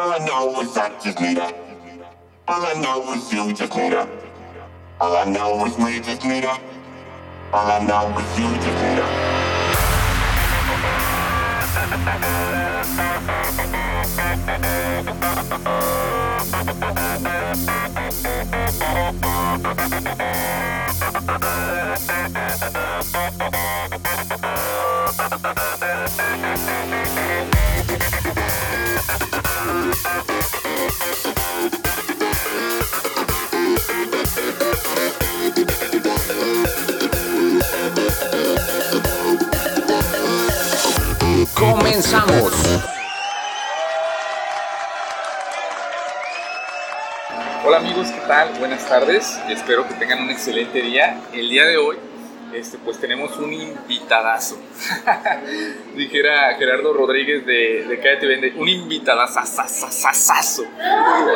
All 0.00 0.12
I 0.14 0.18
know 0.24 0.60
is 0.62 0.74
I 0.78 0.88
just 0.98 1.20
need 1.20 1.36
her. 1.36 1.52
All 2.48 2.64
I 2.64 2.72
know 2.80 3.12
is 3.12 3.30
you 3.30 3.52
just 3.52 3.76
need. 3.76 3.92
All 3.92 5.14
I 5.14 5.26
know 5.26 5.66
is 5.66 5.76
we 5.76 6.00
just 6.00 6.24
need. 6.24 6.46
All 6.46 7.70
I 7.70 7.84
know 7.84 8.18
is 8.18 8.38
you 8.38 8.48
just 8.56 8.82
need. 8.82 9.00
Comenzamos. 41.54 42.52
Hola 47.64 47.76
amigos, 47.76 48.08
¿qué 48.08 48.20
tal? 48.26 48.58
Buenas 48.58 48.86
tardes. 48.86 49.38
Espero 49.48 49.86
que 49.86 49.94
tengan 49.94 50.22
un 50.22 50.30
excelente 50.30 50.80
día. 50.80 51.20
El 51.32 51.50
día 51.50 51.66
de 51.66 51.76
hoy, 51.76 51.98
este, 52.54 52.78
pues 52.78 52.98
tenemos 52.98 53.36
un 53.38 53.52
invitadazo. 53.52 54.58
Dijera 55.96 56.54
Gerardo 56.56 56.92
Rodríguez 56.92 57.46
de, 57.46 57.84
de 57.84 58.00
Cállate 58.00 58.26
Vende, 58.26 58.54
un 58.56 58.68
invitadazo. 58.68 59.40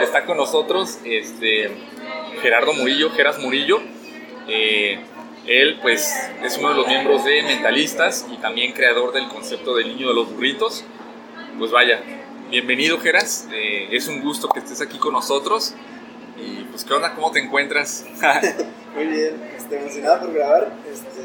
Está 0.02 0.24
con 0.24 0.36
nosotros 0.36 0.98
este, 1.04 1.70
Gerardo 2.42 2.72
Murillo, 2.72 3.10
Geras 3.10 3.38
Murillo. 3.38 3.80
Eh, 4.48 4.98
él, 5.46 5.78
pues, 5.82 6.30
es 6.42 6.56
uno 6.58 6.70
de 6.70 6.74
los 6.76 6.86
miembros 6.86 7.24
de 7.24 7.42
Mentalistas 7.42 8.26
y 8.32 8.38
también 8.38 8.72
creador 8.72 9.12
del 9.12 9.28
concepto 9.28 9.74
del 9.76 9.88
niño 9.88 10.08
de 10.08 10.14
los 10.14 10.32
burritos. 10.32 10.84
Pues 11.58 11.70
vaya, 11.70 12.00
bienvenido, 12.50 12.98
Geras. 12.98 13.48
Eh, 13.52 13.88
es 13.92 14.08
un 14.08 14.22
gusto 14.22 14.48
que 14.48 14.60
estés 14.60 14.80
aquí 14.80 14.98
con 14.98 15.12
nosotros. 15.12 15.74
Pues, 16.74 16.84
¿qué 16.84 16.92
onda? 16.92 17.14
¿Cómo 17.14 17.30
te 17.30 17.38
encuentras? 17.38 18.04
Muy 18.96 19.06
bien, 19.06 19.40
estoy 19.56 19.78
emocionado 19.78 20.22
por 20.22 20.32
grabar. 20.32 20.72
Este, 20.92 21.22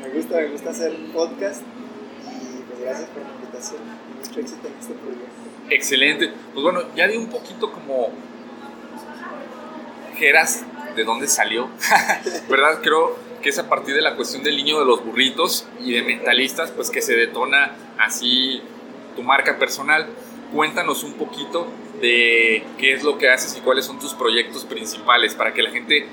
me 0.00 0.08
gusta, 0.10 0.36
me 0.36 0.46
gusta 0.50 0.70
hacer 0.70 0.94
un 0.94 1.10
podcast 1.10 1.62
y 1.62 2.62
pues 2.62 2.80
gracias 2.82 3.08
por 3.10 3.24
la 3.24 3.28
invitación 3.28 3.80
mucho 4.14 4.38
éxito 4.38 4.68
en 4.68 4.74
este 4.78 4.94
proyecto. 4.94 5.26
Excelente. 5.68 6.32
Pues 6.54 6.62
bueno, 6.62 6.82
ya 6.94 7.08
di 7.08 7.16
un 7.16 7.26
poquito 7.26 7.72
como 7.72 8.10
Geras, 10.16 10.62
de 10.94 11.02
dónde 11.02 11.26
salió. 11.26 11.68
¿Verdad? 12.48 12.78
Creo 12.80 13.16
que 13.42 13.48
es 13.48 13.58
a 13.58 13.68
partir 13.68 13.96
de 13.96 14.02
la 14.02 14.14
cuestión 14.14 14.44
del 14.44 14.54
niño 14.54 14.78
de 14.78 14.84
los 14.84 15.04
burritos 15.04 15.66
y 15.80 15.92
de 15.92 16.02
mentalistas, 16.02 16.70
pues 16.70 16.90
que 16.90 17.02
se 17.02 17.16
detona 17.16 17.72
así 17.98 18.62
tu 19.16 19.24
marca 19.24 19.58
personal. 19.58 20.06
Cuéntanos 20.52 21.02
un 21.02 21.14
poquito 21.14 21.66
de 22.00 22.64
qué 22.78 22.92
es 22.92 23.02
lo 23.02 23.18
que 23.18 23.28
haces 23.28 23.56
y 23.56 23.60
cuáles 23.60 23.84
son 23.84 23.98
tus 23.98 24.14
proyectos 24.14 24.64
principales 24.64 25.34
para 25.34 25.52
que 25.52 25.62
la 25.62 25.70
gente 25.70 26.06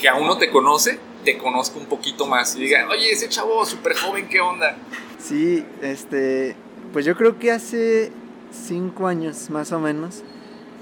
que 0.00 0.08
aún 0.08 0.26
no 0.26 0.38
te 0.38 0.50
conoce 0.50 0.98
te 1.24 1.38
conozca 1.38 1.78
un 1.78 1.86
poquito 1.86 2.26
más 2.26 2.56
y 2.56 2.60
diga, 2.60 2.88
oye, 2.90 3.10
ese 3.10 3.28
chavo 3.28 3.64
súper 3.64 3.96
joven, 3.96 4.28
¿qué 4.28 4.40
onda? 4.40 4.76
Sí, 5.18 5.64
este, 5.80 6.56
pues 6.92 7.04
yo 7.04 7.16
creo 7.16 7.38
que 7.38 7.52
hace 7.52 8.10
cinco 8.50 9.06
años 9.06 9.48
más 9.50 9.72
o 9.72 9.78
menos 9.78 10.22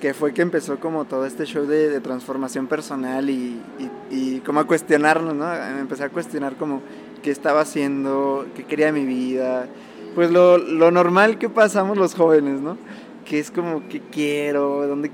que 0.01 0.15
fue 0.15 0.33
que 0.33 0.41
empezó 0.41 0.81
como 0.81 1.05
todo 1.05 1.27
este 1.27 1.45
show 1.45 1.67
de, 1.67 1.91
de 1.91 2.01
transformación 2.01 2.67
personal 2.67 3.29
y, 3.29 3.61
y, 3.79 3.91
y, 4.11 4.41
como 4.41 4.61
a 4.61 4.65
cuestionarnos, 4.65 5.35
¿no? 5.35 5.55
Empecé 5.79 6.05
a 6.05 6.09
cuestionar 6.09 6.57
como 6.57 6.81
qué 7.23 7.31
estaba 7.31 7.61
haciendo, 7.61 8.47
qué 8.57 8.65
quería 8.65 8.93
mi 8.93 9.05
vida, 9.05 9.69
pues 10.15 10.31
lo, 10.31 10.59
lo 10.59 10.91
normal 10.91 11.39
que 11.39 11.49
pasamos 11.49 11.99
los 11.99 12.15
jóvenes, 12.15 12.61
¿no? 12.61 12.79
Que 13.31 13.39
es 13.39 13.53
como 13.53 13.89
qué 13.89 14.01
quiero, 14.11 14.89
dónde, 14.89 15.13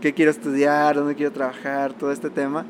qué 0.00 0.14
quiero 0.14 0.30
estudiar, 0.30 0.94
dónde 0.94 1.16
quiero 1.16 1.32
trabajar, 1.32 1.94
todo 1.94 2.12
este 2.12 2.30
tema. 2.30 2.64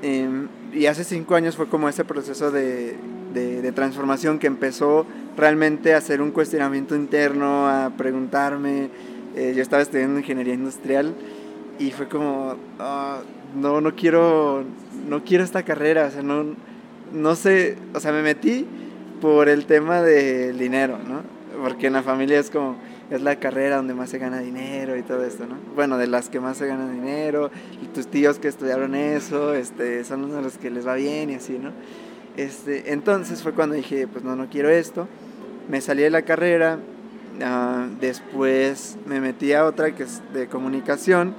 Eh, 0.00 0.46
y 0.72 0.86
hace 0.86 1.04
cinco 1.04 1.34
años 1.34 1.56
fue 1.56 1.68
como 1.68 1.90
ese 1.90 2.06
proceso 2.06 2.50
de, 2.50 2.96
de, 3.34 3.72
transformación 3.72 4.38
que 4.38 4.46
empezó 4.46 5.04
realmente 5.36 5.92
a 5.92 5.98
hacer 5.98 6.22
un 6.22 6.30
cuestionamiento 6.30 6.96
interno, 6.96 7.68
a 7.68 7.92
preguntarme, 7.98 8.88
eh, 9.36 9.52
yo 9.54 9.60
estaba 9.60 9.82
estudiando 9.82 10.18
ingeniería 10.18 10.54
industrial 10.54 11.14
y 11.78 11.90
fue 11.90 12.08
como, 12.08 12.56
oh, 12.80 13.16
no, 13.54 13.82
no 13.82 13.94
quiero, 13.94 14.64
no 15.06 15.22
quiero 15.22 15.44
esta 15.44 15.64
carrera, 15.64 16.06
o 16.06 16.10
sea, 16.10 16.22
no, 16.22 16.46
no 17.12 17.34
sé, 17.34 17.76
o 17.92 18.00
sea, 18.00 18.10
me 18.10 18.22
metí 18.22 18.64
por 19.20 19.50
el 19.50 19.66
tema 19.66 20.00
del 20.00 20.58
dinero, 20.58 20.96
¿no? 21.06 21.20
Porque 21.62 21.88
en 21.88 21.92
la 21.92 22.02
familia 22.02 22.38
es 22.38 22.48
como, 22.48 22.78
es 23.10 23.22
la 23.22 23.36
carrera 23.36 23.76
donde 23.76 23.94
más 23.94 24.10
se 24.10 24.18
gana 24.18 24.40
dinero 24.40 24.96
y 24.96 25.02
todo 25.02 25.24
esto, 25.24 25.46
¿no? 25.46 25.56
Bueno, 25.74 25.98
de 25.98 26.06
las 26.06 26.28
que 26.28 26.40
más 26.40 26.56
se 26.56 26.66
gana 26.66 26.90
dinero, 26.90 27.50
y 27.82 27.86
tus 27.86 28.06
tíos 28.06 28.38
que 28.38 28.48
estudiaron 28.48 28.94
eso, 28.94 29.54
este, 29.54 30.04
son 30.04 30.30
los 30.42 30.58
que 30.58 30.70
les 30.70 30.86
va 30.86 30.94
bien 30.94 31.30
y 31.30 31.34
así, 31.34 31.58
¿no? 31.58 31.72
Este, 32.36 32.92
entonces 32.92 33.42
fue 33.42 33.52
cuando 33.52 33.74
dije, 33.74 34.08
pues 34.08 34.24
no, 34.24 34.36
no 34.36 34.48
quiero 34.48 34.68
esto, 34.68 35.08
me 35.68 35.80
salí 35.80 36.02
de 36.02 36.10
la 36.10 36.22
carrera, 36.22 36.78
Uh, 37.34 37.90
después 38.00 38.96
me 39.06 39.20
metí 39.20 39.52
a 39.54 39.64
otra 39.64 39.92
que 39.94 40.04
es 40.04 40.22
de 40.32 40.46
comunicación. 40.46 41.34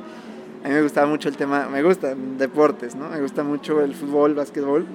A 0.64 0.68
mí 0.68 0.74
me 0.74 0.82
gustaba 0.82 1.08
mucho 1.08 1.30
el 1.30 1.38
tema, 1.38 1.70
me 1.72 1.84
gusta 1.84 2.16
deportes, 2.38 2.96
¿no? 2.96 3.10
Me 3.10 3.22
gusta 3.22 3.44
mucho 3.44 3.82
el 3.82 3.94
fútbol, 3.94 4.34
básquetbol. 4.34 4.86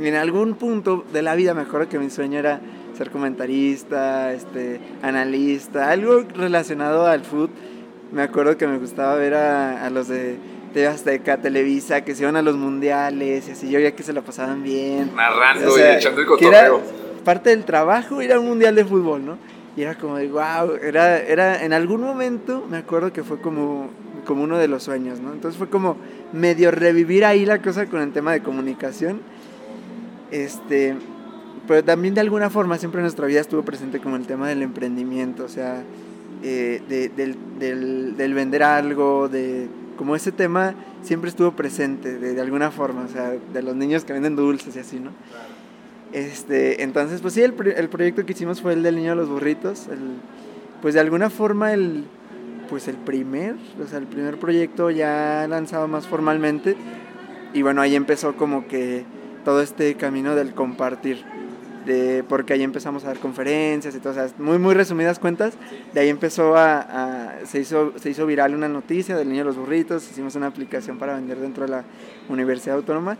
Y 0.00 0.06
en 0.06 0.14
algún 0.14 0.54
punto 0.54 1.04
de 1.12 1.20
la 1.20 1.34
vida 1.34 1.52
me 1.52 1.62
acuerdo 1.62 1.88
que 1.88 1.98
mi 1.98 2.08
sueño 2.08 2.38
era 2.38 2.60
ser 2.96 3.10
comentarista, 3.10 4.32
este, 4.32 4.80
analista, 5.02 5.90
algo 5.90 6.24
relacionado 6.34 7.06
al 7.06 7.24
fútbol. 7.24 7.50
Me 8.12 8.22
acuerdo 8.22 8.56
que 8.56 8.66
me 8.66 8.78
gustaba 8.78 9.16
ver 9.16 9.34
a, 9.34 9.84
a 9.84 9.90
los 9.90 10.08
de 10.08 10.38
TV 10.74 10.88
Azteca, 10.88 11.38
Televisa, 11.38 12.02
que 12.02 12.14
se 12.14 12.24
iban 12.24 12.36
a 12.36 12.42
los 12.42 12.56
mundiales 12.56 13.48
y 13.48 13.52
así. 13.52 13.70
Yo 13.70 13.78
veía 13.78 13.94
que 13.94 14.02
se 14.02 14.12
la 14.12 14.22
pasaban 14.22 14.62
bien. 14.62 15.12
Narrando 15.14 15.72
o 15.72 15.76
sea, 15.76 15.94
y 15.94 15.96
echando 15.96 16.20
el 16.20 16.26
cotorreo. 16.26 16.82
Parte 17.24 17.50
del 17.50 17.64
trabajo 17.64 18.20
ir 18.20 18.32
a 18.32 18.40
un 18.40 18.46
mundial 18.46 18.74
de 18.74 18.84
fútbol, 18.84 19.24
¿no? 19.24 19.38
Y 19.76 19.82
era 19.82 19.94
como 19.94 20.16
de, 20.16 20.28
wow, 20.28 20.76
era, 20.82 21.18
era, 21.18 21.64
en 21.64 21.72
algún 21.72 22.00
momento 22.02 22.64
me 22.68 22.76
acuerdo 22.76 23.12
que 23.12 23.22
fue 23.22 23.40
como, 23.40 23.88
como 24.24 24.44
uno 24.44 24.58
de 24.58 24.68
los 24.68 24.82
sueños, 24.82 25.20
¿no? 25.20 25.32
Entonces 25.32 25.56
fue 25.56 25.68
como 25.68 25.96
medio 26.32 26.70
revivir 26.70 27.24
ahí 27.24 27.46
la 27.46 27.62
cosa 27.62 27.86
con 27.86 28.00
el 28.00 28.12
tema 28.12 28.32
de 28.32 28.40
comunicación. 28.40 29.20
Este, 30.30 30.96
pero 31.66 31.84
también 31.84 32.14
de 32.14 32.20
alguna 32.20 32.50
forma 32.50 32.78
siempre 32.78 33.00
en 33.00 33.04
nuestra 33.04 33.26
vida 33.26 33.40
estuvo 33.40 33.62
presente 33.62 34.00
como 34.00 34.16
el 34.16 34.26
tema 34.26 34.48
del 34.48 34.62
emprendimiento, 34.62 35.44
o 35.44 35.48
sea, 35.48 35.82
eh, 36.42 36.82
de, 36.88 37.08
del, 37.08 37.36
del, 37.58 38.16
del, 38.16 38.34
vender 38.34 38.62
algo, 38.62 39.28
de 39.28 39.68
como 39.96 40.16
ese 40.16 40.32
tema 40.32 40.74
siempre 41.02 41.30
estuvo 41.30 41.52
presente 41.52 42.18
de, 42.18 42.34
de, 42.34 42.40
alguna 42.40 42.70
forma, 42.70 43.02
o 43.02 43.08
sea, 43.08 43.30
de 43.30 43.62
los 43.62 43.74
niños 43.76 44.04
que 44.04 44.12
venden 44.12 44.36
dulces 44.36 44.76
y 44.76 44.78
así, 44.78 45.00
¿no? 45.00 45.10
Este, 46.14 46.84
entonces, 46.84 47.20
pues 47.20 47.34
sí, 47.34 47.42
el, 47.42 47.54
el, 47.76 47.88
proyecto 47.88 48.24
que 48.24 48.32
hicimos 48.32 48.62
fue 48.62 48.72
el 48.72 48.84
del 48.84 48.94
niño 48.94 49.10
de 49.10 49.16
los 49.16 49.28
burritos. 49.28 49.88
El, 49.88 49.98
pues 50.80 50.94
de 50.94 51.00
alguna 51.00 51.28
forma 51.28 51.72
el, 51.72 52.04
pues 52.70 52.86
el 52.86 52.94
primer, 52.94 53.56
o 53.82 53.88
sea, 53.88 53.98
el 53.98 54.06
primer 54.06 54.38
proyecto 54.38 54.90
ya 54.90 55.44
lanzado 55.48 55.88
más 55.88 56.06
formalmente. 56.06 56.76
Y 57.52 57.62
bueno, 57.62 57.80
ahí 57.80 57.96
empezó 57.96 58.36
como 58.36 58.68
que 58.68 59.04
todo 59.44 59.60
este 59.60 59.96
camino 59.96 60.36
del 60.36 60.54
compartir. 60.54 61.24
De, 61.84 62.24
porque 62.28 62.54
ahí 62.54 62.62
empezamos 62.62 63.04
a 63.04 63.08
dar 63.08 63.18
conferencias 63.18 63.94
y 63.94 63.98
todo, 63.98 64.12
o 64.12 64.14
sea, 64.14 64.28
muy, 64.38 64.58
muy 64.58 64.74
resumidas 64.74 65.18
cuentas. 65.18 65.54
De 65.92 66.00
ahí 66.00 66.08
empezó 66.08 66.56
a, 66.56 66.80
a, 66.80 67.46
se, 67.46 67.60
hizo, 67.60 67.92
se 67.98 68.10
hizo 68.10 68.24
viral 68.26 68.54
una 68.54 68.68
noticia 68.68 69.16
del 69.16 69.28
niño 69.28 69.40
de 69.40 69.44
los 69.46 69.56
burritos. 69.56 70.10
Hicimos 70.10 70.34
una 70.34 70.46
aplicación 70.46 70.98
para 70.98 71.14
vender 71.14 71.38
dentro 71.38 71.64
de 71.64 71.70
la 71.70 71.84
Universidad 72.28 72.76
Autónoma 72.76 73.18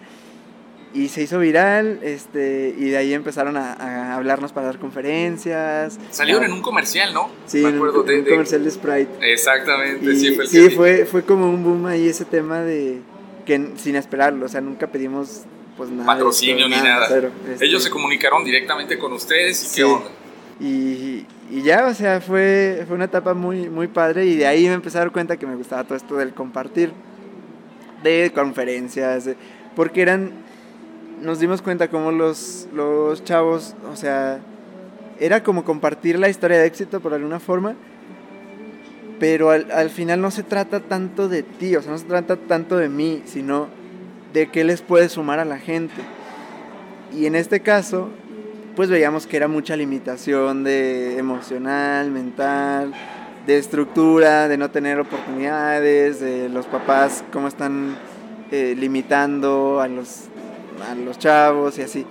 y 0.94 1.08
se 1.08 1.22
hizo 1.22 1.40
viral 1.40 1.98
este 2.02 2.72
y 2.78 2.88
de 2.90 2.96
ahí 2.96 3.12
empezaron 3.12 3.56
a, 3.56 3.72
a 3.72 4.14
hablarnos 4.14 4.52
para 4.52 4.66
dar 4.66 4.78
conferencias 4.78 5.98
salieron 6.10 6.44
a, 6.44 6.46
en 6.46 6.52
un 6.52 6.62
comercial 6.62 7.12
no 7.12 7.30
sí 7.46 7.62
me 7.62 7.70
acuerdo 7.70 8.08
en, 8.08 8.18
un 8.18 8.24
de, 8.24 8.30
comercial 8.30 8.64
de 8.64 8.70
Sprite 8.70 9.32
exactamente 9.32 10.12
y, 10.12 10.16
sí 10.16 10.34
fue, 10.36 10.46
sí 10.46 10.70
fue 10.70 11.04
fue 11.04 11.24
como 11.24 11.50
un 11.50 11.64
boom 11.64 11.86
ahí 11.86 12.08
ese 12.08 12.24
tema 12.24 12.60
de 12.60 13.00
que 13.44 13.72
sin 13.76 13.96
esperarlo 13.96 14.46
o 14.46 14.48
sea 14.48 14.60
nunca 14.60 14.86
pedimos 14.86 15.42
pues 15.76 15.90
nada 15.90 16.06
patrocinio 16.06 16.66
esto, 16.66 16.76
ni 16.76 16.82
nada, 16.82 17.00
nada. 17.00 17.08
Pero, 17.08 17.30
este, 17.50 17.66
ellos 17.66 17.82
se 17.82 17.90
comunicaron 17.90 18.44
directamente 18.44 18.98
con 18.98 19.12
ustedes 19.12 19.62
y 19.62 19.66
sí. 19.66 19.76
qué 19.76 19.84
onda 19.84 20.10
y, 20.60 21.26
y 21.50 21.62
ya, 21.62 21.86
o 21.86 21.94
sea, 21.94 22.20
fue, 22.20 22.84
fue 22.86 22.94
una 22.94 23.06
etapa 23.06 23.34
muy, 23.34 23.68
muy 23.68 23.88
padre 23.88 24.26
y 24.26 24.36
de 24.36 24.46
ahí 24.46 24.66
me 24.66 24.74
empecé 24.74 24.98
a 24.98 25.00
dar 25.00 25.10
cuenta 25.10 25.36
que 25.36 25.46
me 25.46 25.56
gustaba 25.56 25.84
todo 25.84 25.96
esto 25.96 26.16
del 26.16 26.32
compartir, 26.32 26.92
de 28.02 28.30
conferencias, 28.34 29.24
de, 29.24 29.36
porque 29.74 30.02
eran 30.02 30.32
nos 31.20 31.38
dimos 31.38 31.62
cuenta 31.62 31.88
como 31.88 32.12
los, 32.12 32.68
los 32.74 33.24
chavos, 33.24 33.74
o 33.90 33.96
sea, 33.96 34.40
era 35.18 35.42
como 35.42 35.64
compartir 35.64 36.18
la 36.18 36.28
historia 36.28 36.58
de 36.58 36.66
éxito 36.66 37.00
por 37.00 37.14
alguna 37.14 37.40
forma, 37.40 37.74
pero 39.18 39.50
al, 39.50 39.70
al 39.70 39.90
final 39.90 40.20
no 40.20 40.30
se 40.30 40.42
trata 40.42 40.80
tanto 40.80 41.28
de 41.28 41.42
ti, 41.42 41.74
o 41.76 41.82
sea, 41.82 41.92
no 41.92 41.98
se 41.98 42.04
trata 42.04 42.36
tanto 42.36 42.76
de 42.76 42.88
mí, 42.88 43.22
sino 43.24 43.68
de 44.34 44.48
qué 44.48 44.64
les 44.64 44.82
puede 44.82 45.08
sumar 45.08 45.38
a 45.38 45.44
la 45.44 45.58
gente. 45.58 46.02
Y 47.12 47.26
en 47.26 47.36
este 47.36 47.60
caso, 47.60 48.10
pues 48.74 48.90
veíamos 48.90 49.28
que 49.28 49.36
era 49.36 49.46
mucha 49.46 49.76
limitación 49.76 50.64
de 50.64 51.18
emocional, 51.18 52.10
mental, 52.10 52.92
de 53.46 53.58
estructura, 53.58 54.48
de 54.48 54.58
no 54.58 54.72
tener 54.72 54.98
oportunidades, 54.98 56.18
de 56.18 56.48
los 56.48 56.66
papás 56.66 57.24
cómo 57.32 57.46
están 57.46 57.96
eh, 58.50 58.74
limitando 58.76 59.80
a 59.80 59.86
los, 59.86 60.24
a 60.90 60.96
los 60.96 61.16
chavos 61.16 61.78
y 61.78 61.82
así. 61.82 62.04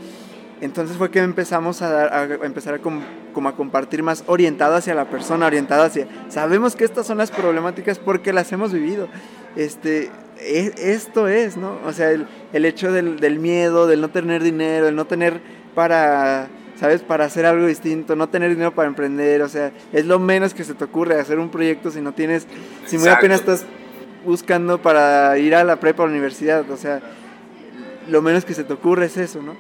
Entonces 0.62 0.96
fue 0.96 1.12
que 1.12 1.20
empezamos 1.20 1.82
a, 1.82 1.90
dar, 1.90 2.14
a 2.14 2.46
empezar 2.46 2.76
a 2.76 2.80
como 2.80 3.50
a 3.50 3.56
compartir 3.58 4.02
más 4.02 4.24
orientado 4.28 4.76
hacia 4.76 4.96
la 4.96 5.10
persona, 5.10 5.46
orientado 5.46 5.84
hacia... 5.84 6.08
Sabemos 6.30 6.78
que 6.78 6.86
estas 6.86 7.06
son 7.06 7.18
las 7.18 7.32
problemáticas 7.32 8.00
porque 8.00 8.32
las 8.32 8.50
hemos 8.54 8.72
vivido. 8.72 9.10
Este, 9.58 10.10
esto 10.44 11.28
es, 11.28 11.58
¿no? 11.58 11.80
O 11.86 11.94
sea, 11.94 12.12
el, 12.12 12.28
el 12.54 12.66
hecho 12.66 12.92
del, 12.92 13.20
del, 13.20 13.40
miedo, 13.40 13.88
del 13.88 14.02
no 14.02 14.10
tener 14.10 14.44
dinero, 14.44 14.88
el 14.88 14.96
no 14.96 15.06
tener 15.06 15.42
para, 15.76 16.48
¿sabes? 16.80 17.02
Para 17.02 17.26
hacer 17.26 17.46
algo 17.46 17.66
distinto, 17.66 18.16
no 18.16 18.30
tener 18.30 18.50
dinero 18.50 18.74
para 18.74 18.88
emprender, 18.88 19.42
o 19.42 19.50
sea, 19.50 19.72
es 19.92 20.06
lo 20.06 20.20
menos 20.20 20.54
que 20.54 20.64
se 20.64 20.74
te 20.74 20.84
ocurre 20.84 21.20
hacer 21.20 21.40
un 21.40 21.50
proyecto 21.50 21.92
si 21.92 22.02
no 22.02 22.14
tienes, 22.14 22.48
si 22.86 22.98
muy 22.98 23.10
apenas 23.10 23.40
estás 23.40 23.66
buscando 24.26 24.82
para 24.82 25.38
ir 25.38 25.56
a 25.56 25.64
la 25.64 25.80
prepa 25.80 26.04
o 26.04 26.06
a 26.06 26.10
la 26.10 26.14
universidad, 26.14 26.70
o 26.70 26.78
sea, 26.78 27.02
lo 28.08 28.22
menos 28.22 28.46
que 28.46 28.54
se 28.54 28.64
te 28.64 28.74
ocurre 28.74 29.06
es 29.06 29.18
eso, 29.18 29.42
¿no? 29.42 29.56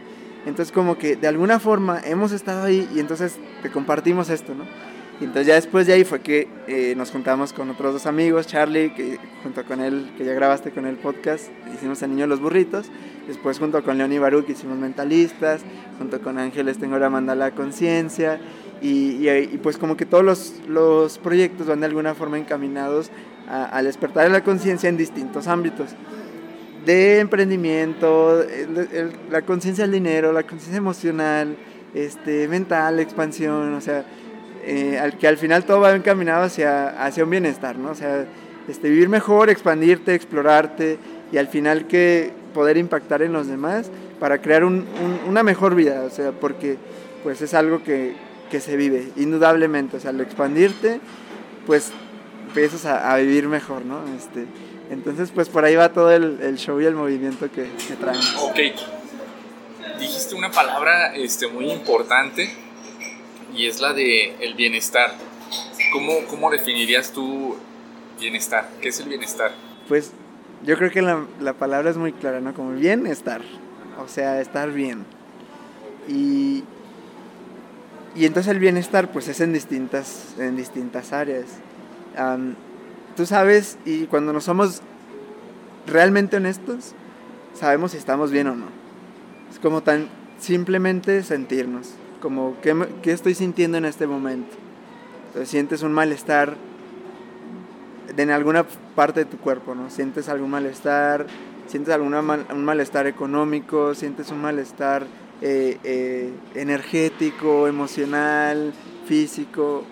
Entonces 0.45 0.73
como 0.73 0.97
que 0.97 1.15
de 1.15 1.27
alguna 1.27 1.59
forma 1.59 2.01
hemos 2.03 2.31
estado 2.33 2.65
ahí 2.65 2.89
y 2.93 2.99
entonces 2.99 3.37
te 3.61 3.71
compartimos 3.71 4.29
esto, 4.29 4.53
¿no? 4.53 4.65
Y 5.21 5.25
entonces 5.25 5.47
ya 5.47 5.55
después 5.55 5.87
de 5.87 5.93
ahí 5.93 6.03
fue 6.03 6.21
que 6.21 6.47
eh, 6.67 6.95
nos 6.97 7.11
juntamos 7.11 7.53
con 7.53 7.69
otros 7.69 7.93
dos 7.93 8.05
amigos, 8.07 8.47
Charlie, 8.47 8.93
que 8.93 9.19
junto 9.43 9.63
con 9.63 9.79
él, 9.79 10.11
que 10.17 10.25
ya 10.25 10.33
grabaste 10.33 10.71
con 10.71 10.85
el 10.85 10.95
podcast, 10.95 11.49
hicimos 11.73 12.01
El 12.01 12.11
Niño 12.11 12.27
los 12.27 12.39
Burritos. 12.39 12.87
Después 13.27 13.57
junto 13.57 13.83
con 13.83 13.97
León 13.97 14.11
y 14.11 14.17
Baruch 14.17 14.49
hicimos 14.49 14.77
Mentalistas, 14.77 15.61
junto 15.97 16.19
con 16.19 16.37
Ángeles 16.39 16.77
tengo 16.77 16.97
la 16.97 17.51
Conciencia. 17.51 18.39
Y, 18.81 19.29
pues 19.59 19.77
como 19.77 19.95
que 19.95 20.05
todos 20.05 20.25
los, 20.25 20.61
los, 20.67 21.17
proyectos 21.17 21.67
van 21.67 21.79
de 21.79 21.85
alguna 21.85 22.15
forma 22.15 22.37
encaminados 22.37 23.11
al 23.47 23.85
despertar 23.85 24.25
de 24.25 24.29
la 24.29 24.43
conciencia 24.43 24.89
en 24.89 24.97
distintos 24.97 25.47
ámbitos. 25.47 25.91
De 26.85 27.19
emprendimiento, 27.19 28.43
la 29.31 29.41
conciencia 29.43 29.85
del 29.85 29.93
dinero, 29.93 30.33
la 30.33 30.43
conciencia 30.43 30.77
emocional, 30.77 31.55
este, 31.93 32.49
mental, 32.49 32.99
expansión, 32.99 33.73
o 33.73 33.79
sea, 33.79 34.05
eh, 34.65 34.97
al 34.99 35.17
que 35.17 35.27
al 35.27 35.37
final 35.37 35.65
todo 35.65 35.81
va 35.81 35.93
encaminado 35.93 36.43
hacia, 36.43 36.89
hacia 37.03 37.23
un 37.23 37.29
bienestar, 37.29 37.75
¿no? 37.77 37.91
O 37.91 37.95
sea, 37.95 38.25
este, 38.67 38.89
vivir 38.89 39.09
mejor, 39.09 39.49
expandirte, 39.49 40.15
explorarte 40.15 40.97
y 41.31 41.37
al 41.37 41.47
final 41.47 41.87
que 41.87 42.31
poder 42.53 42.77
impactar 42.77 43.21
en 43.21 43.33
los 43.33 43.47
demás 43.47 43.89
para 44.19 44.41
crear 44.41 44.63
un, 44.63 44.85
un, 45.03 45.19
una 45.27 45.43
mejor 45.43 45.75
vida, 45.75 46.03
o 46.03 46.09
sea, 46.09 46.31
porque 46.31 46.77
pues 47.23 47.41
es 47.41 47.53
algo 47.53 47.83
que, 47.83 48.13
que, 48.49 48.59
se 48.59 48.77
vive, 48.77 49.09
indudablemente, 49.17 49.97
o 49.97 49.99
sea, 49.99 50.11
al 50.11 50.21
expandirte, 50.21 51.01
pues 51.65 51.91
empiezas 52.47 52.85
a, 52.85 53.11
a 53.11 53.17
vivir 53.17 53.47
mejor, 53.47 53.83
¿no? 53.85 53.99
Este, 54.15 54.45
entonces, 54.91 55.31
pues 55.33 55.49
por 55.49 55.65
ahí 55.65 55.75
va 55.75 55.91
todo 55.91 56.11
el, 56.11 56.39
el 56.41 56.57
show 56.57 56.79
y 56.79 56.85
el 56.85 56.95
movimiento 56.95 57.51
que, 57.51 57.69
que 57.87 57.95
traemos. 57.95 58.35
Ok, 58.41 58.59
dijiste 59.99 60.35
una 60.35 60.51
palabra 60.51 61.15
este, 61.15 61.47
muy 61.47 61.71
importante 61.71 62.53
y 63.55 63.67
es 63.67 63.79
la 63.79 63.93
de 63.93 64.35
el 64.39 64.55
bienestar. 64.55 65.15
¿Cómo, 65.91 66.13
¿Cómo 66.29 66.49
definirías 66.49 67.11
tú 67.11 67.55
bienestar? 68.19 68.69
¿Qué 68.81 68.89
es 68.89 68.99
el 68.99 69.09
bienestar? 69.09 69.51
Pues 69.87 70.11
yo 70.63 70.77
creo 70.77 70.91
que 70.91 71.01
la, 71.01 71.25
la 71.39 71.53
palabra 71.53 71.91
es 71.91 71.97
muy 71.97 72.13
clara, 72.13 72.39
¿no? 72.39 72.53
Como 72.53 72.71
bienestar, 72.71 73.41
o 74.03 74.07
sea, 74.07 74.41
estar 74.41 74.71
bien. 74.71 75.05
Y, 76.07 76.63
y 78.15 78.25
entonces 78.25 78.51
el 78.51 78.59
bienestar 78.59 79.11
pues 79.11 79.27
es 79.27 79.39
en 79.39 79.53
distintas, 79.53 80.35
en 80.39 80.55
distintas 80.55 81.13
áreas. 81.13 81.45
Um, 82.17 82.55
tú 83.15 83.25
sabes, 83.25 83.77
y 83.85 84.05
cuando 84.05 84.33
nos 84.33 84.45
somos 84.45 84.81
realmente 85.85 86.37
honestos, 86.37 86.93
sabemos 87.53 87.91
si 87.91 87.97
estamos 87.97 88.31
bien 88.31 88.47
o 88.47 88.55
no. 88.55 88.65
Es 89.51 89.59
como 89.59 89.83
tan 89.83 90.09
simplemente 90.39 91.23
sentirnos 91.23 91.91
como 92.23 92.55
¿qué, 92.61 92.73
qué, 93.01 93.11
estoy 93.11 93.35
sintiendo 93.35 93.77
en 93.77 93.83
este 93.83 94.07
momento. 94.07 94.55
Entonces 95.27 95.49
sientes 95.49 95.83
un 95.83 95.91
malestar 95.91 96.55
en 98.15 98.29
alguna 98.31 98.65
parte 98.95 99.25
de 99.25 99.25
tu 99.25 99.37
cuerpo, 99.37 99.75
¿no? 99.75 99.89
Sientes 99.89 100.29
algún 100.29 100.49
malestar, 100.49 101.27
sientes 101.67 101.93
algún 101.93 102.13
mal, 102.25 102.45
un 102.49 102.63
malestar 102.63 103.07
económico, 103.07 103.93
sientes 103.93 104.31
un 104.31 104.41
malestar 104.41 105.05
eh, 105.41 105.77
eh, 105.83 106.31
energético, 106.55 107.67
emocional, 107.67 108.73
físico. 109.05 109.83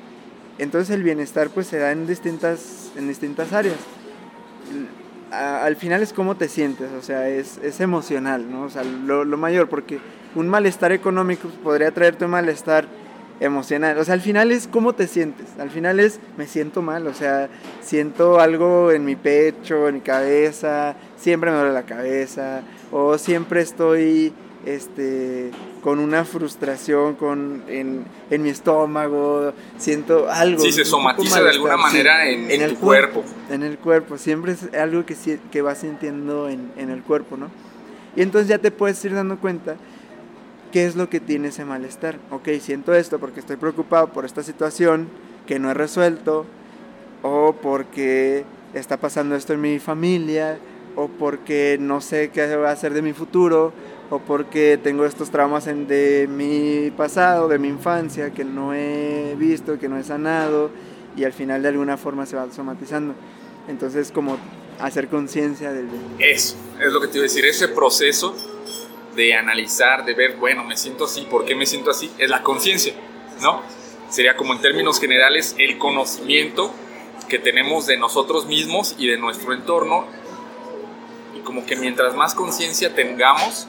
Entonces 0.57 0.95
el 0.95 1.03
bienestar 1.03 1.49
pues 1.49 1.67
se 1.67 1.79
da 1.79 1.91
en 1.91 2.07
distintas, 2.07 2.93
en 2.95 3.09
distintas 3.09 3.51
áreas. 3.51 3.75
al 5.31 5.75
final 5.75 6.01
es 6.01 6.13
cómo 6.13 6.37
te 6.37 6.47
sientes, 6.47 6.91
o 6.93 7.01
sea, 7.01 7.27
es, 7.27 7.57
es 7.57 7.81
emocional, 7.81 8.49
¿no? 8.49 8.63
O 8.63 8.69
sea, 8.69 8.85
lo, 8.85 9.25
lo 9.25 9.35
mayor, 9.35 9.67
porque 9.67 9.99
un 10.35 10.47
malestar 10.47 10.91
económico 10.91 11.47
podría 11.63 11.91
traerte 11.91 12.25
un 12.25 12.31
malestar 12.31 12.85
emocional. 13.39 13.97
O 13.97 14.03
sea, 14.03 14.13
al 14.13 14.21
final 14.21 14.51
es 14.51 14.67
cómo 14.67 14.93
te 14.93 15.07
sientes. 15.07 15.47
Al 15.59 15.71
final 15.71 15.99
es 15.99 16.19
me 16.37 16.47
siento 16.47 16.81
mal, 16.81 17.07
o 17.07 17.13
sea, 17.13 17.49
siento 17.81 18.39
algo 18.39 18.91
en 18.91 19.03
mi 19.03 19.15
pecho, 19.15 19.87
en 19.87 19.95
mi 19.95 20.01
cabeza, 20.01 20.95
siempre 21.17 21.51
me 21.51 21.57
duele 21.57 21.73
la 21.73 21.83
cabeza, 21.83 22.61
o 22.91 23.17
siempre 23.17 23.61
estoy 23.61 24.31
este 24.63 25.49
con 25.81 25.97
una 25.97 26.23
frustración 26.23 27.15
con 27.15 27.63
en, 27.67 28.05
en 28.29 28.43
mi 28.43 28.49
estómago, 28.49 29.53
siento 29.79 30.29
algo. 30.29 30.61
Sí, 30.61 30.71
se 30.71 30.85
somatiza 30.85 31.41
de 31.41 31.49
alguna 31.49 31.77
manera 31.77 32.27
en, 32.27 32.43
en, 32.45 32.51
en 32.51 32.61
el 32.61 32.75
cuerpo, 32.75 33.23
cuerpo. 33.23 33.53
En 33.53 33.63
el 33.63 33.77
cuerpo, 33.79 34.17
siempre 34.19 34.51
es 34.51 34.71
algo 34.75 35.03
que, 35.03 35.15
que 35.51 35.61
vas 35.63 35.79
sintiendo 35.79 36.47
en, 36.47 36.71
en 36.77 36.91
el 36.91 37.01
cuerpo, 37.01 37.37
¿no? 37.37 37.49
Y 38.15 38.21
entonces 38.21 38.49
ya 38.49 38.59
te 38.59 38.69
puedes 38.69 39.03
ir 39.03 39.15
dando 39.15 39.39
cuenta 39.39 39.77
¿Qué 40.71 40.85
es 40.85 40.95
lo 40.95 41.09
que 41.09 41.19
tiene 41.19 41.49
ese 41.49 41.65
malestar? 41.65 42.17
Ok, 42.31 42.47
siento 42.61 42.93
esto 42.93 43.19
porque 43.19 43.41
estoy 43.41 43.57
preocupado 43.57 44.07
por 44.13 44.23
esta 44.23 44.41
situación 44.41 45.09
que 45.45 45.59
no 45.59 45.69
he 45.69 45.73
resuelto, 45.73 46.45
o 47.23 47.53
porque 47.61 48.45
está 48.73 48.95
pasando 48.95 49.35
esto 49.35 49.51
en 49.51 49.59
mi 49.59 49.79
familia, 49.79 50.59
o 50.95 51.09
porque 51.09 51.77
no 51.77 51.99
sé 51.99 52.29
qué 52.29 52.55
va 52.55 52.69
a 52.69 52.71
hacer 52.71 52.93
de 52.93 53.01
mi 53.01 53.11
futuro, 53.11 53.73
o 54.09 54.19
porque 54.19 54.79
tengo 54.81 55.05
estos 55.05 55.29
traumas 55.29 55.67
en, 55.67 55.87
de 55.87 56.29
mi 56.29 56.89
pasado, 56.95 57.49
de 57.49 57.59
mi 57.59 57.67
infancia, 57.67 58.31
que 58.31 58.45
no 58.45 58.73
he 58.73 59.35
visto, 59.37 59.77
que 59.77 59.89
no 59.89 59.97
he 59.97 60.03
sanado, 60.03 60.69
y 61.17 61.25
al 61.25 61.33
final 61.33 61.63
de 61.63 61.67
alguna 61.67 61.97
forma 61.97 62.25
se 62.25 62.37
va 62.37 62.49
somatizando. 62.49 63.13
Entonces, 63.67 64.09
como 64.09 64.37
hacer 64.79 65.09
conciencia 65.09 65.73
del... 65.73 65.87
Eso, 66.19 66.55
es 66.79 66.93
lo 66.93 67.01
que 67.01 67.07
te 67.07 67.17
iba 67.17 67.23
a 67.23 67.27
decir, 67.27 67.43
ese 67.43 67.67
proceso 67.67 68.35
de 69.15 69.35
analizar, 69.35 70.05
de 70.05 70.13
ver, 70.13 70.37
bueno, 70.37 70.63
me 70.63 70.77
siento 70.77 71.05
así, 71.05 71.21
¿por 71.29 71.45
qué 71.45 71.55
me 71.55 71.65
siento 71.65 71.91
así? 71.91 72.11
Es 72.17 72.29
la 72.29 72.43
conciencia, 72.43 72.93
¿no? 73.41 73.61
Sería 74.09 74.35
como 74.35 74.53
en 74.53 74.61
términos 74.61 74.99
generales 74.99 75.55
el 75.57 75.77
conocimiento 75.77 76.73
que 77.27 77.39
tenemos 77.39 77.87
de 77.87 77.97
nosotros 77.97 78.45
mismos 78.45 78.95
y 78.97 79.07
de 79.07 79.17
nuestro 79.17 79.53
entorno. 79.53 80.05
Y 81.35 81.39
como 81.39 81.65
que 81.65 81.77
mientras 81.77 82.13
más 82.13 82.35
conciencia 82.35 82.93
tengamos, 82.93 83.67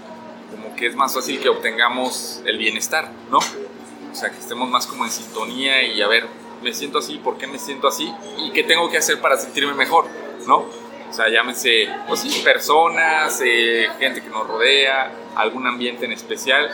como 0.51 0.75
que 0.75 0.87
es 0.89 0.97
más 0.97 1.15
fácil 1.15 1.39
que 1.41 1.49
obtengamos 1.49 2.43
el 2.45 2.59
bienestar, 2.59 3.11
¿no? 3.31 3.39
O 3.39 4.15
sea, 4.15 4.31
que 4.31 4.39
estemos 4.39 4.69
más 4.69 4.87
como 4.87 5.05
en 5.05 5.13
sintonía 5.13 5.83
y 5.83 6.03
a 6.03 6.09
ver, 6.09 6.27
me 6.61 6.75
siento 6.75 6.99
así, 6.99 7.19
¿por 7.19 7.39
qué 7.39 7.47
me 7.47 7.59
siento 7.59 7.87
así? 7.87 8.13
¿Y 8.39 8.51
qué 8.51 8.65
tengo 8.65 8.91
que 8.91 8.99
hacer 8.99 9.21
para 9.21 9.37
sentirme 9.37 9.75
mejor, 9.75 10.07
¿no? 10.47 10.67
O 11.09 11.13
sea, 11.15 11.29
llámense, 11.29 11.89
pues 12.09 12.25
personas, 12.43 13.41
eh, 13.45 13.87
gente 13.99 14.23
que 14.23 14.29
nos 14.29 14.47
rodea, 14.47 15.13
algún 15.37 15.67
ambiente 15.67 16.05
en 16.05 16.13
especial. 16.13 16.71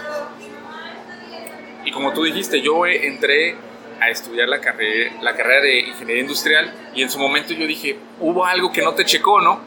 Y 1.84 1.90
como 1.90 2.12
tú 2.12 2.24
dijiste, 2.24 2.60
yo 2.60 2.86
entré 2.86 3.56
a 4.00 4.10
estudiar 4.10 4.48
la 4.48 4.60
carrera, 4.60 5.12
la 5.22 5.34
carrera 5.34 5.62
de 5.62 5.80
ingeniería 5.80 6.22
industrial 6.22 6.72
y 6.94 7.02
en 7.02 7.10
su 7.10 7.18
momento 7.18 7.52
yo 7.52 7.66
dije, 7.66 7.98
hubo 8.20 8.44
algo 8.44 8.70
que 8.72 8.82
no 8.82 8.94
te 8.94 9.04
checó, 9.04 9.40
¿no? 9.40 9.60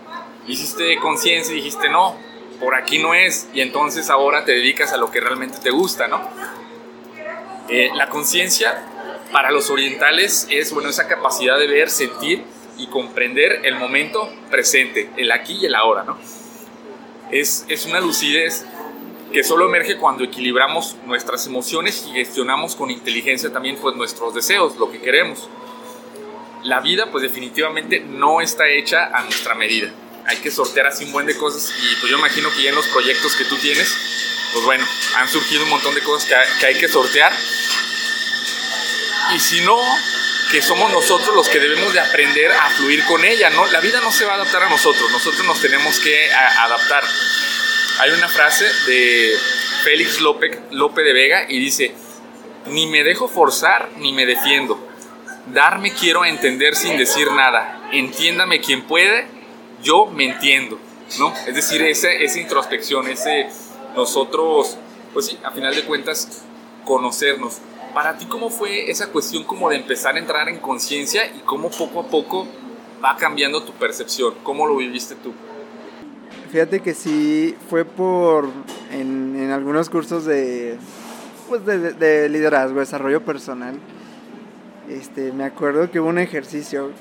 Hiciste 0.48 0.98
conciencia 0.98 1.54
y 1.54 1.58
dijiste, 1.58 1.90
no, 1.90 2.16
por 2.60 2.76
aquí 2.76 3.00
no 3.00 3.14
es. 3.14 3.50
Y 3.54 3.62
entonces 3.62 4.10
ahora 4.10 4.46
te 4.46 4.54
dedicas 4.54 4.94
a 4.94 4.98
lo 4.98 5.12
que 5.12 5.20
realmente 5.20 5.58
te 5.62 5.72
gusta, 5.72 6.08
¿no? 6.08 6.22
Eh, 7.70 7.90
la 7.96 8.10
conciencia 8.10 8.84
para 9.32 9.52
los 9.52 9.70
orientales 9.70 10.48
es, 10.50 10.74
bueno, 10.74 10.90
esa 10.90 11.08
capacidad 11.08 11.58
de 11.58 11.68
ver, 11.68 11.90
sentir 11.90 12.44
y 12.78 12.88
comprender 12.88 13.62
el 13.64 13.76
momento 13.76 14.30
presente, 14.50 15.10
el 15.18 15.32
aquí 15.32 15.58
y 15.62 15.66
el 15.66 15.76
ahora, 15.76 16.04
¿no? 16.04 16.18
Es, 17.32 17.66
es 17.70 17.86
una 17.86 18.00
lucidez 18.00 18.66
que 19.32 19.44
solo 19.44 19.66
emerge 19.68 19.98
cuando 19.98 20.24
equilibramos 20.24 20.96
nuestras 21.06 21.46
emociones 21.48 22.06
y 22.08 22.12
gestionamos 22.12 22.76
con 22.76 22.92
inteligencia 22.92 23.52
también 23.52 23.78
pues 23.78 23.96
nuestros 23.96 24.34
deseos, 24.34 24.78
lo 24.78 24.92
que 24.92 25.00
queremos. 25.00 25.50
la 26.64 26.80
vida 26.80 27.10
pues 27.12 27.24
definitivamente 27.24 28.02
no 28.02 28.40
está 28.40 28.70
hecha 28.70 29.06
a 29.06 29.24
nuestra 29.24 29.56
medida. 29.56 29.92
Hay 30.28 30.38
que 30.38 30.52
sortear 30.52 30.86
así 30.88 31.06
un 31.06 31.12
buen 31.12 31.26
de 31.26 31.36
cosas 31.36 31.74
y 31.76 31.96
pues 31.96 32.12
yo 32.12 32.20
imagino 32.20 32.50
que 32.56 32.62
ya 32.62 32.70
en 32.70 32.76
los 32.76 32.88
proyectos 32.88 33.36
que 33.36 33.46
tú 33.46 33.56
tienes, 33.58 33.96
pues 34.54 34.66
bueno, 34.66 34.86
han 35.18 35.28
surgido 35.28 35.64
un 35.64 35.70
montón 35.70 35.96
de 35.96 36.02
cosas 36.02 36.30
que, 36.60 36.66
hay 36.66 36.76
que 36.76 36.88
sortear. 36.88 37.34
Y 39.34 39.40
si 39.40 39.62
no, 39.62 39.80
que 40.52 40.62
somos 40.62 40.92
nosotros 40.92 41.36
los 41.36 41.50
que 41.50 41.60
debemos 41.60 41.94
de 41.94 42.00
aprender 42.00 42.52
a 42.52 42.70
fluir 42.70 43.04
con 43.06 43.24
ella, 43.26 43.50
¿no? 43.50 43.66
La 43.68 43.80
vida 43.80 44.00
no 44.02 44.12
se 44.12 44.26
va 44.26 44.34
a 44.34 44.36
adaptar 44.36 44.64
a 44.64 44.70
nosotros, 44.70 45.10
nosotros 45.12 45.46
nos 45.48 45.60
tenemos 45.62 46.00
que 46.00 46.32
adaptar. 46.32 47.04
Hay 48.02 48.10
una 48.10 48.28
frase 48.28 48.66
de 48.88 49.32
Félix 49.84 50.22
López, 50.22 50.58
López 50.72 51.06
de 51.06 51.14
Vega 51.14 51.46
y 51.48 51.60
dice, 51.60 51.94
ni 52.66 52.88
me 52.88 53.04
dejo 53.04 53.28
forzar 53.28 53.92
ni 53.98 54.12
me 54.12 54.26
defiendo. 54.26 54.80
Darme 55.54 55.94
quiero 55.94 56.26
entender 56.26 56.76
sin 56.76 56.98
decir 56.98 57.32
nada. 57.32 57.90
Entiéndame 57.92 58.60
quien 58.60 58.88
puede, 58.88 59.28
yo 59.84 60.08
me 60.08 60.26
entiendo, 60.26 60.80
¿no? 61.20 61.32
Es 61.46 61.54
decir, 61.54 61.84
esa, 61.84 62.12
esa 62.12 62.40
introspección, 62.40 63.08
ese 63.08 63.50
nosotros, 63.96 64.78
pues 65.14 65.28
sí, 65.28 65.38
a 65.44 65.52
final 65.52 65.76
de 65.76 65.84
cuentas, 65.84 66.42
conocernos 66.84 67.60
para 67.94 68.18
ti, 68.18 68.26
¿cómo 68.26 68.50
fue 68.50 68.90
esa 68.90 69.12
cuestión 69.12 69.44
como 69.44 69.70
de 69.70 69.76
empezar 69.76 70.16
a 70.16 70.18
entrar 70.18 70.50
en 70.50 70.58
conciencia 70.58 71.28
y 71.36 71.42
cómo 71.42 71.70
poco 71.70 72.00
a 72.00 72.08
poco 72.08 72.48
va 73.06 73.16
cambiando 73.16 73.62
tu 73.62 73.74
percepción? 73.74 74.34
¿Cómo 74.42 74.66
lo 74.66 74.78
viviste 74.78 75.14
tú? 75.14 75.36
Fíjate 76.52 76.82
que 76.82 76.94
sí, 76.94 77.56
fue 77.70 77.86
por, 77.86 78.50
en, 78.92 79.38
en 79.40 79.52
algunos 79.52 79.90
cursos 79.90 80.26
de, 80.26 80.76
pues 81.48 81.66
de, 81.66 81.94
de, 81.94 82.28
liderazgo, 82.28 82.82
desarrollo 82.82 83.24
personal, 83.24 83.76
este, 84.90 85.32
me 85.32 85.46
acuerdo 85.46 85.90
que 85.90 86.02
hubo 86.02 86.10
un 86.10 86.20
ejercicio 86.20 86.92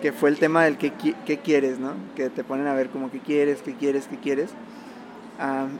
que 0.00 0.12
fue 0.12 0.30
el 0.30 0.38
tema 0.38 0.64
del 0.64 0.78
qué, 0.78 0.90
qué 1.26 1.38
quieres, 1.38 1.78
¿no? 1.78 1.92
Que 2.16 2.30
te 2.30 2.44
ponen 2.44 2.66
a 2.66 2.72
ver 2.72 2.88
como 2.88 3.10
qué 3.10 3.18
quieres, 3.18 3.60
qué 3.60 3.74
quieres, 3.74 4.06
qué 4.08 4.16
quieres. 4.16 4.48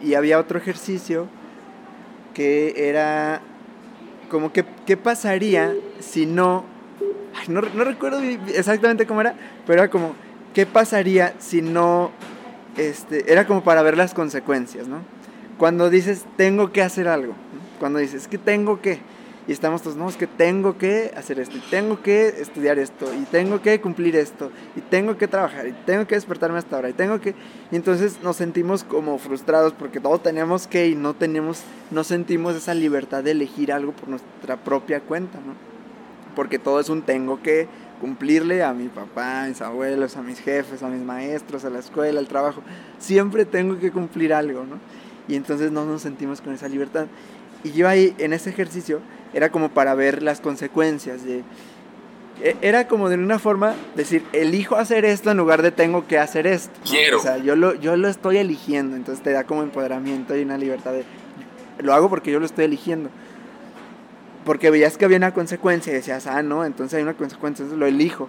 y 0.03 0.13
había 0.13 0.39
otro 0.39 0.59
ejercicio 0.59 1.27
que 2.35 2.75
era 2.77 3.41
como 4.31 4.53
que, 4.53 4.67
¿qué 4.85 4.99
pasaría 4.99 5.73
si 5.99 6.27
no, 6.27 6.65
no, 7.49 7.63
no 7.63 7.85
recuerdo 7.85 8.21
exactamente 8.55 9.07
cómo 9.07 9.23
era, 9.23 9.35
pero 9.67 9.81
era 9.81 9.91
como, 9.91 10.15
¿qué 10.53 10.67
pasaría 10.67 11.33
si 11.39 11.63
no, 11.63 12.11
este, 12.77 13.33
era 13.33 13.47
como 13.47 13.63
para 13.63 13.83
ver 13.83 13.97
las 13.97 14.15
consecuencias, 14.15 14.89
¿no? 14.89 14.99
Cuando 15.59 15.91
dices, 15.91 16.25
tengo 16.37 16.73
que 16.73 16.83
hacer 16.83 17.09
algo, 17.09 17.35
cuando 17.79 17.99
dices, 17.99 18.27
que 18.27 18.39
tengo 18.39 18.81
que, 18.81 18.99
y 19.47 19.53
estamos 19.53 19.83
todos, 19.83 19.97
no, 19.97 20.09
es 20.09 20.17
que 20.17 20.27
tengo 20.27 20.79
que 20.79 21.13
hacer 21.17 21.39
esto, 21.39 21.57
y 21.57 21.61
tengo 21.71 22.03
que 22.03 22.29
estudiar 22.29 22.79
esto, 22.79 23.13
y 23.15 23.25
tengo 23.27 23.61
que 23.63 23.81
cumplir 23.81 24.17
esto, 24.17 24.51
y 24.75 24.81
tengo 24.81 25.17
que 25.17 25.29
trabajar, 25.29 25.69
y 25.69 25.73
tengo 25.87 26.07
que 26.07 26.15
despertarme 26.15 26.59
hasta 26.59 26.77
ahora, 26.77 26.89
y 26.89 26.93
tengo 26.95 27.21
que... 27.21 27.35
Y 27.71 27.77
entonces 27.77 28.19
nos 28.23 28.37
sentimos 28.37 28.85
como 28.85 29.19
frustrados 29.19 29.73
porque 29.73 30.01
todo 30.01 30.19
teníamos 30.19 30.67
que 30.67 30.89
y 30.89 30.95
no 30.95 31.15
tenemos, 31.15 31.61
no 31.91 32.05
sentimos 32.05 32.57
esa 32.57 32.75
libertad 32.75 33.23
de 33.23 33.33
elegir 33.33 33.73
algo 33.73 33.93
por 33.93 34.09
nuestra 34.09 34.57
propia 34.57 35.01
cuenta, 35.01 35.39
¿no? 35.39 35.55
Porque 36.35 36.59
todo 36.59 36.81
es 36.81 36.89
un 36.89 37.03
tengo 37.03 37.41
que 37.43 37.69
cumplirle 38.05 38.63
a 38.63 38.75
mi 38.75 38.89
papá, 38.89 39.45
a 39.45 39.49
mis 39.49 39.63
abuelos, 39.63 40.19
a 40.19 40.23
mis 40.23 40.39
jefes, 40.39 40.83
a 40.83 40.89
mis 40.89 41.01
maestros, 41.01 41.65
a 41.65 41.71
la 41.71 41.79
escuela, 41.79 42.21
al 42.21 42.29
trabajo. 42.29 42.61
Siempre 42.99 43.47
tengo 43.47 43.79
que 43.79 43.91
cumplir 43.91 44.35
algo, 44.35 44.67
¿no? 44.67 44.77
Y 45.27 45.37
entonces 45.37 45.73
no 45.73 45.87
nos 45.87 46.03
sentimos 46.03 46.43
con 46.43 46.53
esa 46.53 46.69
libertad. 46.69 47.07
Y 47.63 47.73
yo 47.73 47.89
ahí, 47.89 48.15
en 48.19 48.35
ese 48.35 48.51
ejercicio, 48.51 49.01
era 49.33 49.49
como 49.49 49.71
para 49.71 49.95
ver 49.95 50.23
las 50.23 50.43
consecuencias 50.43 51.25
de... 51.25 51.45
E, 52.43 52.57
era 52.61 52.89
como 52.89 53.09
de 53.09 53.17
una 53.17 53.39
forma 53.39 53.73
decir, 53.97 54.23
elijo 54.35 54.77
hacer 54.77 55.07
esto 55.07 55.31
en 55.31 55.39
lugar 55.39 55.63
de 55.63 55.71
tengo 55.71 56.07
que 56.07 56.19
hacer 56.19 56.47
esto. 56.47 56.79
Quiero. 56.85 57.21
O 57.21 57.23
sea, 57.23 57.39
yo 57.39 57.57
lo, 57.57 57.75
yo 57.75 57.97
lo 57.97 58.09
estoy 58.09 58.37
eligiendo, 58.37 58.97
entonces 58.97 59.25
te 59.25 59.33
da 59.33 59.45
como 59.45 59.63
empoderamiento 59.63 60.37
y 60.37 60.43
una 60.43 60.59
libertad 60.59 60.93
de... 60.93 61.05
Lo 61.79 61.95
hago 61.95 62.11
porque 62.11 62.31
yo 62.31 62.39
lo 62.39 62.45
estoy 62.45 62.67
eligiendo. 62.67 63.09
Porque 64.45 64.71
veías 64.71 64.97
que 64.97 65.05
había 65.05 65.17
una 65.17 65.33
consecuencia 65.33 65.93
y 65.93 65.97
decías, 65.97 66.27
ah, 66.27 66.43
no, 66.43 66.65
entonces 66.65 66.97
hay 66.97 67.03
una 67.03 67.15
consecuencia, 67.15 67.63
entonces 67.63 67.79
lo 67.79 67.87
elijo. 67.87 68.29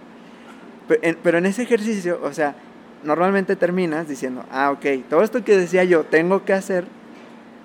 Pero 0.87 1.01
en, 1.03 1.17
pero 1.21 1.37
en 1.37 1.45
ese 1.45 1.63
ejercicio, 1.63 2.19
o 2.23 2.31
sea, 2.31 2.55
normalmente 3.03 3.55
terminas 3.55 4.07
diciendo, 4.07 4.45
ah, 4.51 4.71
ok, 4.71 5.07
todo 5.09 5.23
esto 5.23 5.43
que 5.43 5.57
decía 5.57 5.83
yo 5.83 6.03
tengo 6.03 6.45
que 6.45 6.53
hacer, 6.53 6.85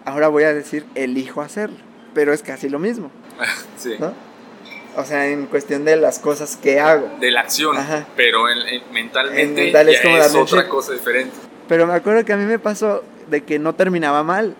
ahora 0.04 0.28
voy 0.28 0.44
a 0.44 0.52
decir, 0.52 0.84
elijo 0.94 1.42
hacerlo. 1.42 1.78
Pero 2.14 2.32
es 2.32 2.42
casi 2.42 2.68
lo 2.68 2.78
mismo. 2.78 3.10
sí. 3.76 3.94
¿no? 3.98 4.12
O 4.96 5.04
sea, 5.04 5.28
en 5.28 5.46
cuestión 5.46 5.84
de 5.84 5.96
las 5.96 6.18
cosas 6.18 6.56
que 6.56 6.80
hago. 6.80 7.08
De 7.20 7.30
la 7.30 7.40
acción, 7.40 7.76
Ajá. 7.76 8.06
pero 8.16 8.50
en, 8.50 8.58
en, 8.66 8.92
mentalmente 8.92 9.42
En 9.42 9.54
mental 9.54 9.88
es 9.88 9.96
ya 9.98 10.02
como 10.02 10.16
es 10.16 10.34
otra 10.34 10.68
cosa 10.68 10.92
diferente. 10.92 11.36
Pero 11.68 11.86
me 11.86 11.94
acuerdo 11.94 12.24
que 12.24 12.32
a 12.32 12.36
mí 12.36 12.44
me 12.44 12.58
pasó 12.58 13.04
de 13.28 13.42
que 13.42 13.60
no 13.60 13.76
terminaba 13.76 14.24
mal. 14.24 14.56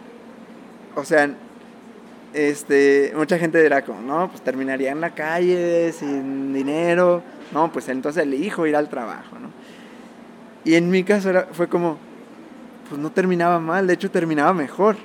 O 0.95 1.05
sea, 1.05 1.35
este, 2.35 3.13
mucha 3.17 3.39
gente 3.39 3.63
dirá 3.63 3.83
como, 3.83 4.01
no, 4.01 4.29
pues 4.29 4.43
terminaría 4.43 4.93
en 4.93 5.01
la 5.01 5.11
calle 5.11 5.93
sin 5.93 6.53
dinero. 6.53 7.23
No, 7.53 7.73
pues 7.73 7.89
entonces 7.89 8.23
elijo 8.23 8.67
ir 8.67 8.77
al 8.77 8.89
trabajo, 8.89 9.39
¿no? 9.39 9.51
Y 10.65 10.75
en 10.75 10.91
mi 10.91 11.05
caso 11.05 11.31
era, 11.31 11.49
fue 11.53 11.69
como, 11.69 11.99
pues 12.89 13.01
no 13.01 13.11
terminaba 13.11 13.59
mal, 13.59 13.87
de 13.87 13.95
hecho 13.95 14.11
terminaba 14.11 14.53
mejor. 14.53 14.97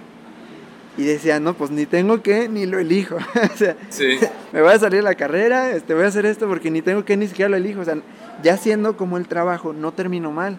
Y 0.98 1.03
decía, 1.03 1.39
no, 1.39 1.55
pues 1.55 1.72
ni 1.72 1.86
tengo 1.86 2.22
que, 2.22 2.48
ni 2.48 2.65
lo 2.65 2.79
elijo. 2.79 3.15
o 3.53 3.58
sea, 3.58 3.75
Sí. 3.89 4.17
me 4.53 4.62
voy 4.62 4.72
a 4.72 4.79
salir 4.79 5.00
de 5.00 5.03
la 5.03 5.15
carrera, 5.15 5.72
este, 5.72 5.94
voy 5.94 6.03
a 6.03 6.08
hacer 6.08 6.25
esto 6.25 6.48
porque 6.48 6.72
ni 6.72 6.82
tengo 6.82 7.03
que, 7.03 7.17
ni 7.17 7.27
siquiera 7.27 7.50
lo 7.50 7.58
elijo. 7.58 7.82
O 7.82 7.86
sea, 7.86 7.98
ya 8.44 8.58
siendo 8.58 8.96
como 8.96 9.17
el 9.17 9.27
trabajo, 9.27 9.74
no 9.74 9.91
termino 9.91 10.32
mal. 10.32 10.58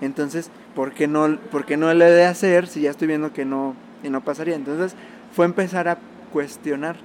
Entonces, 0.00 0.50
¿por 0.74 0.92
qué 0.92 1.06
no, 1.06 1.38
por 1.50 1.64
qué 1.64 1.76
no 1.76 1.92
le 1.94 2.06
he 2.06 2.10
de 2.10 2.24
hacer 2.24 2.66
si 2.66 2.82
ya 2.82 2.90
estoy 2.90 3.08
viendo 3.08 3.32
que 3.32 3.44
no, 3.44 3.74
que 4.02 4.10
no 4.10 4.22
pasaría? 4.22 4.54
Entonces, 4.56 4.94
fue 5.36 5.44
empezar 5.44 5.86
a 5.86 5.98
cuestionar. 6.32 6.96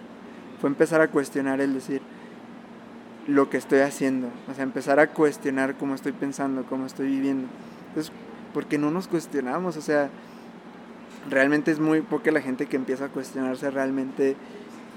Fue 0.62 0.70
empezar 0.70 1.02
a 1.02 1.10
cuestionar 1.10 1.60
el 1.60 1.74
decir 1.74 2.02
lo 3.28 3.50
que 3.50 3.58
estoy 3.58 3.80
haciendo. 3.80 4.30
O 4.50 4.56
sea, 4.56 4.64
empezar 4.64 5.02
a 5.02 5.08
cuestionar 5.08 5.76
cómo 5.76 5.96
estoy 5.96 6.14
pensando, 6.14 6.64
cómo 6.64 6.86
estoy 6.86 7.08
viviendo. 7.08 7.50
Entonces, 7.90 8.14
porque 8.54 8.78
no 8.78 8.90
nos 8.90 9.10
cuestionamos? 9.10 9.76
O 9.76 9.82
sea, 9.82 10.10
realmente 11.30 11.72
es 11.72 11.80
muy 11.80 12.00
poca 12.00 12.32
la 12.32 12.40
gente 12.40 12.68
que 12.68 12.78
empieza 12.78 13.06
a 13.06 13.10
cuestionarse 13.10 13.70
realmente 13.70 14.38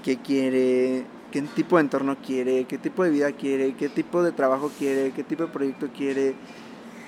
qué 0.01 0.15
quiere, 0.15 1.03
qué 1.31 1.41
tipo 1.41 1.75
de 1.75 1.81
entorno 1.81 2.15
quiere, 2.25 2.63
qué 2.63 2.77
tipo 2.77 3.03
de 3.03 3.09
vida 3.09 3.33
quiere, 3.33 3.73
qué 3.73 3.89
tipo 3.89 4.23
de 4.23 4.31
trabajo 4.31 4.71
quiere, 4.79 5.11
qué 5.11 5.25
tipo 5.25 5.43
de 5.43 5.49
proyecto 5.49 5.89
quiere, 5.93 6.35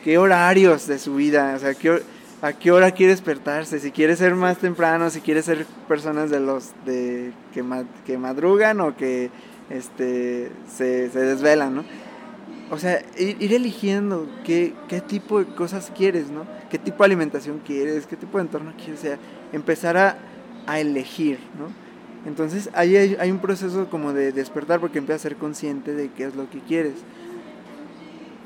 qué 0.03 0.17
horarios 0.17 0.87
de 0.87 0.99
su 0.99 1.15
vida, 1.15 1.53
o 1.55 1.59
sea, 1.59 1.73
qué, 1.73 2.01
a 2.41 2.53
qué 2.53 2.71
hora 2.71 2.91
quiere 2.91 3.13
despertarse, 3.13 3.79
si 3.79 3.91
quiere 3.91 4.15
ser 4.15 4.35
más 4.35 4.57
temprano, 4.57 5.09
si 5.09 5.21
quiere 5.21 5.41
ser 5.41 5.65
personas 5.87 6.29
de 6.29 6.39
los 6.39 6.71
de 6.85 7.33
que, 7.53 7.63
que 8.05 8.17
madrugan 8.17 8.79
o 8.81 8.95
que 8.95 9.31
este 9.69 10.51
se, 10.67 11.09
se 11.09 11.19
desvelan, 11.19 11.75
¿no? 11.75 11.83
O 12.69 12.77
sea, 12.77 13.01
ir, 13.17 13.37
ir 13.41 13.53
eligiendo 13.53 14.27
qué, 14.43 14.73
qué 14.87 15.01
tipo 15.01 15.39
de 15.39 15.45
cosas 15.55 15.91
quieres, 15.95 16.29
¿no? 16.29 16.45
¿Qué 16.69 16.77
tipo 16.77 16.99
de 16.99 17.05
alimentación 17.05 17.61
quieres? 17.65 18.05
¿Qué 18.05 18.17
tipo 18.17 18.37
de 18.37 18.43
entorno 18.43 18.73
quieres? 18.75 18.99
O 18.99 19.01
sea, 19.03 19.17
empezar 19.53 19.97
a, 19.97 20.17
a 20.67 20.79
elegir, 20.79 21.39
¿no? 21.57 21.71
Entonces 22.27 22.69
ahí 22.73 22.95
hay, 22.97 23.17
hay 23.19 23.31
un 23.31 23.39
proceso 23.39 23.89
como 23.89 24.11
de 24.13 24.31
despertar 24.31 24.79
porque 24.79 24.97
empiezas 24.97 25.21
a 25.21 25.29
ser 25.29 25.37
consciente 25.37 25.93
de 25.93 26.09
qué 26.09 26.25
es 26.25 26.35
lo 26.35 26.49
que 26.49 26.59
quieres. 26.59 26.95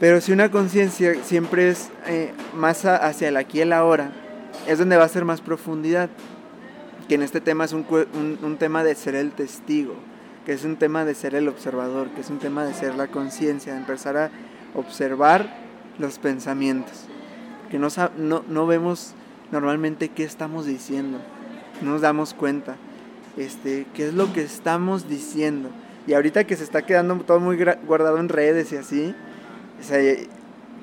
Pero 0.01 0.19
si 0.19 0.31
una 0.31 0.49
conciencia 0.49 1.13
siempre 1.23 1.69
es 1.69 1.91
eh, 2.07 2.33
más 2.55 2.85
hacia 2.85 3.27
el 3.27 3.37
aquí 3.37 3.59
y 3.59 3.61
el 3.61 3.71
ahora, 3.71 4.11
es 4.67 4.79
donde 4.79 4.97
va 4.97 5.03
a 5.03 5.07
ser 5.07 5.25
más 5.25 5.41
profundidad. 5.41 6.09
Que 7.07 7.13
en 7.13 7.21
este 7.21 7.39
tema 7.39 7.65
es 7.65 7.71
un, 7.71 7.85
un, 8.15 8.39
un 8.41 8.57
tema 8.57 8.83
de 8.83 8.95
ser 8.95 9.13
el 9.13 9.31
testigo, 9.31 9.93
que 10.43 10.53
es 10.53 10.65
un 10.65 10.77
tema 10.77 11.05
de 11.05 11.13
ser 11.13 11.35
el 11.35 11.47
observador, 11.47 12.09
que 12.09 12.21
es 12.21 12.31
un 12.31 12.39
tema 12.39 12.65
de 12.65 12.73
ser 12.73 12.95
la 12.95 13.09
conciencia, 13.09 13.73
de 13.73 13.79
empezar 13.79 14.17
a 14.17 14.31
observar 14.73 15.55
los 15.99 16.17
pensamientos. 16.17 17.05
Que 17.69 17.77
no, 17.77 17.89
no, 18.17 18.43
no 18.49 18.65
vemos 18.65 19.13
normalmente 19.51 20.09
qué 20.09 20.23
estamos 20.23 20.65
diciendo, 20.65 21.19
no 21.83 21.91
nos 21.91 22.01
damos 22.01 22.33
cuenta 22.33 22.75
este, 23.37 23.85
qué 23.93 24.07
es 24.07 24.15
lo 24.15 24.33
que 24.33 24.41
estamos 24.41 25.07
diciendo. 25.07 25.69
Y 26.07 26.13
ahorita 26.13 26.45
que 26.45 26.55
se 26.55 26.63
está 26.63 26.87
quedando 26.87 27.17
todo 27.17 27.39
muy 27.39 27.63
guardado 27.85 28.17
en 28.17 28.29
redes 28.29 28.71
y 28.71 28.77
así, 28.77 29.13
o 29.81 29.83
sea, 29.83 30.15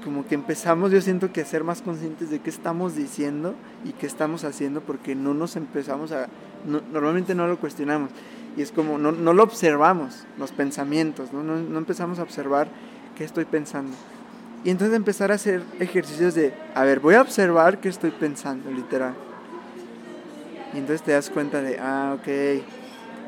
como 0.04 0.26
que 0.26 0.34
empezamos, 0.34 0.90
yo 0.92 1.00
siento 1.00 1.32
que 1.32 1.40
a 1.40 1.44
ser 1.44 1.64
más 1.64 1.82
conscientes 1.82 2.30
de 2.30 2.40
qué 2.40 2.50
estamos 2.50 2.94
diciendo 2.94 3.54
y 3.84 3.92
qué 3.92 4.06
estamos 4.06 4.44
haciendo 4.44 4.80
porque 4.80 5.14
no 5.14 5.34
nos 5.34 5.56
empezamos 5.56 6.12
a, 6.12 6.28
no- 6.66 6.82
normalmente 6.92 7.34
no 7.34 7.46
lo 7.46 7.58
cuestionamos. 7.58 8.10
Y 8.56 8.62
es 8.62 8.72
como, 8.72 8.98
no, 8.98 9.12
no 9.12 9.32
lo 9.32 9.42
observamos, 9.44 10.24
los 10.38 10.50
pensamientos, 10.52 11.32
¿no? 11.32 11.42
No, 11.42 11.56
no 11.56 11.78
empezamos 11.78 12.18
a 12.18 12.22
observar 12.22 12.68
qué 13.16 13.24
estoy 13.24 13.44
pensando. 13.44 13.92
Y 14.64 14.70
entonces 14.70 14.96
empezar 14.96 15.30
a 15.30 15.36
hacer 15.36 15.62
ejercicios 15.78 16.34
de, 16.34 16.52
a 16.74 16.82
ver, 16.84 16.98
voy 17.00 17.14
a 17.14 17.22
observar 17.22 17.78
qué 17.78 17.88
estoy 17.88 18.10
pensando, 18.10 18.70
literal. 18.70 19.14
Y 20.74 20.78
entonces 20.78 21.02
te 21.02 21.12
das 21.12 21.30
cuenta 21.30 21.62
de, 21.62 21.78
ah, 21.78 22.16
ok, 22.18 22.62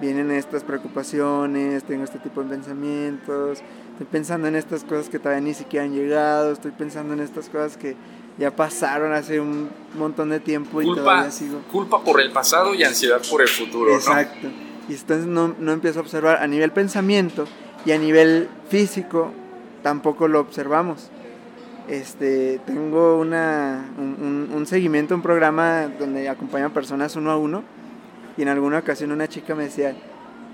vienen 0.00 0.30
estas 0.30 0.64
preocupaciones, 0.64 1.84
tengo 1.84 2.04
este 2.04 2.18
tipo 2.18 2.42
de 2.42 2.48
pensamientos, 2.48 3.58
estoy 3.92 4.06
pensando 4.10 4.48
en 4.48 4.56
estas 4.56 4.84
cosas 4.84 5.08
que 5.08 5.18
todavía 5.18 5.42
ni 5.42 5.54
siquiera 5.54 5.84
han 5.84 5.92
llegado, 5.92 6.52
estoy 6.52 6.70
pensando 6.70 7.14
en 7.14 7.20
estas 7.20 7.48
cosas 7.48 7.76
que 7.76 7.96
ya 8.38 8.54
pasaron 8.54 9.12
hace 9.12 9.40
un 9.40 9.68
montón 9.98 10.30
de 10.30 10.40
tiempo 10.40 10.80
y 10.80 10.86
culpa, 10.86 11.02
todavía 11.02 11.30
sigo. 11.30 11.60
Culpa 11.70 12.02
por 12.02 12.20
el 12.20 12.30
pasado 12.30 12.74
y 12.74 12.82
ansiedad 12.82 13.20
por 13.28 13.42
el 13.42 13.48
futuro, 13.48 13.94
Exacto. 13.94 14.48
Y 14.88 14.94
entonces 14.94 15.26
no, 15.26 15.54
no 15.58 15.72
empiezo 15.72 16.00
a 16.00 16.02
observar 16.02 16.42
a 16.42 16.46
nivel 16.46 16.72
pensamiento 16.72 17.46
y 17.84 17.92
a 17.92 17.98
nivel 17.98 18.48
físico 18.68 19.32
tampoco 19.82 20.26
lo 20.26 20.40
observamos. 20.40 21.10
Este, 21.88 22.60
tengo 22.66 23.18
una, 23.18 23.90
un, 23.98 24.48
un, 24.52 24.66
seguimiento, 24.66 25.14
un 25.14 25.22
programa 25.22 25.88
donde 25.98 26.28
acompañan 26.28 26.72
personas 26.72 27.16
uno 27.16 27.30
a 27.30 27.36
uno 27.36 27.64
y 28.36 28.42
en 28.42 28.48
alguna 28.48 28.78
ocasión 28.78 29.12
una 29.12 29.28
chica 29.28 29.54
me 29.54 29.64
decía, 29.64 29.94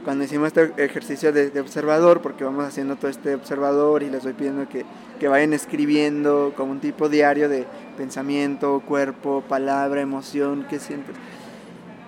cuando 0.05 0.25
hicimos 0.25 0.49
este 0.49 0.73
ejercicio 0.85 1.33
de, 1.33 1.51
de, 1.51 1.61
observador, 1.61 2.23
porque 2.23 2.45
vamos 2.45 2.65
haciendo 2.65 2.97
todo 2.97 3.11
este 3.11 3.35
observador 3.35 4.03
y 4.03 4.11
les 4.11 4.23
voy 4.23 4.35
pidiendo 4.35 4.69
que, 4.69 4.85
que 5.19 5.29
vayan 5.29 5.53
escribiendo 5.53 6.53
como 6.57 6.73
un 6.73 6.81
tipo 6.81 7.09
diario 7.09 7.49
de 7.49 7.67
pensamiento, 7.97 8.83
cuerpo, 8.87 9.43
palabra, 9.49 10.01
emoción, 10.01 10.67
qué 10.69 10.79
sientes. 10.79 11.17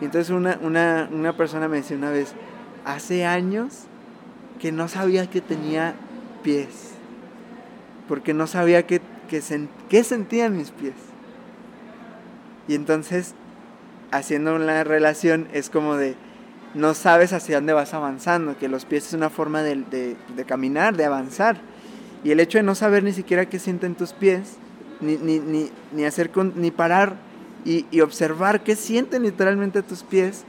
Y 0.01 0.05
entonces 0.05 0.31
una, 0.31 0.59
una, 0.63 1.09
una 1.13 1.37
persona 1.37 1.67
me 1.67 1.79
decía 1.79 1.97
una 1.97 2.11
vez, 2.11 2.35
hace 2.85 3.25
años 3.25 3.85
que 4.61 4.71
no 4.71 4.87
sabía 4.89 5.29
que 5.29 5.41
tenía 5.41 5.95
pies, 6.43 6.93
porque 8.07 8.33
no 8.33 8.47
sabía 8.47 8.87
qué 8.87 9.01
que 9.29 9.43
qué 9.89 10.03
sentían 10.03 10.57
mis 10.57 10.71
pies. 10.71 10.95
Y 12.67 12.75
entonces, 12.75 13.35
haciendo 14.11 14.55
una 14.55 14.85
relación, 14.85 15.49
es 15.53 15.71
como 15.71 15.97
de, 15.97 16.15
no 16.75 16.95
sabes 16.95 17.33
hacia 17.33 17.57
dónde 17.57 17.73
vas 17.73 17.95
avanzando, 17.95 18.59
que 18.59 18.69
los 18.69 18.85
pies 18.85 19.09
es 19.09 19.13
una 19.15 19.31
forma 19.31 19.63
de, 19.63 19.77
de, 20.37 20.45
caminar, 20.45 20.97
de 20.97 21.05
avanzar. 21.05 21.59
Y 22.25 22.31
el 22.31 22.41
hecho 22.41 22.59
de 22.59 22.65
no 22.65 22.75
saber 22.75 23.03
ni 23.03 23.13
siquiera 23.13 23.47
qué 23.47 23.59
sienten 23.59 23.95
tus 23.95 24.13
pies, 24.13 24.57
ni, 25.01 25.17
ni, 25.17 25.39
ni, 25.39 25.71
ni 25.93 26.05
hacer 26.05 26.31
con, 26.31 26.55
ni 26.57 26.71
parar 26.71 27.17
y, 27.65 27.87
y, 27.91 28.01
observar 28.01 28.63
qué 28.63 28.77
sienten 28.77 29.23
literalmente 29.23 29.83
tus 29.83 30.03
pies, 30.03 30.45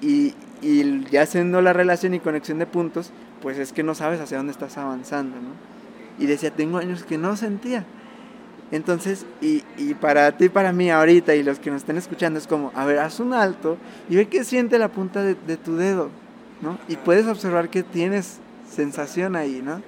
y, 0.00 0.34
y 0.60 1.04
ya 1.10 1.22
haciendo 1.22 1.60
la 1.62 1.72
relación 1.72 2.14
y 2.14 2.20
conexión 2.20 2.58
de 2.58 2.66
puntos, 2.66 3.12
pues 3.42 3.58
es 3.58 3.72
que 3.72 3.82
no 3.82 3.94
sabes 3.94 4.20
hacia 4.20 4.38
dónde 4.38 4.52
estás 4.52 4.78
avanzando, 4.78 5.36
¿no? 5.36 5.50
Y 6.18 6.26
decía, 6.26 6.50
tengo 6.50 6.78
años 6.78 7.04
que 7.04 7.18
no 7.18 7.36
sentía. 7.36 7.84
Entonces, 8.74 9.24
y, 9.40 9.62
y, 9.78 9.94
para 9.94 10.36
ti, 10.36 10.48
para 10.48 10.72
mí 10.72 10.90
ahorita 10.90 11.36
y 11.36 11.44
los 11.44 11.60
que 11.60 11.70
nos 11.70 11.82
estén 11.82 11.96
escuchando, 11.96 12.40
es 12.40 12.48
como, 12.48 12.72
a 12.74 12.84
ver, 12.84 12.98
haz 12.98 13.20
un 13.20 13.32
alto 13.32 13.76
y 14.08 14.16
ve 14.16 14.26
qué 14.26 14.42
siente 14.42 14.80
la 14.80 14.88
punta 14.88 15.22
de, 15.22 15.36
de 15.46 15.56
tu 15.56 15.76
dedo, 15.76 16.10
¿no? 16.60 16.76
Y 16.88 16.96
puedes 16.96 17.28
observar 17.28 17.68
que 17.68 17.84
tienes 17.84 18.40
sensación 18.68 19.36
ahí, 19.36 19.62
¿no? 19.64 19.80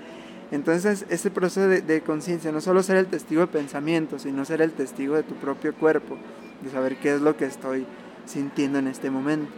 Entonces, 0.52 1.04
ese 1.08 1.32
proceso 1.32 1.66
de, 1.66 1.80
de 1.80 2.00
conciencia, 2.02 2.52
no 2.52 2.60
solo 2.60 2.84
ser 2.84 2.98
el 2.98 3.06
testigo 3.06 3.40
de 3.40 3.48
pensamiento, 3.48 4.20
sino 4.20 4.44
ser 4.44 4.62
el 4.62 4.70
testigo 4.70 5.16
de 5.16 5.24
tu 5.24 5.34
propio 5.34 5.74
cuerpo, 5.74 6.16
de 6.62 6.70
saber 6.70 6.94
qué 6.98 7.16
es 7.16 7.20
lo 7.20 7.36
que 7.36 7.46
estoy 7.46 7.86
sintiendo 8.24 8.78
en 8.78 8.86
este 8.86 9.10
momento. 9.10 9.50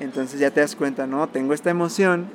Entonces 0.00 0.40
ya 0.40 0.52
te 0.52 0.60
das 0.60 0.74
cuenta, 0.74 1.06
¿no? 1.06 1.28
Tengo 1.28 1.52
esta 1.52 1.68
emoción 1.68 2.28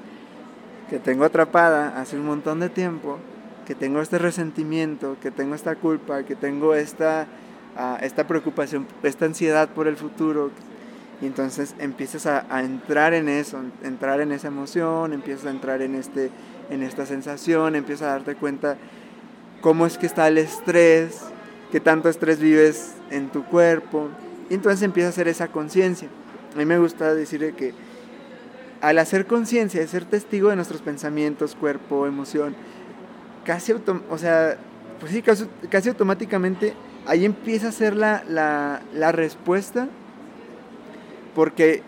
que 0.92 1.00
tengo 1.00 1.26
atrapada 1.26 2.00
hace 2.00 2.18
un 2.20 2.28
montón 2.28 2.60
de 2.60 2.70
tiempo, 2.70 3.18
que 3.66 3.76
tengo 3.76 4.02
este 4.02 4.18
resentimiento, 4.18 5.18
que 5.22 5.32
tengo 5.32 5.56
esta 5.56 5.76
culpa, 5.76 6.24
que 6.24 6.36
tengo 6.36 6.76
esta, 6.76 7.28
uh, 7.76 8.04
esta 8.04 8.28
preocupación, 8.28 8.88
esta 9.04 9.26
ansiedad 9.26 9.70
por 9.70 9.88
el 9.88 9.98
futuro. 9.98 10.52
Y 11.22 11.26
entonces 11.26 11.76
empiezas 11.80 12.26
a, 12.26 12.46
entrar 12.62 13.14
en 13.14 13.30
eso, 13.30 13.60
entrar 13.84 14.20
en 14.22 14.32
esa 14.32 14.50
emoción, 14.50 15.14
empiezas 15.14 15.46
a 15.46 15.50
entrar 15.50 15.82
en, 15.82 15.96
este, 15.96 16.30
en 16.70 16.84
esta 16.84 17.06
sensación, 17.06 17.76
empiezas 17.76 18.10
a 18.10 18.12
darte 18.12 18.36
cuenta 18.36 18.78
cómo 19.62 19.86
es 19.86 19.98
que 19.98 20.06
está 20.06 20.28
el 20.28 20.38
estrés, 20.38 21.22
qué 21.72 21.80
tanto 21.80 22.10
estrés 22.10 22.40
vives 22.40 22.96
en 23.12 23.30
tu 23.30 23.46
cuerpo. 23.46 24.10
Y 24.50 24.56
entonces 24.56 24.82
empieza 24.82 25.08
a 25.08 25.12
hacer 25.12 25.28
esa 25.28 25.48
conciencia. 25.48 26.10
A 26.54 26.58
mí 26.58 26.66
me 26.66 26.78
gusta 26.78 27.16
decir 27.16 27.54
que 27.54 27.74
al 28.82 29.00
hacer 29.00 29.26
conciencia, 29.26 29.80
de 29.80 29.88
ser 29.88 30.06
testigo 30.06 30.50
de 30.50 30.58
nuestros 30.58 30.82
pensamientos, 30.82 31.56
cuerpo, 31.56 32.08
emoción, 32.08 32.56
casi, 33.46 33.74
o 34.10 34.18
sea, 34.18 34.58
pues 35.00 35.12
sí, 35.12 35.22
casi, 35.22 35.48
casi, 35.70 35.90
automáticamente 35.90 36.74
ahí 37.06 37.24
empieza 37.24 37.70
a 37.70 37.72
ser 37.72 37.96
la, 37.96 38.24
la, 38.28 38.82
la, 38.94 39.12
respuesta 39.12 39.88
porque, 41.36 41.84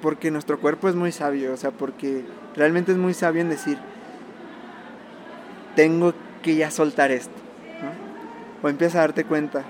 porque 0.00 0.30
nuestro 0.30 0.58
cuerpo 0.58 0.88
es 0.88 0.94
muy 0.94 1.12
sabio, 1.12 1.52
o 1.52 1.56
sea, 1.56 1.70
porque 1.70 2.24
realmente 2.56 2.92
es 2.92 2.98
muy 2.98 3.14
sabio 3.14 3.42
en 3.42 3.50
decir, 3.50 3.78
tengo 5.76 6.14
que 6.42 6.56
ya 6.56 6.70
soltar 6.70 7.10
esto. 7.10 7.34
O 8.62 8.68
empieza 8.68 8.98
a 8.98 9.00
darte 9.02 9.24
cuenta, 9.24 9.64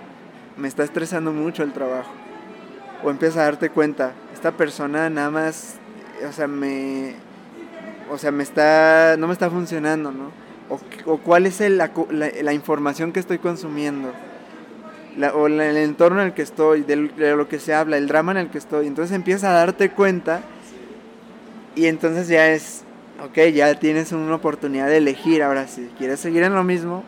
me 0.59 0.68
está 0.68 0.85
estresando 0.85 1.33
mucho 1.33 1.62
el 1.62 1.72
trabajo, 1.72 2.12
o 3.03 3.11
empieza 3.11 3.40
a 3.40 3.44
darte 3.44 3.70
cuenta, 3.70 4.12
esta 4.35 4.53
persona 4.53 5.09
nada 5.09 5.31
más, 5.31 5.77
o 6.29 6.33
sea, 6.33 6.46
me, 6.46 7.14
o 8.11 8.18
sea, 8.18 8.31
me 8.31 8.42
está, 8.42 9.16
no 9.18 9.27
me 9.27 9.33
está 9.33 9.48
funcionando, 9.48 10.12
¿no? 10.12 10.41
O, 10.72 10.80
o 11.12 11.18
cuál 11.18 11.44
es 11.44 11.61
el, 11.61 11.76
la, 11.76 11.90
la, 12.11 12.52
información 12.54 13.12
que 13.12 13.20
estoy 13.20 13.38
consumiendo, 13.38 14.11
la, 15.18 15.35
o 15.35 15.48
el 15.48 15.61
entorno 15.61 16.22
en 16.22 16.28
el 16.28 16.35
que 16.35 16.40
estoy, 16.40 16.82
de, 16.82 17.08
de 17.08 17.37
lo 17.37 17.46
que 17.46 17.58
se 17.58 17.74
habla, 17.74 17.98
el 17.98 18.08
drama 18.08 18.32
en 18.32 18.38
el 18.38 18.48
que 18.48 18.56
estoy. 18.56 18.87
Entonces 18.87 19.14
empiezas 19.14 19.44
a 19.44 19.52
darte 19.52 19.90
cuenta 19.90 20.40
y 21.74 21.87
entonces 21.87 22.28
ya 22.28 22.48
es, 22.50 22.85
ok, 23.22 23.52
ya 23.52 23.74
tienes 23.78 24.12
una 24.12 24.35
oportunidad 24.35 24.87
de 24.88 24.98
elegir 24.98 25.42
ahora 25.42 25.66
si 25.66 25.90
quieres 25.98 26.20
seguir 26.20 26.42
en 26.42 26.54
lo 26.54 26.64
mismo 26.64 27.04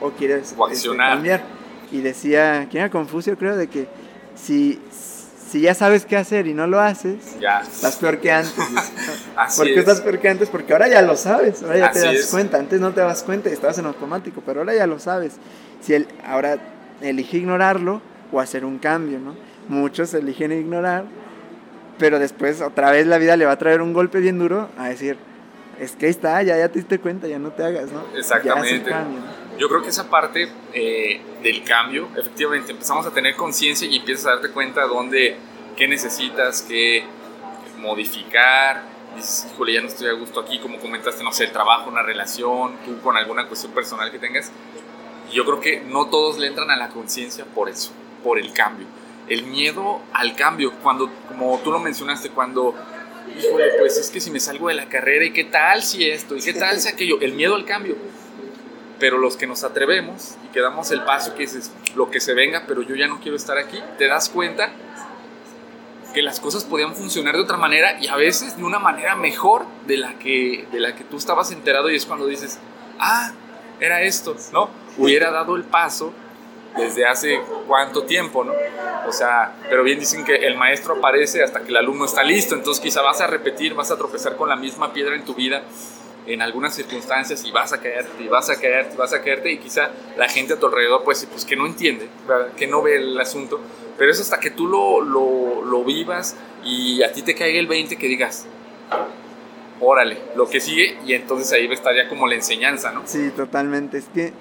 o, 0.00 0.06
o 0.06 0.10
quieres 0.10 0.54
o 0.56 0.68
este, 0.68 0.96
cambiar. 0.96 1.42
Y 1.90 2.02
decía, 2.02 2.68
¿quién 2.70 2.84
era 2.84 2.90
Confucio? 2.90 3.36
Creo 3.36 3.56
de 3.56 3.66
que 3.66 3.88
si, 4.36 4.80
si 5.50 5.60
ya 5.60 5.74
sabes 5.74 6.06
qué 6.06 6.16
hacer 6.16 6.46
y 6.46 6.54
no 6.54 6.68
lo 6.68 6.78
haces, 6.78 7.36
ya. 7.40 7.60
estás 7.60 7.96
peor 7.96 8.18
que 8.18 8.30
antes. 8.30 8.54
Así 9.36 9.56
¿Por 9.58 9.66
qué 9.66 9.72
es. 9.72 9.78
estás 9.80 10.00
peor 10.00 10.18
que 10.20 10.28
antes? 10.28 10.48
Porque 10.48 10.72
ahora 10.72 10.86
ya 10.86 11.02
lo 11.02 11.16
sabes, 11.16 11.62
ahora 11.64 11.78
ya 11.78 11.86
Así 11.86 12.00
te 12.00 12.06
das 12.06 12.14
es. 12.14 12.26
cuenta. 12.26 12.58
Antes 12.58 12.80
no 12.80 12.92
te 12.92 13.00
das 13.00 13.24
cuenta 13.24 13.50
y 13.50 13.52
estabas 13.52 13.76
en 13.78 13.86
automático, 13.86 14.42
pero 14.46 14.60
ahora 14.60 14.74
ya 14.74 14.86
lo 14.86 15.00
sabes. 15.00 15.34
Si 15.80 15.92
él 15.92 16.06
ahora 16.24 16.58
elige 17.00 17.38
ignorarlo 17.38 18.00
o 18.30 18.38
hacer 18.38 18.64
un 18.64 18.78
cambio, 18.78 19.18
¿no? 19.18 19.34
Muchos 19.68 20.14
eligen 20.14 20.52
ignorar, 20.52 21.04
pero 21.98 22.20
después 22.20 22.60
otra 22.60 22.92
vez 22.92 23.08
la 23.08 23.18
vida 23.18 23.36
le 23.36 23.44
va 23.44 23.52
a 23.52 23.58
traer 23.58 23.82
un 23.82 23.92
golpe 23.92 24.20
bien 24.20 24.38
duro 24.38 24.68
a 24.78 24.88
decir, 24.88 25.16
es 25.80 25.92
que 25.96 26.06
ahí 26.06 26.10
está, 26.10 26.40
ya, 26.42 26.56
ya 26.58 26.68
te 26.68 26.78
diste 26.78 27.00
cuenta, 27.00 27.26
ya 27.26 27.40
no 27.40 27.50
te 27.50 27.64
hagas, 27.64 27.90
¿no? 27.90 28.04
Exactamente. 28.16 28.88
Ya 28.88 29.04
Yo 29.58 29.68
creo 29.68 29.82
que 29.82 29.88
esa 29.88 30.08
parte 30.08 30.48
eh, 30.72 31.20
del 31.42 31.64
cambio, 31.64 32.08
efectivamente, 32.16 32.72
empezamos 32.72 33.06
a 33.06 33.10
tener 33.10 33.36
conciencia 33.36 33.86
y 33.88 33.96
empiezas 33.96 34.26
a 34.26 34.30
darte 34.30 34.50
cuenta 34.50 34.86
dónde, 34.86 35.36
qué 35.76 35.86
necesitas, 35.88 36.62
qué 36.62 37.04
modificar. 37.78 38.82
Dices, 39.16 39.48
híjole, 39.52 39.74
ya 39.74 39.82
no 39.82 39.88
estoy 39.88 40.08
a 40.08 40.12
gusto 40.12 40.40
aquí, 40.40 40.58
como 40.60 40.78
comentaste, 40.78 41.24
no 41.24 41.32
sé, 41.32 41.44
el 41.44 41.52
trabajo, 41.52 41.90
una 41.90 42.02
relación, 42.02 42.76
tú 42.84 43.00
con 43.00 43.16
alguna 43.16 43.46
cuestión 43.48 43.72
personal 43.72 44.10
que 44.10 44.18
tengas. 44.18 44.50
Y 45.30 45.34
yo 45.34 45.44
creo 45.44 45.60
que 45.60 45.80
no 45.80 46.06
todos 46.06 46.38
le 46.38 46.46
entran 46.46 46.70
a 46.70 46.76
la 46.76 46.88
conciencia 46.88 47.44
por 47.44 47.68
eso, 47.68 47.92
por 48.22 48.38
el 48.38 48.52
cambio. 48.52 48.86
El 49.28 49.44
miedo 49.44 50.00
al 50.12 50.36
cambio, 50.36 50.72
cuando, 50.82 51.10
como 51.28 51.58
tú 51.58 51.70
lo 51.70 51.80
mencionaste, 51.80 52.30
cuando, 52.30 52.74
híjole, 53.36 53.72
pues 53.78 53.98
es 53.98 54.10
que 54.10 54.20
si 54.20 54.30
me 54.30 54.40
salgo 54.40 54.68
de 54.68 54.74
la 54.74 54.88
carrera, 54.88 55.24
¿y 55.24 55.32
qué 55.32 55.44
tal 55.44 55.82
si 55.82 56.08
esto? 56.08 56.36
¿Y 56.36 56.40
qué 56.40 56.54
tal 56.54 56.80
si 56.80 56.88
aquello? 56.88 57.20
El 57.20 57.32
miedo 57.34 57.56
al 57.56 57.64
cambio 57.64 57.96
pero 59.00 59.18
los 59.18 59.36
que 59.36 59.46
nos 59.46 59.64
atrevemos 59.64 60.36
y 60.44 60.52
que 60.52 60.60
damos 60.60 60.90
el 60.90 61.02
paso 61.02 61.34
que 61.34 61.44
es 61.44 61.72
lo 61.96 62.10
que 62.10 62.20
se 62.20 62.34
venga, 62.34 62.64
pero 62.68 62.82
yo 62.82 62.94
ya 62.94 63.08
no 63.08 63.18
quiero 63.20 63.36
estar 63.36 63.58
aquí, 63.58 63.82
te 63.98 64.06
das 64.06 64.28
cuenta 64.28 64.70
que 66.14 66.22
las 66.22 66.38
cosas 66.38 66.64
podían 66.64 66.94
funcionar 66.94 67.34
de 67.34 67.42
otra 67.42 67.56
manera 67.56 67.98
y 68.00 68.08
a 68.08 68.16
veces 68.16 68.56
de 68.56 68.64
una 68.64 68.78
manera 68.78 69.16
mejor 69.16 69.64
de 69.86 69.96
la 69.96 70.18
que, 70.18 70.66
de 70.70 70.80
la 70.80 70.94
que 70.94 71.04
tú 71.04 71.16
estabas 71.16 71.50
enterado 71.50 71.90
y 71.90 71.96
es 71.96 72.04
cuando 72.04 72.26
dices, 72.26 72.58
ah, 72.98 73.32
era 73.80 74.02
esto, 74.02 74.36
¿no? 74.52 74.68
Hubiera 74.98 75.30
dado 75.30 75.56
el 75.56 75.64
paso 75.64 76.12
desde 76.76 77.06
hace 77.06 77.40
cuánto 77.66 78.04
tiempo, 78.04 78.44
¿no? 78.44 78.52
O 79.08 79.12
sea, 79.12 79.54
pero 79.68 79.82
bien 79.82 79.98
dicen 79.98 80.24
que 80.24 80.34
el 80.34 80.56
maestro 80.56 80.96
aparece 80.96 81.42
hasta 81.42 81.60
que 81.60 81.68
el 81.68 81.76
alumno 81.76 82.04
está 82.04 82.22
listo, 82.22 82.54
entonces 82.54 82.82
quizá 82.82 83.02
vas 83.02 83.20
a 83.20 83.26
repetir, 83.26 83.74
vas 83.74 83.90
a 83.90 83.96
tropezar 83.96 84.36
con 84.36 84.48
la 84.48 84.56
misma 84.56 84.92
piedra 84.92 85.14
en 85.14 85.24
tu 85.24 85.34
vida 85.34 85.62
en 86.34 86.42
algunas 86.42 86.74
circunstancias 86.74 87.44
y 87.44 87.50
vas 87.50 87.72
a 87.72 87.80
caerte, 87.80 88.22
y 88.22 88.28
vas 88.28 88.50
a 88.50 88.60
caerte, 88.60 88.94
y 88.94 88.96
vas 88.96 89.12
a 89.12 89.22
caerte 89.22 89.52
y 89.52 89.58
quizá 89.58 89.90
la 90.16 90.28
gente 90.28 90.54
a 90.54 90.58
tu 90.58 90.66
alrededor 90.66 91.02
pues, 91.04 91.26
pues 91.30 91.44
que 91.44 91.56
no 91.56 91.66
entiende, 91.66 92.08
¿verdad? 92.26 92.52
que 92.52 92.66
no 92.66 92.82
ve 92.82 92.96
el 92.96 93.18
asunto, 93.20 93.60
pero 93.98 94.10
es 94.10 94.20
hasta 94.20 94.40
que 94.40 94.50
tú 94.50 94.66
lo, 94.66 95.00
lo, 95.00 95.64
lo, 95.64 95.84
vivas 95.84 96.36
y 96.64 97.02
a 97.02 97.12
ti 97.12 97.22
te 97.22 97.34
caiga 97.34 97.58
el 97.58 97.66
20 97.66 97.96
que 97.96 98.06
digas, 98.06 98.46
órale, 99.80 100.18
lo 100.36 100.48
que 100.48 100.60
sigue 100.60 100.98
y 101.06 101.14
entonces 101.14 101.52
ahí 101.52 101.66
va 101.66 101.72
a 101.72 101.76
estar 101.76 101.94
ya 101.94 102.08
como 102.08 102.26
la 102.26 102.34
enseñanza, 102.34 102.92
¿no? 102.92 103.02
Sí, 103.04 103.30
totalmente, 103.34 103.98
es 103.98 104.06
que 104.12 104.32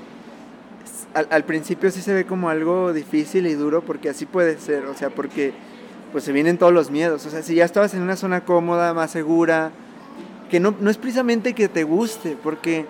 al, 1.13 1.27
al 1.31 1.43
principio 1.43 1.91
sí 1.91 2.01
se 2.01 2.13
ve 2.13 2.25
como 2.25 2.49
algo 2.49 2.93
difícil 2.93 3.47
y 3.47 3.53
duro 3.53 3.81
porque 3.81 4.09
así 4.09 4.25
puede 4.25 4.59
ser, 4.59 4.85
o 4.85 4.93
sea, 4.95 5.09
porque 5.09 5.53
pues 6.11 6.23
se 6.23 6.31
vienen 6.31 6.57
todos 6.57 6.73
los 6.73 6.91
miedos. 6.91 7.25
O 7.25 7.29
sea, 7.29 7.43
si 7.43 7.55
ya 7.55 7.65
estabas 7.65 7.93
en 7.93 8.01
una 8.01 8.15
zona 8.15 8.45
cómoda, 8.45 8.93
más 8.93 9.11
segura, 9.11 9.71
que 10.49 10.59
no, 10.59 10.75
no 10.79 10.89
es 10.89 10.97
precisamente 10.97 11.53
que 11.53 11.69
te 11.69 11.83
guste, 11.83 12.37
porque, 12.41 12.85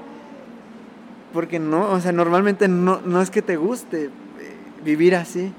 porque 1.34 1.60
no, 1.60 1.92
o 1.92 2.00
sea, 2.00 2.12
normalmente 2.12 2.68
no, 2.68 3.02
no 3.02 3.22
es 3.22 3.30
que 3.30 3.42
te 3.42 3.58
guste 3.58 4.06
eh, 4.06 4.10
vivir 4.84 5.16
así, 5.16 5.52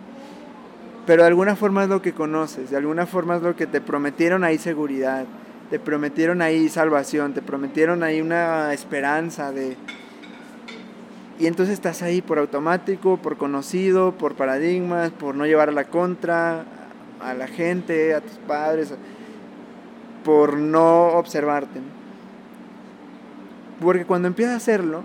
pero 1.07 1.23
de 1.23 1.29
alguna 1.29 1.57
forma 1.57 1.85
es 1.85 1.89
lo 1.89 2.03
que 2.03 2.13
conoces, 2.13 2.71
de 2.71 2.77
alguna 2.77 3.07
forma 3.07 3.37
es 3.37 3.43
lo 3.43 3.57
que 3.57 3.67
te 3.67 3.81
prometieron 3.81 4.45
ahí 4.45 4.59
seguridad, 4.59 5.27
te 5.71 5.79
prometieron 5.79 6.43
ahí 6.43 6.69
salvación, 6.69 7.35
te 7.35 7.43
prometieron 7.43 8.03
ahí 8.03 8.21
una 8.21 8.73
esperanza 8.73 9.53
de... 9.53 9.77
Y 11.39 11.47
entonces 11.47 11.75
estás 11.75 12.03
ahí 12.03 12.21
por 12.21 12.39
automático, 12.39 13.17
por 13.17 13.39
conocido, 13.39 14.13
por 14.13 14.35
paradigmas, 14.35 15.11
por 15.11 15.35
no 15.35 15.47
llevar 15.47 15.71
a 15.71 15.73
la 15.73 15.85
contra 15.85 16.67
a 17.21 17.35
la 17.35 17.47
gente, 17.47 18.15
a 18.15 18.21
tus 18.21 18.39
padres, 18.47 18.93
por 20.31 20.57
no 20.57 21.09
observarte. 21.19 21.81
Porque 23.81 24.05
cuando 24.05 24.29
empiezas 24.29 24.55
a 24.55 24.57
hacerlo, 24.59 25.03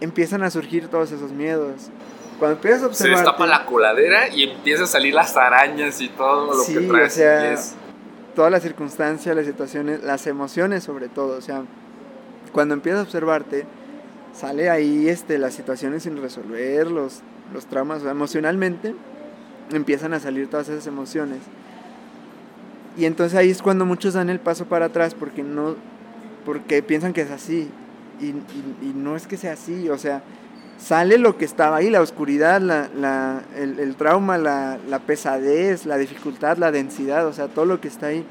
empiezan 0.00 0.44
a 0.44 0.50
surgir 0.50 0.86
todos 0.86 1.10
esos 1.10 1.32
miedos. 1.32 1.90
Cuando 2.38 2.54
empiezas 2.54 2.84
a 2.84 2.86
observar. 2.86 3.18
Se 3.18 3.22
destapa 3.24 3.46
la 3.48 3.66
coladera 3.66 4.28
y 4.28 4.44
empiezan 4.44 4.84
a 4.84 4.86
salir 4.86 5.12
las 5.12 5.36
arañas 5.36 6.00
y 6.00 6.08
todo 6.10 6.54
lo 6.54 6.64
que 6.64 6.86
traes. 6.86 7.14
O 7.14 7.16
sea, 7.16 7.56
todas 8.36 8.52
las 8.52 8.62
circunstancias, 8.62 9.34
las 9.34 9.44
situaciones, 9.44 10.04
las 10.04 10.28
emociones 10.28 10.84
sobre 10.84 11.08
todo. 11.08 11.36
O 11.36 11.40
sea, 11.40 11.64
cuando 12.52 12.74
empiezas 12.74 13.00
a 13.00 13.02
observarte, 13.02 13.66
sale 14.34 14.70
ahí 14.70 15.08
este, 15.08 15.36
las 15.36 15.52
situaciones 15.52 16.04
sin 16.04 16.22
resolver, 16.22 16.92
los, 16.92 17.22
los 17.52 17.66
traumas, 17.66 18.04
emocionalmente 18.04 18.94
empiezan 19.72 20.14
a 20.14 20.20
salir 20.20 20.48
todas 20.48 20.68
esas 20.68 20.86
emociones. 20.86 21.40
Y 22.96 23.04
entonces 23.04 23.38
ahí 23.38 23.50
es 23.50 23.62
cuando 23.62 23.84
muchos 23.84 24.14
dan 24.14 24.30
el 24.30 24.40
paso 24.40 24.64
para 24.66 24.86
atrás 24.86 25.14
porque 25.14 25.42
no 25.42 25.76
porque 26.46 26.82
piensan 26.82 27.12
que 27.12 27.22
es 27.22 27.30
así 27.30 27.68
y, 28.20 28.26
y, 28.26 28.92
no 28.94 29.16
es 29.16 29.26
que 29.26 29.36
sea 29.36 29.54
así, 29.54 29.90
o 29.90 29.98
sea, 29.98 30.22
sale 30.78 31.18
lo 31.18 31.36
que 31.36 31.44
estaba 31.44 31.76
ahí, 31.76 31.90
la 31.90 32.00
oscuridad, 32.00 32.60
la, 32.60 32.88
la, 32.96 33.42
el, 33.56 33.78
el, 33.78 33.96
trauma, 33.96 34.38
la, 34.38 34.78
la, 34.88 35.00
pesadez, 35.00 35.84
la 35.84 35.98
dificultad, 35.98 36.56
la 36.56 36.70
densidad, 36.70 37.26
o 37.26 37.32
sea, 37.32 37.48
todo 37.48 37.66
lo 37.66 37.80
que 37.80 37.88
está 37.88 38.06
ahí. 38.06 38.24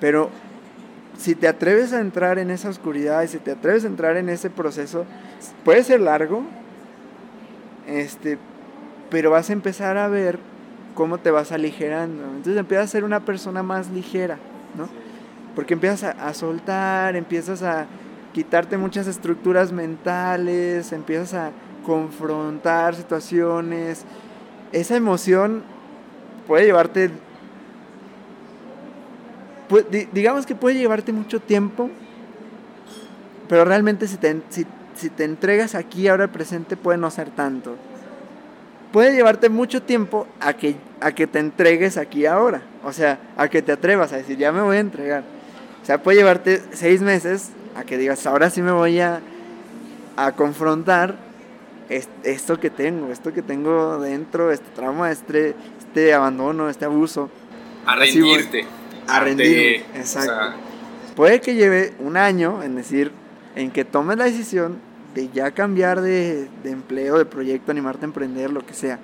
Pero 0.00 0.30
si 1.18 1.34
te 1.34 1.48
atreves 1.48 1.92
a 1.92 2.00
entrar 2.00 2.38
en 2.38 2.50
esa 2.50 2.68
oscuridad 2.68 3.22
y 3.22 3.28
si 3.28 3.38
te 3.38 3.50
atreves 3.50 3.84
a 3.84 3.88
entrar 3.88 4.16
en 4.16 4.28
ese 4.28 4.48
proceso, 4.48 5.04
puede 5.64 5.82
ser 5.82 6.00
largo, 6.00 6.42
este, 7.86 8.38
pero 9.10 9.30
vas 9.30 9.50
a 9.50 9.52
empezar 9.52 9.98
a 9.98 10.08
ver 10.08 10.38
cómo 10.94 11.18
te 11.18 11.30
vas 11.30 11.52
aligerando. 11.52 12.24
Entonces 12.24 12.56
empiezas 12.56 12.86
a 12.86 12.92
ser 12.92 13.04
una 13.04 13.20
persona 13.20 13.62
más 13.62 13.90
ligera, 13.90 14.38
¿no? 14.76 14.88
Porque 15.54 15.74
empiezas 15.74 16.16
a, 16.18 16.34
soltar, 16.34 17.16
empiezas 17.16 17.62
a 17.62 17.86
quitarte 18.32 18.76
muchas 18.76 19.06
estructuras 19.06 19.72
mentales, 19.72 20.92
empiezas 20.92 21.34
a 21.34 21.50
confrontar 21.84 22.94
situaciones. 22.94 24.04
Esa 24.72 24.96
emoción 24.96 25.62
puede 26.46 26.64
llevarte, 26.64 27.10
digamos 30.12 30.46
que 30.46 30.54
puede 30.56 30.76
llevarte 30.76 31.12
mucho 31.12 31.40
tiempo, 31.40 31.88
pero 33.48 33.64
realmente 33.64 34.08
si 34.08 34.16
te, 34.16 34.42
si 34.48 35.10
te 35.10 35.24
entregas 35.24 35.76
aquí 35.76 36.08
ahora 36.08 36.24
al 36.24 36.30
presente 36.30 36.76
puede 36.76 36.98
no 36.98 37.10
ser 37.10 37.30
tanto. 37.30 37.76
Puede 38.94 39.12
llevarte 39.12 39.48
mucho 39.48 39.82
tiempo 39.82 40.28
a 40.38 40.52
que, 40.52 40.76
a 41.00 41.10
que 41.10 41.26
te 41.26 41.40
entregues 41.40 41.96
aquí 41.96 42.26
ahora, 42.26 42.62
o 42.84 42.92
sea, 42.92 43.18
a 43.36 43.48
que 43.48 43.60
te 43.60 43.72
atrevas 43.72 44.12
a 44.12 44.18
decir, 44.18 44.38
ya 44.38 44.52
me 44.52 44.60
voy 44.60 44.76
a 44.76 44.80
entregar. 44.80 45.24
O 45.82 45.84
sea, 45.84 46.00
puede 46.00 46.18
llevarte 46.18 46.62
seis 46.70 47.02
meses 47.02 47.48
a 47.74 47.82
que 47.82 47.98
digas, 47.98 48.24
ahora 48.24 48.50
sí 48.50 48.62
me 48.62 48.70
voy 48.70 49.00
a, 49.00 49.20
a 50.14 50.30
confrontar 50.30 51.16
esto 51.88 52.60
que 52.60 52.70
tengo, 52.70 53.10
esto 53.10 53.32
que 53.32 53.42
tengo 53.42 53.98
dentro, 53.98 54.52
este 54.52 54.70
trauma, 54.76 55.10
este, 55.10 55.56
este 55.80 56.14
abandono, 56.14 56.70
este 56.70 56.84
abuso. 56.84 57.30
A 57.86 57.96
rendirte. 57.96 58.64
a 59.08 59.18
rendirme, 59.18 59.78
exacto. 59.96 60.56
Puede 61.16 61.40
que 61.40 61.56
lleve 61.56 61.94
un 61.98 62.16
año 62.16 62.62
en 62.62 62.76
decir, 62.76 63.10
en 63.56 63.72
que 63.72 63.84
tomes 63.84 64.18
la 64.18 64.26
decisión 64.26 64.78
de 65.14 65.28
ya 65.30 65.52
cambiar 65.52 66.00
de, 66.00 66.48
de 66.62 66.70
empleo, 66.70 67.18
de 67.18 67.24
proyecto, 67.24 67.70
animarte 67.70 68.04
a 68.04 68.08
emprender, 68.08 68.50
lo 68.50 68.64
que 68.64 68.74
sea. 68.74 68.98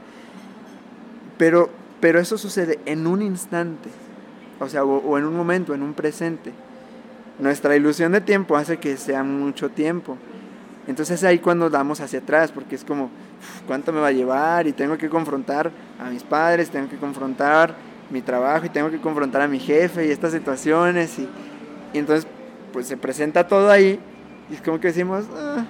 Pero, 1.38 1.70
pero 2.00 2.18
eso 2.20 2.36
sucede 2.36 2.78
en 2.86 3.06
un 3.06 3.22
instante, 3.22 3.88
o 4.58 4.68
sea, 4.68 4.84
o, 4.84 4.98
o 4.98 5.18
en 5.18 5.24
un 5.24 5.36
momento, 5.36 5.74
en 5.74 5.82
un 5.82 5.94
presente 5.94 6.52
nuestra 7.40 7.74
ilusión 7.74 8.12
de 8.12 8.20
tiempo 8.20 8.56
hace 8.56 8.78
que 8.78 8.96
sea 8.96 9.22
mucho 9.22 9.70
tiempo. 9.70 10.16
Entonces 10.86 11.22
ahí 11.24 11.38
cuando 11.38 11.70
damos 11.70 12.00
hacia 12.00 12.20
atrás, 12.20 12.52
porque 12.52 12.74
es 12.74 12.84
como, 12.84 13.10
¿cuánto 13.66 13.92
me 13.92 14.00
va 14.00 14.08
a 14.08 14.12
llevar? 14.12 14.66
Y 14.66 14.72
tengo 14.72 14.98
que 14.98 15.08
confrontar 15.08 15.70
a 15.98 16.10
mis 16.10 16.22
padres, 16.22 16.70
tengo 16.70 16.88
que 16.88 16.96
confrontar 16.96 17.74
mi 18.10 18.22
trabajo 18.22 18.66
y 18.66 18.68
tengo 18.68 18.90
que 18.90 19.00
confrontar 19.00 19.42
a 19.42 19.48
mi 19.48 19.58
jefe 19.58 20.06
y 20.06 20.10
estas 20.10 20.32
situaciones. 20.32 21.18
Y, 21.18 21.28
y 21.92 21.98
entonces 21.98 22.26
pues 22.72 22.86
se 22.86 22.96
presenta 22.96 23.46
todo 23.46 23.70
ahí 23.70 23.98
y 24.50 24.54
es 24.54 24.60
como 24.60 24.80
que 24.80 24.88
decimos, 24.88 25.24
ah, 25.34 25.64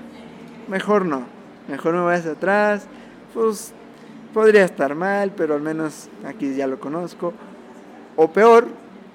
mejor 0.68 1.06
no, 1.06 1.24
mejor 1.68 1.94
me 1.94 2.00
voy 2.00 2.14
hacia 2.14 2.32
atrás, 2.32 2.86
pues 3.34 3.72
podría 4.32 4.64
estar 4.64 4.94
mal, 4.94 5.32
pero 5.36 5.54
al 5.54 5.60
menos 5.60 6.08
aquí 6.24 6.54
ya 6.54 6.66
lo 6.66 6.78
conozco. 6.78 7.32
O 8.16 8.30
peor, 8.30 8.68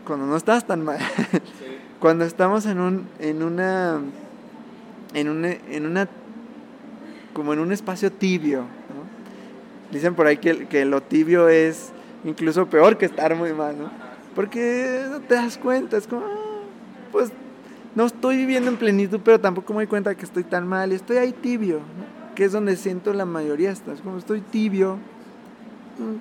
cuando 0.05 0.25
no 0.25 0.35
estás 0.35 0.65
tan 0.65 0.83
mal. 0.83 0.99
cuando 1.99 2.25
estamos 2.25 2.65
en 2.65 2.79
un 2.79 3.07
en 3.19 3.41
una 3.41 3.99
en 5.13 5.29
una, 5.29 5.49
en 5.49 5.85
una 5.85 6.07
como 7.33 7.53
en 7.53 7.59
un 7.59 7.71
espacio 7.71 8.11
tibio 8.11 8.59
¿no? 8.59 9.91
dicen 9.91 10.13
por 10.13 10.27
ahí 10.27 10.37
que, 10.37 10.67
que, 10.67 10.85
lo 10.85 11.01
tibio 11.01 11.49
es 11.49 11.91
incluso 12.23 12.67
peor 12.67 12.97
que 12.97 13.05
estar 13.05 13.35
muy 13.35 13.53
mal 13.53 13.77
¿no? 13.77 13.89
porque 14.35 15.05
no 15.09 15.21
te 15.21 15.35
das 15.35 15.57
cuenta 15.57 15.97
es 15.97 16.05
como 16.05 16.25
ah, 16.25 16.61
pues 17.11 17.31
no 17.95 18.05
estoy 18.05 18.37
viviendo 18.37 18.69
en 18.69 18.77
plenitud 18.77 19.19
pero 19.23 19.39
tampoco 19.39 19.73
me 19.73 19.79
doy 19.79 19.87
cuenta 19.87 20.15
que 20.15 20.25
estoy 20.25 20.43
tan 20.43 20.67
mal 20.67 20.91
estoy 20.91 21.17
ahí 21.17 21.31
tibio 21.31 21.79
que 22.35 22.45
es 22.45 22.51
donde 22.51 22.75
siento 22.75 23.13
la 23.13 23.25
mayoría 23.25 23.71
estás 23.71 24.01
como 24.01 24.17
estoy 24.17 24.41
tibio 24.41 24.97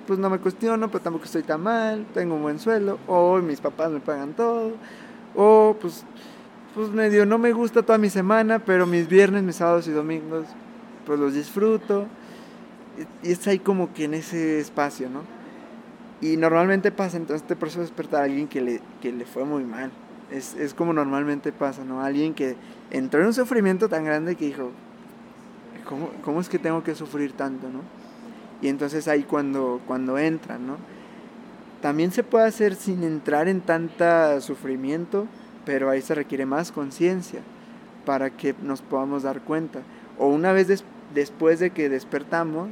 pues 0.07 0.17
no 0.17 0.29
me 0.29 0.39
cuestiono 0.39 0.87
pero 0.87 1.01
tampoco 1.01 1.25
estoy 1.25 1.43
tan 1.43 1.61
mal 1.61 2.05
tengo 2.13 2.35
un 2.35 2.41
buen 2.41 2.59
suelo 2.59 2.97
o 3.07 3.37
mis 3.37 3.59
papás 3.59 3.91
me 3.91 3.99
pagan 3.99 4.33
todo 4.33 4.73
o 5.35 5.75
pues, 5.79 6.03
pues 6.73 6.89
medio 6.89 7.25
no 7.25 7.37
me 7.37 7.51
gusta 7.51 7.83
toda 7.83 7.97
mi 7.97 8.09
semana, 8.09 8.59
pero 8.59 8.85
mis 8.85 9.07
viernes, 9.07 9.43
mis 9.43 9.57
sábados 9.57 9.87
y 9.87 9.91
domingos, 9.91 10.45
pues 11.05 11.19
los 11.19 11.33
disfruto. 11.33 12.07
Y, 13.23 13.31
es 13.31 13.47
ahí 13.47 13.59
como 13.59 13.93
que 13.93 14.05
en 14.05 14.13
ese 14.13 14.59
espacio, 14.59 15.09
¿no? 15.09 15.21
Y 16.21 16.37
normalmente 16.37 16.91
pasa 16.91 17.17
entonces 17.17 17.41
este 17.41 17.55
proceso 17.55 17.79
de 17.79 17.87
despertar 17.87 18.21
a 18.21 18.23
alguien 18.25 18.47
que 18.47 18.61
le, 18.61 18.81
que 19.01 19.11
le 19.11 19.25
fue 19.25 19.43
muy 19.43 19.63
mal. 19.63 19.91
Es, 20.35 20.53
es 20.55 20.73
como 20.73 20.91
normalmente 20.91 21.51
pasa, 21.51 21.85
¿no? 21.85 22.01
Alguien 22.01 22.33
que 22.33 22.55
entró 22.91 23.21
en 23.21 23.27
un 23.27 23.33
sufrimiento 23.33 23.87
tan 23.87 24.03
grande 24.03 24.35
que 24.35 24.45
dijo, 24.45 24.71
¿cómo, 25.87 26.09
cómo 26.23 26.41
es 26.41 26.49
que 26.49 26.59
tengo 26.59 26.83
que 26.83 26.93
sufrir 26.93 27.33
tanto, 27.33 27.69
no? 27.69 27.81
Y 28.61 28.67
entonces 28.67 29.07
ahí 29.07 29.23
cuando, 29.23 29.81
cuando 29.87 30.17
entran, 30.17 30.67
¿no? 30.67 30.77
También 31.81 32.11
se 32.11 32.23
puede 32.23 32.47
hacer 32.47 32.75
sin 32.75 33.03
entrar 33.03 33.47
en 33.47 33.61
tanta 33.61 34.41
sufrimiento, 34.41 35.27
pero 35.65 35.89
ahí 35.89 36.01
se 36.01 36.15
requiere 36.15 36.45
más 36.45 36.71
conciencia 36.71 37.41
para 38.05 38.29
que 38.29 38.55
nos 38.61 38.81
podamos 38.81 39.23
dar 39.23 39.41
cuenta. 39.41 39.81
O 40.17 40.27
una 40.27 40.51
vez 40.51 40.67
des 40.67 40.83
después 41.13 41.59
de 41.59 41.69
que 41.69 41.89
despertamos, 41.89 42.69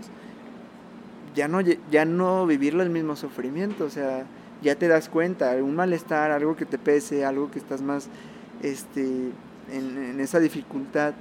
ya 1.35 1.47
no, 1.47 1.61
ya 1.61 2.05
no 2.05 2.45
vivirlo 2.45 2.83
el 2.83 2.89
mismo 2.89 3.15
sufrimiento, 3.15 3.85
o 3.85 3.89
sea, 3.89 4.25
ya 4.63 4.75
te 4.75 4.87
das 4.87 5.09
cuenta, 5.09 5.55
un 5.61 5.75
malestar, 5.75 6.31
algo 6.31 6.55
que 6.55 6.65
te 6.65 6.77
pese, 6.77 7.25
algo 7.25 7.51
que 7.51 7.59
estás 7.59 7.81
más 7.81 8.07
este, 8.61 9.31
en, 9.71 10.19
esa 10.19 10.39
dificultad, 10.39 11.13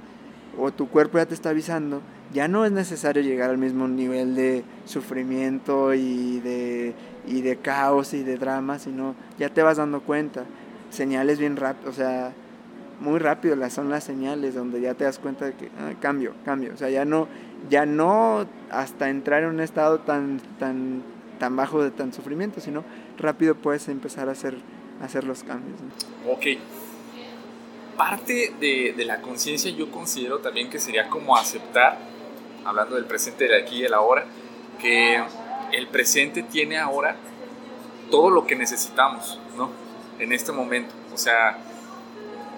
o 0.57 0.71
tu 0.71 0.87
cuerpo 0.87 1.17
ya 1.17 1.25
te 1.25 1.33
está 1.33 1.49
avisando, 1.49 2.01
ya 2.33 2.47
no 2.47 2.65
es 2.65 2.71
necesario 2.71 3.21
llegar 3.21 3.49
al 3.49 3.57
mismo 3.57 3.87
nivel 3.87 4.35
de 4.35 4.63
sufrimiento 4.85 5.93
y 5.93 6.39
de, 6.39 6.93
y 7.27 7.41
de 7.41 7.57
caos 7.57 8.13
y 8.13 8.23
de 8.23 8.37
drama, 8.37 8.79
sino 8.79 9.15
ya 9.37 9.49
te 9.49 9.61
vas 9.61 9.77
dando 9.77 10.01
cuenta. 10.01 10.45
Señales 10.89 11.39
bien 11.39 11.57
rápido, 11.57 11.89
o 11.89 11.93
sea, 11.93 12.33
muy 12.99 13.19
rápido 13.19 13.55
las 13.55 13.73
son 13.73 13.89
las 13.89 14.03
señales 14.03 14.55
donde 14.55 14.79
ya 14.79 14.93
te 14.93 15.03
das 15.03 15.19
cuenta 15.19 15.45
de 15.45 15.53
que 15.53 15.69
ah, 15.79 15.93
cambio, 15.99 16.33
cambio, 16.45 16.73
o 16.73 16.77
sea, 16.77 16.89
ya 16.89 17.03
no 17.03 17.27
ya 17.69 17.85
no 17.85 18.45
hasta 18.69 19.09
entrar 19.09 19.43
en 19.43 19.49
un 19.49 19.59
estado 19.59 19.99
tan 19.99 20.39
tan 20.59 21.03
tan 21.43 21.57
bajo 21.57 21.83
de 21.83 21.91
tan 21.91 22.13
sufrimiento, 22.13 22.61
sino 22.61 22.85
rápido 23.17 23.53
puedes 23.53 23.89
empezar 23.89 24.29
a 24.29 24.31
hacer 24.31 24.55
a 25.01 25.05
hacer 25.07 25.25
los 25.25 25.43
cambios. 25.43 25.77
¿no? 25.81 26.31
Ok. 26.31 26.57
Parte 27.97 28.53
de, 28.61 28.93
de 28.95 29.03
la 29.03 29.19
conciencia 29.19 29.69
yo 29.69 29.91
considero 29.91 30.39
también 30.39 30.69
que 30.69 30.79
sería 30.79 31.09
como 31.09 31.35
aceptar 31.35 31.97
hablando 32.63 32.95
del 32.95 33.03
presente 33.03 33.45
de 33.49 33.61
aquí 33.61 33.79
y 33.79 33.81
de 33.81 33.89
la 33.89 33.97
ahora, 33.97 34.23
que 34.79 35.21
el 35.73 35.87
presente 35.87 36.43
tiene 36.43 36.77
ahora 36.77 37.17
todo 38.09 38.29
lo 38.29 38.47
que 38.47 38.55
necesitamos, 38.55 39.37
¿no? 39.57 39.69
En 40.19 40.31
este 40.31 40.53
momento. 40.53 40.93
O 41.13 41.17
sea, 41.17 41.57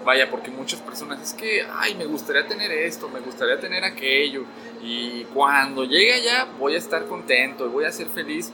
vaya, 0.05 0.29
porque 0.29 0.51
muchas 0.51 0.79
personas 0.79 1.23
es 1.23 1.33
que, 1.33 1.65
ay, 1.73 1.95
me 1.95 2.05
gustaría 2.05 2.45
tener 2.45 2.71
esto, 2.71 3.09
me 3.09 3.19
gustaría 3.19 3.59
tener 3.59 3.83
aquello, 3.83 4.45
y 4.85 5.23
cuando 5.33 5.83
llegue 5.83 6.13
allá 6.13 6.47
voy 6.59 6.75
a 6.75 6.77
estar 6.77 7.05
contento 7.07 7.65
y 7.65 7.69
voy 7.69 7.85
a 7.85 7.91
ser 7.91 8.07
feliz, 8.07 8.51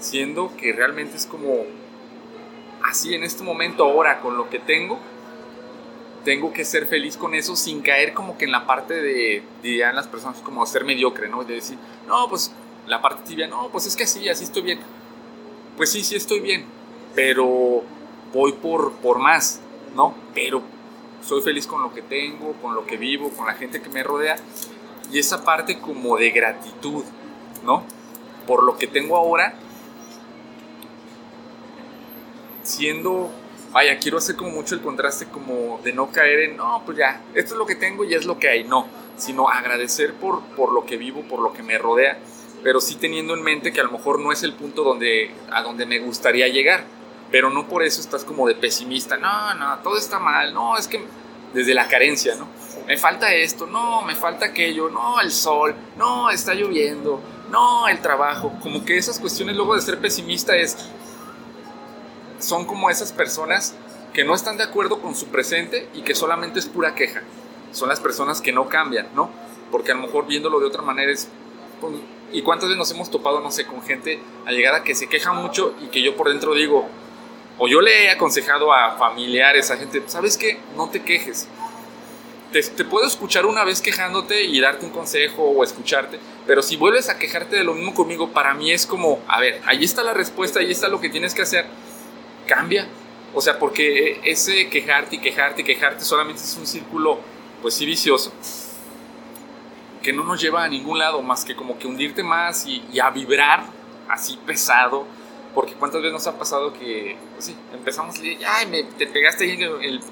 siendo 0.00 0.54
que 0.56 0.72
realmente 0.72 1.16
es 1.16 1.26
como 1.26 1.64
así 2.82 3.14
en 3.14 3.22
este 3.22 3.44
momento, 3.44 3.84
ahora, 3.84 4.20
con 4.20 4.36
lo 4.36 4.48
que 4.50 4.58
tengo, 4.58 4.98
tengo 6.24 6.52
que 6.52 6.64
ser 6.64 6.86
feliz 6.86 7.16
con 7.16 7.34
eso 7.34 7.56
sin 7.56 7.80
caer 7.80 8.12
como 8.12 8.36
que 8.36 8.44
en 8.44 8.52
la 8.52 8.66
parte 8.66 8.94
de, 8.94 9.42
dirían 9.62 9.94
las 9.94 10.08
personas, 10.08 10.40
como 10.40 10.64
ser 10.66 10.84
mediocre, 10.84 11.28
¿no? 11.28 11.44
De 11.44 11.54
decir, 11.54 11.78
no, 12.06 12.28
pues 12.28 12.52
la 12.86 13.00
parte 13.00 13.22
tibia, 13.26 13.46
no, 13.46 13.68
pues 13.70 13.86
es 13.86 13.96
que 13.96 14.06
sí, 14.06 14.28
así 14.28 14.44
estoy 14.44 14.62
bien. 14.62 14.80
Pues 15.76 15.90
sí, 15.92 16.02
sí 16.02 16.16
estoy 16.16 16.40
bien, 16.40 16.66
pero 17.14 17.82
voy 18.32 18.52
por, 18.52 18.92
por 18.94 19.18
más, 19.18 19.60
¿no? 19.94 20.14
Pero 20.34 20.62
soy 21.22 21.42
feliz 21.42 21.66
con 21.66 21.82
lo 21.82 21.92
que 21.92 22.02
tengo, 22.02 22.52
con 22.60 22.74
lo 22.74 22.86
que 22.86 22.96
vivo, 22.96 23.30
con 23.30 23.46
la 23.46 23.54
gente 23.54 23.80
que 23.80 23.88
me 23.88 24.02
rodea. 24.02 24.36
Y 25.12 25.18
esa 25.18 25.44
parte 25.44 25.78
como 25.80 26.16
de 26.16 26.30
gratitud, 26.30 27.04
¿no? 27.64 27.84
Por 28.46 28.62
lo 28.62 28.76
que 28.76 28.86
tengo 28.86 29.16
ahora, 29.16 29.54
siendo, 32.62 33.30
vaya, 33.72 33.98
quiero 33.98 34.18
hacer 34.18 34.36
como 34.36 34.50
mucho 34.50 34.74
el 34.74 34.80
contraste 34.80 35.26
como 35.26 35.80
de 35.82 35.92
no 35.92 36.10
caer 36.10 36.40
en, 36.40 36.56
no, 36.56 36.82
pues 36.84 36.98
ya, 36.98 37.22
esto 37.34 37.54
es 37.54 37.58
lo 37.58 37.66
que 37.66 37.76
tengo 37.76 38.04
y 38.04 38.14
es 38.14 38.24
lo 38.24 38.38
que 38.38 38.48
hay, 38.48 38.64
no, 38.64 38.86
sino 39.16 39.48
agradecer 39.48 40.14
por, 40.14 40.40
por 40.56 40.72
lo 40.72 40.84
que 40.84 40.96
vivo, 40.96 41.22
por 41.22 41.40
lo 41.40 41.52
que 41.52 41.62
me 41.62 41.78
rodea, 41.78 42.18
pero 42.62 42.80
sí 42.80 42.96
teniendo 42.96 43.34
en 43.34 43.42
mente 43.42 43.72
que 43.72 43.80
a 43.80 43.84
lo 43.84 43.92
mejor 43.92 44.20
no 44.20 44.32
es 44.32 44.42
el 44.42 44.52
punto 44.52 44.82
donde, 44.82 45.30
a 45.50 45.62
donde 45.62 45.86
me 45.86 45.98
gustaría 45.98 46.48
llegar, 46.48 46.84
pero 47.30 47.50
no 47.50 47.68
por 47.68 47.82
eso 47.82 48.00
estás 48.00 48.24
como 48.24 48.46
de 48.46 48.54
pesimista, 48.54 49.16
no, 49.16 49.54
no, 49.54 49.78
todo 49.78 49.96
está 49.96 50.18
mal, 50.18 50.52
no, 50.52 50.76
es 50.76 50.88
que 50.88 51.00
desde 51.52 51.74
la 51.74 51.88
carencia, 51.88 52.34
¿no? 52.36 52.48
Me 52.86 52.96
falta 52.96 53.32
esto, 53.32 53.66
no, 53.66 54.02
me 54.02 54.14
falta 54.14 54.46
aquello, 54.46 54.88
no, 54.88 55.20
el 55.20 55.30
sol, 55.30 55.74
no, 55.96 56.30
está 56.30 56.54
lloviendo, 56.54 57.20
no, 57.50 57.88
el 57.88 58.00
trabajo, 58.00 58.52
como 58.62 58.84
que 58.84 58.96
esas 58.96 59.18
cuestiones 59.18 59.56
luego 59.56 59.74
de 59.74 59.82
ser 59.82 59.98
pesimista 59.98 60.56
es, 60.56 60.76
son 62.40 62.64
como 62.64 62.90
esas 62.90 63.12
personas 63.12 63.74
que 64.12 64.24
no 64.24 64.34
están 64.34 64.56
de 64.56 64.64
acuerdo 64.64 65.00
con 65.00 65.14
su 65.14 65.26
presente 65.26 65.88
y 65.94 66.02
que 66.02 66.14
solamente 66.14 66.58
es 66.58 66.66
pura 66.66 66.94
queja. 66.94 67.22
Son 67.72 67.88
las 67.88 68.00
personas 68.00 68.40
que 68.40 68.52
no 68.52 68.68
cambian, 68.68 69.08
¿no? 69.14 69.30
Porque 69.70 69.92
a 69.92 69.94
lo 69.94 70.02
mejor 70.02 70.26
viéndolo 70.26 70.60
de 70.60 70.66
otra 70.66 70.82
manera 70.82 71.12
es... 71.12 71.28
Pues, 71.80 71.94
¿Y 72.32 72.42
cuántas 72.42 72.68
veces 72.68 72.78
nos 72.78 72.90
hemos 72.92 73.10
topado, 73.10 73.40
no 73.40 73.50
sé, 73.50 73.66
con 73.66 73.82
gente 73.82 74.20
allegada 74.46 74.84
que 74.84 74.94
se 74.94 75.08
queja 75.08 75.32
mucho 75.32 75.74
y 75.82 75.86
que 75.86 76.00
yo 76.00 76.16
por 76.16 76.28
dentro 76.28 76.54
digo, 76.54 76.88
o 77.58 77.66
yo 77.66 77.80
le 77.80 78.04
he 78.04 78.10
aconsejado 78.10 78.72
a 78.72 78.96
familiares, 78.96 79.72
a 79.72 79.76
gente, 79.76 80.02
¿sabes 80.06 80.36
qué? 80.36 80.60
No 80.76 80.88
te 80.90 81.02
quejes. 81.02 81.48
Te, 82.52 82.62
te, 82.62 82.84
puedo 82.84 83.04
escuchar 83.04 83.46
una 83.46 83.64
vez 83.64 83.80
quejándote 83.80 84.44
y 84.44 84.60
darte 84.60 84.86
un 84.86 84.92
consejo 84.92 85.42
o 85.42 85.64
escucharte, 85.64 86.20
pero 86.46 86.62
si 86.62 86.76
vuelves 86.76 87.08
a 87.08 87.18
quejarte 87.18 87.56
de 87.56 87.64
lo 87.64 87.74
mismo 87.74 87.94
conmigo, 87.94 88.30
para 88.30 88.54
mí 88.54 88.70
es 88.70 88.86
como, 88.86 89.20
a 89.26 89.40
ver, 89.40 89.60
ahí 89.66 89.84
está 89.84 90.04
la 90.04 90.14
respuesta, 90.14 90.60
ahí 90.60 90.70
está 90.70 90.88
lo 90.88 91.00
que 91.00 91.10
tienes 91.10 91.34
que 91.34 91.42
hacer 91.42 91.66
cambia. 92.50 92.88
O 93.32 93.40
sea, 93.40 93.58
porque 93.58 94.20
ese 94.24 94.68
quejarte 94.68 95.16
y 95.16 95.18
quejarte 95.20 95.62
y 95.62 95.64
quejarte 95.64 96.04
solamente 96.04 96.42
es 96.42 96.56
un 96.56 96.66
círculo, 96.66 97.20
pues 97.62 97.74
sí, 97.74 97.86
vicioso, 97.86 98.32
que 100.02 100.12
no 100.12 100.24
nos 100.24 100.40
lleva 100.40 100.64
a 100.64 100.68
ningún 100.68 100.98
lado 100.98 101.22
más 101.22 101.44
que 101.44 101.54
como 101.54 101.78
que 101.78 101.86
hundirte 101.86 102.24
más 102.24 102.66
y, 102.66 102.98
a 102.98 103.10
vibrar 103.10 103.64
así 104.08 104.36
pesado. 104.44 105.06
Porque 105.54 105.74
cuántas 105.74 106.00
veces 106.00 106.12
nos 106.12 106.26
ha 106.28 106.38
pasado 106.38 106.72
que, 106.72 107.16
pues 107.34 107.46
sí, 107.46 107.56
empezamos 107.72 108.16
y 108.20 108.38
ay, 108.46 108.66
me, 108.68 108.84
te 108.84 109.08
pegaste 109.08 109.58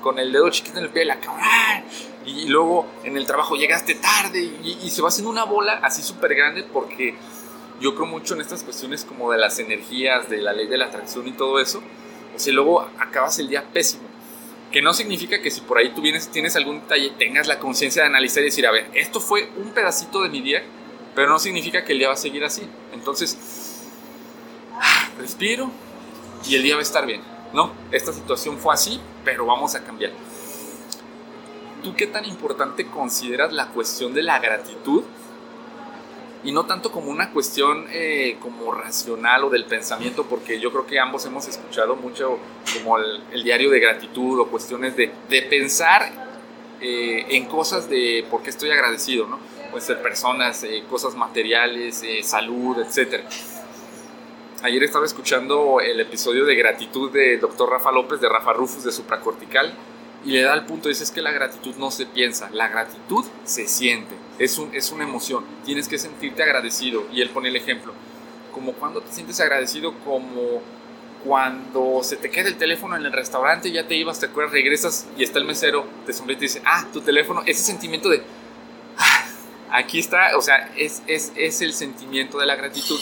con 0.00 0.18
el 0.18 0.32
dedo 0.32 0.50
chiquito 0.50 0.78
en 0.78 0.84
el 0.84 0.90
pie 0.90 1.02
de 1.02 1.06
la 1.06 1.20
cara, 1.20 1.84
y, 2.26 2.48
luego 2.48 2.86
en 3.04 3.16
el 3.16 3.24
trabajo 3.24 3.54
llegaste 3.54 3.94
tarde 3.94 4.40
y, 4.40 4.78
y 4.82 4.90
se 4.90 5.00
va 5.00 5.08
haciendo 5.08 5.30
una 5.30 5.44
bola 5.44 5.78
así 5.84 6.02
súper 6.02 6.34
grande 6.34 6.64
porque 6.64 7.14
yo 7.80 7.94
creo 7.94 8.06
mucho 8.06 8.34
en 8.34 8.40
estas 8.40 8.64
cuestiones 8.64 9.04
como 9.04 9.30
de 9.30 9.38
las 9.38 9.60
energías, 9.60 10.28
de 10.28 10.38
la 10.38 10.52
ley 10.52 10.66
de 10.66 10.76
la 10.76 10.86
atracción 10.86 11.28
y 11.28 11.32
todo 11.32 11.60
eso 11.60 11.80
si 12.38 12.52
luego 12.52 12.82
acabas 12.98 13.38
el 13.38 13.48
día 13.48 13.64
pésimo. 13.72 14.04
Que 14.72 14.82
no 14.82 14.92
significa 14.92 15.40
que 15.40 15.50
si 15.50 15.60
por 15.60 15.78
ahí 15.78 15.92
tú 15.94 16.02
vienes, 16.02 16.28
tienes 16.28 16.56
algún 16.56 16.80
detalle, 16.80 17.12
tengas 17.18 17.46
la 17.46 17.58
conciencia 17.58 18.02
de 18.02 18.08
analizar 18.08 18.42
y 18.42 18.46
decir, 18.46 18.66
a 18.66 18.70
ver, 18.70 18.90
esto 18.94 19.20
fue 19.20 19.50
un 19.56 19.70
pedacito 19.70 20.22
de 20.22 20.28
mi 20.28 20.42
día, 20.42 20.62
pero 21.14 21.28
no 21.28 21.38
significa 21.38 21.84
que 21.84 21.92
el 21.92 21.98
día 21.98 22.08
va 22.08 22.14
a 22.14 22.18
seguir 22.18 22.44
así. 22.44 22.62
Entonces, 22.92 23.38
ah, 24.74 25.08
respiro 25.18 25.70
y 26.46 26.54
el 26.54 26.62
día 26.62 26.74
va 26.74 26.80
a 26.80 26.82
estar 26.82 27.06
bien. 27.06 27.22
No, 27.52 27.72
esta 27.92 28.12
situación 28.12 28.58
fue 28.58 28.74
así, 28.74 29.00
pero 29.24 29.46
vamos 29.46 29.74
a 29.74 29.82
cambiar. 29.82 30.12
¿Tú 31.82 31.94
qué 31.94 32.06
tan 32.06 32.24
importante 32.26 32.86
consideras 32.86 33.52
la 33.52 33.68
cuestión 33.68 34.12
de 34.12 34.22
la 34.22 34.38
gratitud 34.38 35.04
y 36.44 36.52
no 36.52 36.66
tanto 36.66 36.92
como 36.92 37.10
una 37.10 37.30
cuestión 37.30 37.86
eh, 37.90 38.36
como 38.40 38.72
racional 38.72 39.44
o 39.44 39.50
del 39.50 39.64
pensamiento, 39.64 40.24
porque 40.24 40.60
yo 40.60 40.70
creo 40.70 40.86
que 40.86 40.98
ambos 40.98 41.24
hemos 41.26 41.48
escuchado 41.48 41.96
mucho 41.96 42.38
como 42.74 42.98
el, 42.98 43.42
diario 43.42 43.70
de 43.70 43.80
gratitud 43.80 44.38
o 44.40 44.46
cuestiones 44.46 44.96
de, 44.96 45.10
de 45.28 45.42
pensar 45.42 46.10
eh, 46.80 47.26
en 47.30 47.46
cosas 47.46 47.88
de 47.90 48.24
por 48.30 48.42
qué 48.42 48.50
estoy 48.50 48.70
agradecido, 48.70 49.26
¿no? 49.26 49.38
Pueden 49.70 49.86
ser 49.86 50.00
personas, 50.00 50.62
eh, 50.62 50.84
cosas 50.88 51.14
materiales, 51.14 52.02
salud, 52.22 52.78
etc. 52.78 53.22
Ayer 54.62 54.82
estaba 54.82 55.04
escuchando 55.04 55.80
el 55.80 56.00
episodio 56.00 56.44
de 56.44 56.54
gratitud 56.54 57.10
del 57.10 57.40
doctor 57.40 57.70
Rafa 57.70 57.92
López, 57.92 58.20
de 58.20 58.28
Rafa 58.28 58.52
Rufus, 58.52 58.84
de 58.84 58.92
Supracortical, 58.92 59.74
y 60.24 60.30
le 60.30 60.42
da 60.42 60.54
el 60.54 60.64
punto, 60.64 60.88
dice, 60.88 61.04
es 61.04 61.10
que 61.10 61.22
la 61.22 61.32
gratitud 61.32 61.76
no 61.76 61.90
se 61.90 62.06
piensa, 62.06 62.48
la 62.52 62.68
gratitud 62.68 63.24
se 63.44 63.68
siente, 63.68 64.14
es, 64.38 64.58
un, 64.58 64.74
es 64.74 64.90
una 64.92 65.04
emoción, 65.04 65.44
tienes 65.64 65.88
que 65.88 65.98
sentirte 65.98 66.42
agradecido. 66.42 67.06
Y 67.12 67.20
él 67.20 67.30
pone 67.30 67.48
el 67.48 67.56
ejemplo, 67.56 67.92
como 68.52 68.72
cuando 68.72 69.00
te 69.00 69.12
sientes 69.12 69.40
agradecido, 69.40 69.94
como 70.04 70.62
cuando 71.24 72.00
se 72.02 72.16
te 72.16 72.30
queda 72.30 72.48
el 72.48 72.56
teléfono 72.56 72.96
en 72.96 73.04
el 73.04 73.12
restaurante, 73.12 73.70
ya 73.72 73.86
te 73.86 73.96
ibas, 73.96 74.20
te 74.20 74.26
acuerdas, 74.26 74.52
regresas 74.52 75.06
y 75.16 75.24
está 75.24 75.38
el 75.38 75.44
mesero, 75.44 75.84
te 76.06 76.12
sonríe 76.12 76.36
y 76.36 76.38
te 76.38 76.44
dice, 76.44 76.62
ah, 76.64 76.86
tu 76.92 77.00
teléfono, 77.00 77.42
ese 77.44 77.62
sentimiento 77.62 78.08
de, 78.08 78.22
ah, 78.96 79.24
aquí 79.72 79.98
está, 79.98 80.36
o 80.36 80.42
sea, 80.42 80.72
es, 80.76 81.02
es, 81.08 81.32
es 81.34 81.60
el 81.60 81.72
sentimiento 81.72 82.38
de 82.38 82.46
la 82.46 82.54
gratitud 82.54 83.00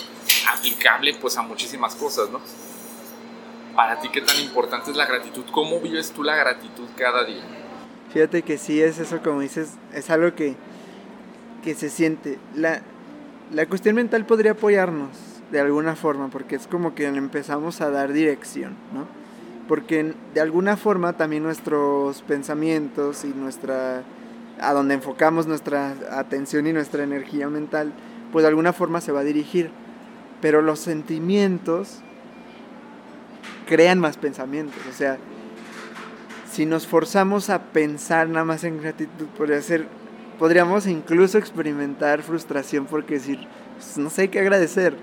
aplicable 0.50 1.14
pues 1.20 1.36
a 1.36 1.42
muchísimas 1.42 1.94
cosas, 1.94 2.30
¿no? 2.30 2.40
para 3.76 4.00
ti 4.00 4.08
qué 4.08 4.22
tan 4.22 4.40
importante 4.40 4.90
es 4.90 4.96
la 4.96 5.06
gratitud, 5.06 5.44
cómo 5.52 5.78
vives 5.80 6.10
tú 6.10 6.24
la 6.24 6.34
gratitud 6.34 6.88
cada 6.96 7.24
día. 7.24 7.44
Fíjate 8.12 8.42
que 8.42 8.56
sí 8.56 8.82
es 8.82 8.98
eso, 8.98 9.20
como 9.22 9.40
dices, 9.40 9.74
es 9.92 10.08
algo 10.08 10.34
que, 10.34 10.56
que 11.66 11.74
se 11.74 11.90
siente. 11.90 12.38
La, 12.54 12.80
la 13.52 13.66
cuestión 13.66 13.96
mental 13.96 14.24
podría 14.24 14.52
apoyarnos 14.52 15.10
de 15.50 15.58
alguna 15.58 15.96
forma, 15.96 16.28
porque 16.28 16.54
es 16.54 16.68
como 16.68 16.94
que 16.94 17.06
empezamos 17.06 17.80
a 17.80 17.90
dar 17.90 18.12
dirección, 18.12 18.76
¿no? 18.94 19.08
Porque 19.66 20.14
de 20.32 20.40
alguna 20.40 20.76
forma 20.76 21.14
también 21.14 21.42
nuestros 21.42 22.22
pensamientos 22.22 23.24
y 23.24 23.34
nuestra 23.34 24.04
a 24.60 24.72
donde 24.72 24.94
enfocamos 24.94 25.48
nuestra 25.48 25.94
atención 26.12 26.68
y 26.68 26.72
nuestra 26.72 27.02
energía 27.02 27.48
mental, 27.48 27.92
pues 28.30 28.44
de 28.44 28.48
alguna 28.48 28.72
forma 28.72 29.00
se 29.00 29.10
va 29.10 29.20
a 29.20 29.24
dirigir. 29.24 29.70
Pero 30.40 30.62
los 30.62 30.78
sentimientos 30.78 31.98
crean 33.66 33.98
más 33.98 34.18
pensamientos. 34.18 34.80
O 34.88 34.92
sea, 34.92 35.18
si 36.48 36.64
nos 36.64 36.86
forzamos 36.86 37.50
a 37.50 37.64
pensar 37.64 38.28
nada 38.28 38.44
más 38.44 38.62
en 38.62 38.80
gratitud, 38.80 39.26
podría 39.36 39.60
ser, 39.62 39.88
podríamos 40.38 40.86
incluso 40.86 41.38
experimentar 41.38 42.22
frustración 42.22 42.86
porque 42.86 43.14
decir, 43.14 43.38
pues, 43.74 43.98
no 43.98 44.10
sé 44.10 44.28
qué 44.28 44.40
agradecer. 44.40 44.96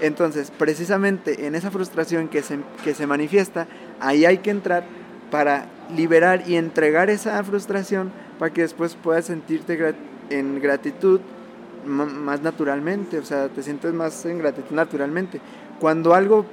Entonces, 0.00 0.50
precisamente 0.56 1.46
en 1.46 1.54
esa 1.54 1.70
frustración 1.70 2.28
que 2.28 2.42
se, 2.42 2.58
que 2.84 2.94
se 2.94 3.06
manifiesta, 3.06 3.66
ahí 4.00 4.24
hay 4.24 4.38
que 4.38 4.50
entrar 4.50 4.84
para 5.30 5.66
liberar 5.94 6.44
y 6.46 6.56
entregar 6.56 7.10
esa 7.10 7.42
frustración 7.44 8.10
para 8.38 8.52
que 8.52 8.62
después 8.62 8.94
puedas 8.94 9.26
sentirte 9.26 9.94
en 10.30 10.60
gratitud 10.60 11.20
más 11.84 12.42
naturalmente, 12.42 13.18
o 13.18 13.24
sea, 13.24 13.48
te 13.48 13.62
sientes 13.62 13.92
más 13.92 14.24
en 14.26 14.38
gratitud 14.38 14.74
naturalmente. 14.74 15.40
Cuando 15.78 16.14
algo 16.14 16.46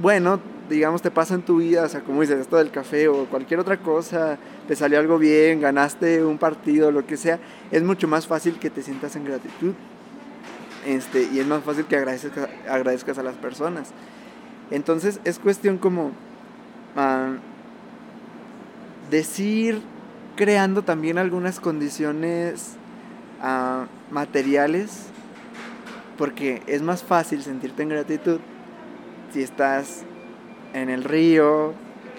bueno, 0.00 0.40
digamos, 0.70 1.02
te 1.02 1.10
pasa 1.10 1.34
en 1.34 1.42
tu 1.42 1.56
vida, 1.56 1.84
o 1.84 1.88
sea, 1.88 2.00
como 2.00 2.20
dices, 2.20 2.38
esto 2.38 2.56
del 2.56 2.70
café 2.70 3.08
o 3.08 3.26
cualquier 3.26 3.60
otra 3.60 3.78
cosa, 3.78 4.38
te 4.68 4.76
salió 4.76 5.00
algo 5.00 5.18
bien, 5.18 5.60
ganaste 5.60 6.24
un 6.24 6.38
partido, 6.38 6.92
lo 6.92 7.04
que 7.06 7.16
sea, 7.16 7.40
es 7.70 7.82
mucho 7.82 8.06
más 8.06 8.26
fácil 8.26 8.58
que 8.58 8.70
te 8.70 8.82
sientas 8.82 9.16
en 9.16 9.24
gratitud. 9.24 9.74
Este, 10.86 11.28
y 11.32 11.40
es 11.40 11.46
más 11.46 11.62
fácil 11.64 11.84
que 11.86 11.96
agradezcas, 11.96 12.48
agradezcas 12.68 13.18
a 13.18 13.22
las 13.22 13.34
personas. 13.34 13.90
Entonces 14.70 15.20
es 15.24 15.38
cuestión 15.38 15.76
como 15.76 16.06
uh, 16.06 17.34
decir, 19.10 19.82
creando 20.36 20.82
también 20.82 21.18
algunas 21.18 21.58
condiciones 21.58 22.76
uh, 23.42 23.86
materiales, 24.14 25.06
porque 26.16 26.62
es 26.66 26.80
más 26.80 27.02
fácil 27.02 27.42
sentirte 27.42 27.82
en 27.82 27.88
gratitud 27.88 28.38
si 29.32 29.42
estás 29.42 30.04
en 30.74 30.88
el 30.90 31.04
río, 31.04 31.72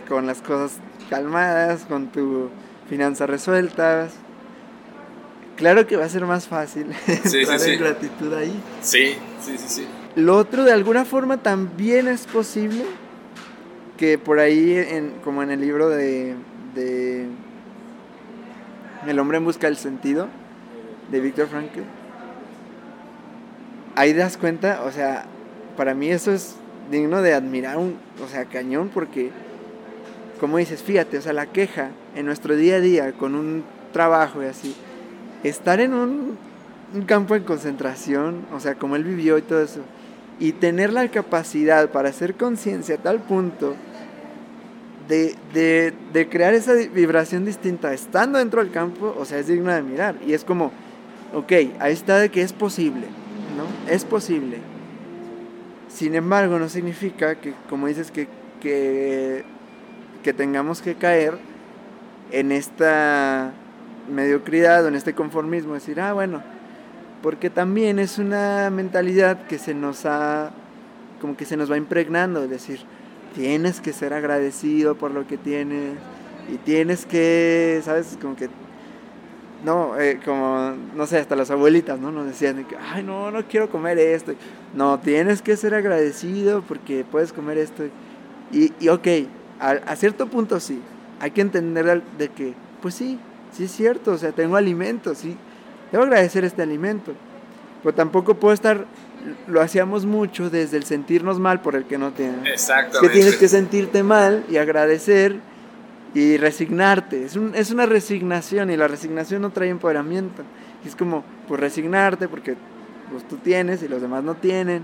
con 0.07 0.27
las 0.27 0.41
cosas 0.41 0.77
calmadas, 1.09 1.85
con 1.85 2.07
tu 2.07 2.49
finanzas 2.89 3.29
resueltas. 3.29 4.11
Claro 5.55 5.85
que 5.85 5.95
va 5.95 6.05
a 6.05 6.09
ser 6.09 6.25
más 6.25 6.47
fácil 6.47 6.87
Sí, 7.05 7.39
entrar 7.39 7.59
sí, 7.59 7.71
en 7.71 7.77
sí. 7.77 7.77
gratitud 7.77 8.33
ahí. 8.33 8.63
Sí, 8.81 9.15
sí, 9.41 9.57
sí, 9.57 9.65
sí. 9.67 9.87
Lo 10.15 10.35
otro, 10.35 10.63
de 10.63 10.73
alguna 10.73 11.05
forma, 11.05 11.37
también 11.37 12.07
es 12.07 12.25
posible 12.25 12.83
que 13.97 14.17
por 14.17 14.39
ahí, 14.39 14.73
en, 14.75 15.11
como 15.23 15.43
en 15.43 15.51
el 15.51 15.61
libro 15.61 15.87
de, 15.87 16.35
de 16.75 17.27
El 19.07 19.19
hombre 19.19 19.37
en 19.37 19.45
busca 19.45 19.67
del 19.67 19.77
sentido, 19.77 20.27
de 21.11 21.19
Víctor 21.19 21.47
Frankl, 21.47 21.81
ahí 23.95 24.13
das 24.13 24.37
cuenta, 24.37 24.81
o 24.85 24.91
sea, 24.91 25.25
para 25.77 25.93
mí 25.93 26.09
eso 26.09 26.31
es 26.31 26.55
digno 26.91 27.21
de 27.21 27.33
admirar, 27.33 27.77
un, 27.77 27.97
o 28.23 28.27
sea, 28.27 28.45
cañón, 28.45 28.89
porque, 28.93 29.31
como 30.39 30.57
dices, 30.57 30.83
fíjate, 30.83 31.17
o 31.17 31.21
sea, 31.21 31.33
la 31.33 31.47
queja 31.47 31.89
en 32.15 32.25
nuestro 32.25 32.55
día 32.55 32.75
a 32.75 32.79
día, 32.79 33.11
con 33.13 33.35
un 33.35 33.63
trabajo 33.91 34.43
y 34.43 34.45
así, 34.45 34.75
estar 35.43 35.79
en 35.79 35.93
un, 35.93 36.37
un 36.93 37.01
campo 37.03 37.33
de 37.33 37.43
concentración, 37.43 38.45
o 38.53 38.59
sea, 38.59 38.75
como 38.75 38.95
él 38.95 39.03
vivió 39.03 39.37
y 39.37 39.41
todo 39.41 39.61
eso, 39.61 39.81
y 40.39 40.53
tener 40.53 40.91
la 40.91 41.07
capacidad 41.07 41.89
para 41.89 42.09
hacer 42.09 42.35
conciencia 42.35 42.95
a 42.95 42.97
tal 42.97 43.19
punto 43.21 43.75
de, 45.07 45.35
de, 45.53 45.93
de 46.13 46.29
crear 46.29 46.53
esa 46.53 46.73
vibración 46.73 47.45
distinta 47.45 47.93
estando 47.93 48.39
dentro 48.39 48.63
del 48.63 48.71
campo, 48.71 49.15
o 49.17 49.25
sea, 49.25 49.39
es 49.39 49.47
digno 49.47 49.71
de 49.71 49.81
mirar. 49.81 50.15
Y 50.25 50.33
es 50.33 50.43
como, 50.43 50.71
ok, 51.33 51.51
ahí 51.79 51.93
está 51.93 52.17
de 52.17 52.29
que 52.29 52.41
es 52.41 52.53
posible, 52.53 53.07
¿no? 53.57 53.91
Es 53.91 54.05
posible. 54.05 54.57
Sin 55.93 56.15
embargo, 56.15 56.57
no 56.57 56.69
significa 56.69 57.35
que, 57.35 57.53
como 57.69 57.87
dices, 57.87 58.11
que, 58.11 58.27
que, 58.59 59.43
que 60.23 60.33
tengamos 60.33 60.81
que 60.81 60.95
caer 60.95 61.37
en 62.31 62.51
esta 62.51 63.51
mediocridad 64.09 64.85
o 64.85 64.87
en 64.87 64.95
este 64.95 65.13
conformismo, 65.13 65.73
decir, 65.73 65.99
ah, 65.99 66.13
bueno, 66.13 66.41
porque 67.21 67.49
también 67.49 67.99
es 67.99 68.17
una 68.17 68.69
mentalidad 68.69 69.45
que 69.45 69.57
se 69.57 69.73
nos 69.73 70.05
ha, 70.05 70.51
como 71.19 71.37
que 71.37 71.45
se 71.45 71.57
nos 71.57 71.71
va 71.71 71.77
impregnando, 71.77 72.43
es 72.43 72.49
decir, 72.49 72.79
tienes 73.35 73.81
que 73.81 73.93
ser 73.93 74.13
agradecido 74.13 74.95
por 74.95 75.11
lo 75.11 75.27
que 75.27 75.37
tienes 75.37 75.97
y 76.51 76.57
tienes 76.57 77.05
que, 77.05 77.81
¿sabes? 77.83 78.17
Como 78.21 78.35
que, 78.35 78.49
no, 79.63 79.99
eh, 79.99 80.19
como, 80.25 80.73
no 80.95 81.05
sé, 81.05 81.19
hasta 81.19 81.35
las 81.35 81.51
abuelitas, 81.51 81.99
¿no? 81.99 82.11
Nos 82.11 82.25
decían, 82.25 82.57
de 82.57 82.65
que, 82.65 82.75
ay, 82.75 83.03
no, 83.03 83.31
no 83.31 83.43
quiero 83.47 83.69
comer 83.69 83.99
esto. 83.99 84.33
No, 84.73 84.99
tienes 84.99 85.41
que 85.41 85.55
ser 85.57 85.75
agradecido 85.75 86.63
porque 86.63 87.05
puedes 87.09 87.31
comer 87.31 87.57
esto. 87.57 87.83
Y, 88.51 88.73
y 88.79 88.89
ok, 88.89 89.07
a, 89.59 89.71
a 89.71 89.95
cierto 89.95 90.27
punto 90.27 90.59
sí, 90.59 90.81
hay 91.19 91.31
que 91.31 91.41
entender 91.41 92.01
de 92.17 92.29
que, 92.29 92.53
pues 92.81 92.95
sí, 92.95 93.19
sí 93.51 93.65
es 93.65 93.71
cierto, 93.71 94.11
o 94.13 94.17
sea, 94.17 94.31
tengo 94.31 94.55
alimento, 94.55 95.13
sí, 95.13 95.37
debo 95.91 96.03
agradecer 96.03 96.43
este 96.43 96.63
alimento. 96.63 97.13
Pero 97.83 97.95
tampoco 97.95 98.35
puedo 98.35 98.53
estar, 98.53 98.85
lo 99.47 99.61
hacíamos 99.61 100.05
mucho 100.05 100.49
desde 100.49 100.77
el 100.77 100.83
sentirnos 100.83 101.39
mal 101.39 101.61
por 101.61 101.75
el 101.75 101.85
que 101.85 101.97
no 101.97 102.11
tiene. 102.11 102.37
Es 102.45 102.53
Exactamente. 102.53 103.07
que 103.07 103.13
tienes 103.13 103.35
que 103.37 103.47
sentirte 103.47 104.03
mal 104.03 104.43
y 104.49 104.57
agradecer 104.57 105.39
y 106.13 106.37
resignarte. 106.37 107.23
Es, 107.23 107.35
un- 107.35 107.53
es 107.55 107.71
una 107.71 107.85
resignación 107.85 108.69
y 108.69 108.77
la 108.77 108.87
resignación 108.87 109.41
no 109.41 109.51
trae 109.51 109.69
empoderamiento. 109.69 110.43
Y 110.83 110.87
es 110.87 110.95
como, 110.95 111.23
pues 111.47 111.59
resignarte 111.59 112.27
porque 112.27 112.55
pues, 113.11 113.27
tú 113.27 113.37
tienes 113.37 113.83
y 113.83 113.87
los 113.87 114.01
demás 114.01 114.23
no 114.23 114.35
tienen. 114.35 114.83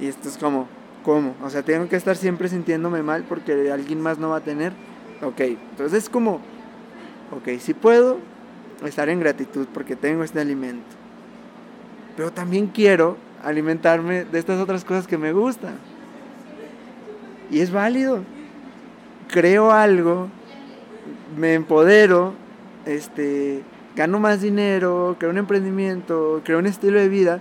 Y 0.00 0.06
esto 0.06 0.28
es 0.28 0.38
como, 0.38 0.68
¿cómo? 1.04 1.34
O 1.42 1.50
sea, 1.50 1.62
tengo 1.62 1.88
que 1.88 1.96
estar 1.96 2.16
siempre 2.16 2.48
sintiéndome 2.48 3.02
mal 3.02 3.24
porque 3.28 3.70
alguien 3.72 4.00
más 4.00 4.18
no 4.18 4.30
va 4.30 4.36
a 4.36 4.40
tener. 4.40 4.72
Ok, 5.22 5.40
entonces 5.40 6.04
es 6.04 6.08
como, 6.08 6.34
ok, 7.32 7.58
sí 7.58 7.74
puedo 7.74 8.18
estar 8.86 9.08
en 9.08 9.18
gratitud 9.18 9.66
porque 9.74 9.96
tengo 9.96 10.22
este 10.22 10.40
alimento. 10.40 10.86
Pero 12.16 12.32
también 12.32 12.68
quiero 12.68 13.16
alimentarme 13.44 14.24
de 14.24 14.38
estas 14.38 14.60
otras 14.60 14.84
cosas 14.84 15.06
que 15.06 15.18
me 15.18 15.32
gustan. 15.32 15.74
Y 17.50 17.60
es 17.60 17.70
válido. 17.72 18.22
Creo 19.28 19.72
algo, 19.72 20.28
me 21.38 21.54
empodero, 21.54 22.34
este, 22.86 23.62
gano 23.96 24.18
más 24.20 24.40
dinero, 24.40 25.16
creo 25.18 25.30
un 25.30 25.38
emprendimiento, 25.38 26.42
creo 26.44 26.58
un 26.58 26.66
estilo 26.66 26.98
de 26.98 27.08
vida 27.08 27.40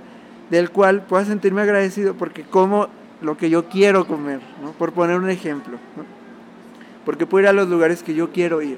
del 0.49 0.69
cual 0.71 1.01
pueda 1.05 1.25
sentirme 1.25 1.61
agradecido 1.61 2.13
porque 2.13 2.43
como 2.43 2.87
lo 3.21 3.37
que 3.37 3.49
yo 3.49 3.65
quiero 3.65 4.05
comer, 4.07 4.39
¿no? 4.61 4.71
por 4.71 4.93
poner 4.93 5.17
un 5.17 5.29
ejemplo. 5.29 5.77
Porque 7.05 7.25
puedo 7.25 7.43
ir 7.43 7.47
a 7.49 7.53
los 7.53 7.67
lugares 7.69 8.03
que 8.03 8.13
yo 8.13 8.31
quiero 8.31 8.61
ir. 8.61 8.77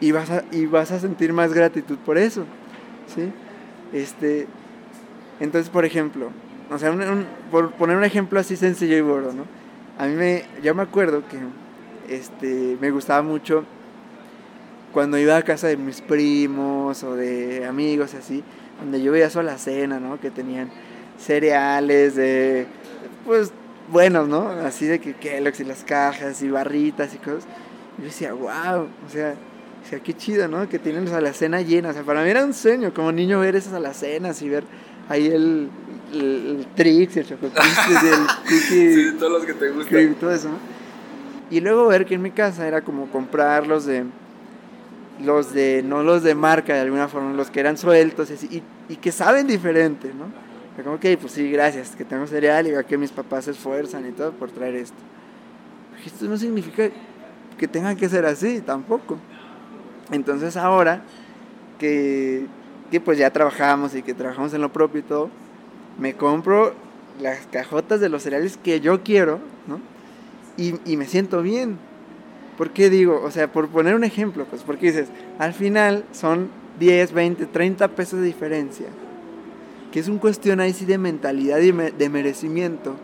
Y 0.00 0.12
vas 0.12 0.30
a, 0.30 0.44
y 0.52 0.66
vas 0.66 0.92
a 0.92 1.00
sentir 1.00 1.32
más 1.32 1.52
gratitud 1.52 1.96
por 1.98 2.18
eso. 2.18 2.44
¿sí? 3.14 3.32
Este, 3.92 4.46
entonces, 5.40 5.70
por 5.70 5.84
ejemplo, 5.84 6.30
o 6.70 6.78
sea, 6.78 6.90
un- 6.90 7.26
por 7.50 7.70
poner 7.72 7.96
un 7.96 8.04
ejemplo 8.04 8.38
así 8.38 8.56
sencillo 8.56 8.96
y 8.96 9.00
burdo, 9.00 9.32
¿no? 9.32 9.44
A 9.98 10.06
mí 10.06 10.14
me, 10.14 10.44
yo 10.62 10.74
me 10.74 10.82
acuerdo 10.82 11.22
que 11.28 11.38
este, 12.12 12.76
me 12.80 12.90
gustaba 12.90 13.22
mucho 13.22 13.64
cuando 14.96 15.18
iba 15.18 15.36
a 15.36 15.42
casa 15.42 15.66
de 15.66 15.76
mis 15.76 16.00
primos 16.00 17.02
o 17.02 17.16
de 17.16 17.66
amigos 17.66 18.14
y 18.14 18.16
así, 18.16 18.44
donde 18.80 19.02
yo 19.02 19.12
veía 19.12 19.28
sola 19.28 19.58
cena, 19.58 20.00
¿no? 20.00 20.18
Que 20.18 20.30
tenían 20.30 20.70
cereales 21.18 22.16
de, 22.16 22.66
pues, 23.26 23.52
buenos, 23.92 24.26
¿no? 24.26 24.48
Así 24.48 24.86
de 24.86 24.98
que 24.98 25.12
Kellogg's 25.12 25.60
y 25.60 25.64
las 25.64 25.84
cajas 25.84 26.40
y 26.40 26.48
barritas 26.48 27.14
y 27.14 27.18
cosas. 27.18 27.44
Yo 27.98 28.04
decía, 28.04 28.32
wow, 28.32 28.88
o 29.06 29.10
sea, 29.12 29.34
o 29.84 29.86
sea, 29.86 30.00
qué 30.00 30.14
chido, 30.14 30.48
¿no? 30.48 30.66
Que 30.66 30.78
tienen 30.78 31.04
la 31.10 31.18
alacena 31.18 31.60
llena. 31.60 31.90
O 31.90 31.92
sea, 31.92 32.02
para 32.02 32.22
mí 32.24 32.30
era 32.30 32.42
un 32.42 32.54
sueño 32.54 32.94
como 32.94 33.12
niño 33.12 33.38
ver 33.40 33.54
esas 33.54 33.74
alacenas 33.74 34.40
y 34.40 34.48
ver 34.48 34.64
ahí 35.10 35.26
el, 35.26 35.68
el, 36.14 36.20
el 36.20 36.66
Trix, 36.74 37.18
el 37.18 37.26
Choco 37.26 37.48
y 37.48 37.48
el 37.48 37.52
Cookie 38.48 38.60
Sí, 38.94 39.16
todos 39.18 39.30
los 39.30 39.44
que 39.44 39.52
te 39.52 39.68
gustan. 39.72 40.14
todo 40.14 40.32
eso. 40.32 40.48
¿no? 40.48 40.56
Y 41.50 41.60
luego 41.60 41.86
ver 41.86 42.06
que 42.06 42.14
en 42.14 42.22
mi 42.22 42.30
casa 42.30 42.66
era 42.66 42.80
como 42.80 43.10
comprar 43.10 43.66
los 43.66 43.84
de, 43.84 44.06
los 45.20 45.52
de, 45.52 45.82
no 45.84 46.02
los 46.02 46.22
de 46.22 46.34
marca 46.34 46.74
de 46.74 46.80
alguna 46.80 47.08
forma, 47.08 47.32
los 47.32 47.50
que 47.50 47.60
eran 47.60 47.76
sueltos 47.76 48.30
y, 48.50 48.96
que 48.96 49.12
saben 49.12 49.46
diferente, 49.46 50.12
¿no? 50.14 50.24
O 50.24 50.74
sea, 50.76 50.84
como 50.84 51.00
que, 51.00 51.16
pues 51.16 51.32
sí, 51.32 51.50
gracias, 51.50 51.96
que 51.96 52.04
tengo 52.04 52.26
cereal 52.26 52.66
y 52.66 52.70
veo 52.70 52.84
que 52.86 52.98
mis 52.98 53.10
papás 53.10 53.46
se 53.46 53.52
esfuerzan 53.52 54.06
y 54.06 54.12
todo 54.12 54.32
por 54.32 54.50
traer 54.50 54.74
esto. 54.74 54.96
Pero 55.92 56.06
Esto 56.06 56.26
no 56.26 56.36
significa 56.36 56.90
que 57.56 57.68
tenga 57.68 57.94
que 57.94 58.08
ser 58.08 58.26
así, 58.26 58.60
tampoco. 58.60 59.18
Entonces 60.10 60.56
ahora 60.56 61.02
que, 61.78 62.46
que 62.90 63.00
pues 63.00 63.18
ya 63.18 63.30
trabajamos 63.30 63.94
y 63.94 64.02
que 64.02 64.14
trabajamos 64.14 64.52
en 64.54 64.60
lo 64.60 64.72
propio 64.72 65.00
y 65.00 65.04
todo, 65.04 65.30
me 65.98 66.14
compro 66.14 66.74
las 67.20 67.46
cajotas 67.46 68.00
de 68.00 68.10
los 68.10 68.22
cereales 68.22 68.58
que 68.58 68.80
yo 68.80 69.02
quiero, 69.02 69.40
¿no? 69.66 69.80
Y 70.58 70.96
me 70.96 71.06
siento 71.06 71.42
bien. 71.42 71.78
¿Por 72.56 72.70
qué 72.70 72.90
digo? 72.90 73.20
O 73.22 73.30
sea, 73.30 73.52
por 73.52 73.68
poner 73.68 73.94
un 73.94 74.04
ejemplo, 74.04 74.46
pues 74.46 74.62
porque 74.62 74.86
dices, 74.86 75.08
al 75.38 75.52
final 75.52 76.04
son 76.12 76.48
10, 76.78 77.12
20, 77.12 77.46
30 77.46 77.88
pesos 77.88 78.20
de 78.20 78.26
diferencia. 78.26 78.86
Que 79.92 80.00
es 80.00 80.08
un 80.08 80.18
cuestión 80.18 80.60
ahí 80.60 80.72
sí 80.72 80.84
de 80.84 80.98
mentalidad 80.98 81.58
y 81.60 81.72
de 81.72 82.08
merecimiento. 82.08 82.94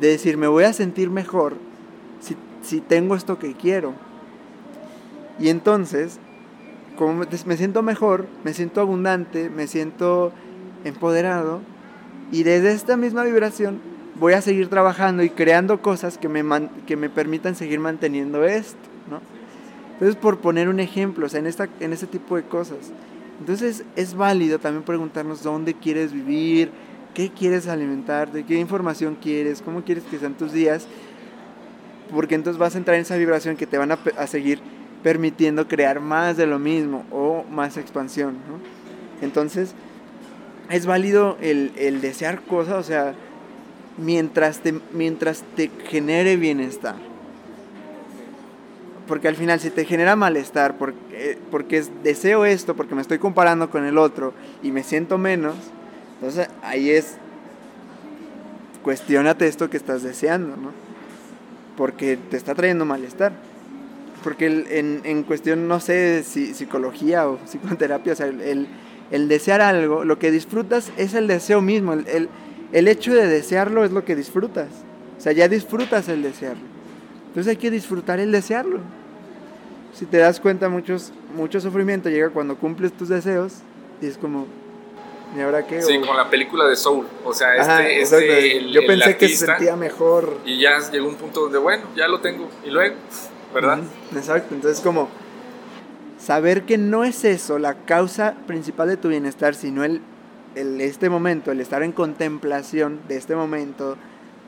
De 0.00 0.08
decir, 0.08 0.36
me 0.36 0.46
voy 0.46 0.64
a 0.64 0.72
sentir 0.72 1.10
mejor 1.10 1.56
si, 2.20 2.36
si 2.62 2.80
tengo 2.80 3.14
esto 3.14 3.38
que 3.38 3.54
quiero. 3.54 3.94
Y 5.38 5.48
entonces, 5.48 6.18
como 6.96 7.24
me 7.46 7.56
siento 7.56 7.82
mejor, 7.82 8.26
me 8.44 8.54
siento 8.54 8.80
abundante, 8.80 9.50
me 9.50 9.66
siento 9.66 10.32
empoderado, 10.84 11.60
y 12.32 12.42
desde 12.42 12.72
esta 12.72 12.96
misma 12.96 13.24
vibración 13.24 13.80
voy 14.18 14.32
a 14.32 14.40
seguir 14.40 14.68
trabajando 14.68 15.22
y 15.22 15.30
creando 15.30 15.80
cosas 15.82 16.18
que 16.18 16.28
me, 16.28 16.42
man- 16.42 16.70
que 16.86 16.96
me 16.96 17.10
permitan 17.10 17.54
seguir 17.54 17.80
manteniendo 17.80 18.44
esto, 18.44 18.78
¿no? 19.10 19.20
Entonces, 19.94 20.16
por 20.16 20.38
poner 20.38 20.68
un 20.68 20.80
ejemplo, 20.80 21.26
o 21.26 21.28
sea, 21.28 21.40
en, 21.40 21.46
esta, 21.46 21.68
en 21.80 21.92
ese 21.92 22.06
tipo 22.06 22.36
de 22.36 22.42
cosas. 22.42 22.78
Entonces, 23.40 23.84
es 23.96 24.14
válido 24.14 24.58
también 24.58 24.82
preguntarnos 24.84 25.42
dónde 25.42 25.74
quieres 25.74 26.12
vivir, 26.12 26.70
qué 27.14 27.30
quieres 27.30 27.66
alimentarte, 27.66 28.44
qué 28.44 28.58
información 28.58 29.16
quieres, 29.20 29.62
cómo 29.62 29.82
quieres 29.82 30.04
que 30.04 30.18
sean 30.18 30.34
tus 30.34 30.52
días, 30.52 30.86
porque 32.12 32.34
entonces 32.34 32.58
vas 32.58 32.74
a 32.74 32.78
entrar 32.78 32.94
en 32.96 33.02
esa 33.02 33.16
vibración 33.16 33.56
que 33.56 33.66
te 33.66 33.78
van 33.78 33.92
a, 33.92 33.98
a 34.18 34.26
seguir 34.26 34.60
permitiendo 35.02 35.66
crear 35.68 36.00
más 36.00 36.36
de 36.36 36.46
lo 36.46 36.58
mismo 36.58 37.04
o 37.10 37.44
más 37.50 37.76
expansión, 37.76 38.34
¿no? 38.48 38.58
Entonces, 39.24 39.74
es 40.68 40.84
válido 40.84 41.36
el, 41.40 41.72
el 41.76 42.00
desear 42.00 42.42
cosas, 42.42 42.74
o 42.74 42.82
sea, 42.82 43.14
mientras 43.98 44.60
te, 44.60 44.74
mientras 44.92 45.42
te 45.56 45.70
genere 45.88 46.36
bienestar. 46.36 46.96
Porque 49.06 49.28
al 49.28 49.36
final, 49.36 49.60
si 49.60 49.70
te 49.70 49.84
genera 49.84 50.16
malestar, 50.16 50.76
porque, 50.78 51.38
porque 51.50 51.78
es, 51.78 51.90
deseo 52.02 52.44
esto, 52.44 52.74
porque 52.74 52.94
me 52.96 53.02
estoy 53.02 53.18
comparando 53.18 53.70
con 53.70 53.84
el 53.84 53.98
otro 53.98 54.34
y 54.62 54.72
me 54.72 54.82
siento 54.82 55.16
menos, 55.16 55.54
entonces 56.20 56.48
ahí 56.62 56.90
es, 56.90 57.16
cuestionate 58.82 59.46
esto 59.46 59.70
que 59.70 59.76
estás 59.76 60.02
deseando, 60.02 60.56
¿no? 60.56 60.70
porque 61.76 62.16
te 62.16 62.36
está 62.36 62.54
trayendo 62.54 62.84
malestar. 62.84 63.32
Porque 64.24 64.46
en, 64.70 65.02
en 65.04 65.22
cuestión, 65.22 65.68
no 65.68 65.78
sé, 65.78 66.24
si 66.24 66.54
psicología 66.54 67.28
o 67.28 67.38
psicoterapia, 67.46 68.14
o 68.14 68.16
sea, 68.16 68.26
el- 68.26 68.66
el 69.12 69.28
desear 69.28 69.60
algo, 69.60 70.04
lo 70.04 70.18
que 70.18 70.30
disfrutas 70.32 70.90
es 70.96 71.14
el 71.14 71.28
deseo 71.28 71.60
mismo. 71.60 71.92
El, 71.92 72.08
el- 72.08 72.28
el 72.76 72.88
hecho 72.88 73.14
de 73.14 73.26
desearlo 73.26 73.84
es 73.84 73.90
lo 73.92 74.04
que 74.04 74.14
disfrutas. 74.14 74.68
O 75.16 75.20
sea, 75.20 75.32
ya 75.32 75.48
disfrutas 75.48 76.08
el 76.08 76.22
desearlo. 76.22 76.62
Entonces 77.28 77.50
hay 77.50 77.56
que 77.56 77.70
disfrutar 77.70 78.20
el 78.20 78.30
desearlo. 78.32 78.80
Si 79.94 80.04
te 80.04 80.18
das 80.18 80.40
cuenta, 80.40 80.68
muchos, 80.68 81.10
mucho 81.34 81.58
sufrimiento 81.60 82.10
llega 82.10 82.28
cuando 82.28 82.56
cumples 82.56 82.92
tus 82.92 83.08
deseos 83.08 83.54
y 84.02 84.06
es 84.06 84.18
como, 84.18 84.46
¿y 85.36 85.40
ahora 85.40 85.66
qué? 85.66 85.80
Sí, 85.80 85.96
O- 85.96 86.00
como 86.02 86.12
la 86.14 86.28
película 86.28 86.66
de 86.66 86.76
Soul. 86.76 87.06
O 87.24 87.32
sea, 87.32 87.56
este, 87.56 87.62
Ajá, 87.62 87.88
este, 87.88 88.00
exacto. 88.00 88.26
el- 88.58 88.72
Yo 88.72 88.80
el 88.82 88.86
pensé 88.86 89.16
que 89.16 89.28
se 89.30 89.46
sentía 89.46 89.74
mejor. 89.74 90.36
Y 90.44 90.60
ya 90.60 90.78
llegó 90.92 91.08
un 91.08 91.14
punto 91.14 91.40
donde, 91.44 91.58
bueno, 91.58 91.84
ya 91.96 92.08
lo 92.08 92.20
tengo. 92.20 92.48
Y 92.64 92.68
luego, 92.70 92.94
¿verdad? 93.54 93.78
Exacto, 94.14 94.54
entonces 94.54 94.82
como 94.82 95.08
saber 96.18 96.64
que 96.64 96.76
no 96.78 97.04
es 97.04 97.24
eso 97.24 97.58
la 97.58 97.74
causa 97.74 98.34
principal 98.46 98.88
de 98.88 98.96
tu 98.98 99.08
bienestar, 99.08 99.54
sino 99.54 99.82
el, 99.84 100.02
el 100.56 100.80
este 100.80 101.08
momento, 101.08 101.52
el 101.52 101.60
estar 101.60 101.82
en 101.84 101.92
contemplación 101.92 102.98
de 103.08 103.16
este 103.16 103.36
momento, 103.36 103.96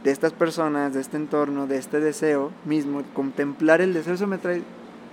de 0.03 0.11
estas 0.11 0.33
personas, 0.33 0.95
de 0.95 1.01
este 1.01 1.17
entorno, 1.17 1.67
de 1.69 1.77
este 1.77 2.01
deseo 2.01 2.51
mismo, 2.65 3.03
contemplar 3.15 3.81
el 3.81 3.93
deseo, 3.95 4.15
eso 4.15 4.27
me 4.27 4.39
trae 4.39 4.63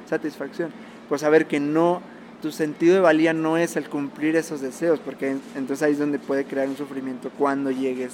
satisfacción. 0.09 0.71
Pues 1.09 1.21
saber 1.21 1.45
que 1.45 1.59
no, 1.59 2.01
tu 2.41 2.51
sentido 2.51 2.95
de 2.95 3.01
valía 3.01 3.33
no 3.33 3.57
es 3.57 3.75
el 3.75 3.89
cumplir 3.89 4.35
esos 4.35 4.61
deseos, 4.61 4.99
porque 4.99 5.31
en- 5.31 5.41
entonces 5.55 5.83
ahí 5.83 5.93
es 5.93 5.99
donde 5.99 6.17
puede 6.17 6.45
crear 6.45 6.67
un 6.67 6.77
sufrimiento 6.77 7.29
cuando 7.37 7.71
llegues 7.71 8.13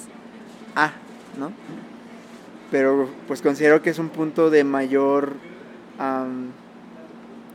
a, 0.74 0.92
¿no? 1.38 1.52
Pero 2.70 3.08
pues 3.28 3.42
considero 3.42 3.82
que 3.82 3.90
es 3.90 3.98
un 3.98 4.08
punto 4.08 4.50
de 4.50 4.64
mayor 4.64 5.34
am, 5.98 6.46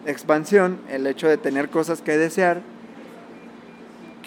expansión 0.05 0.79
el 0.89 1.05
hecho 1.07 1.27
de 1.27 1.37
tener 1.37 1.69
cosas 1.69 2.01
que 2.01 2.17
desear 2.17 2.61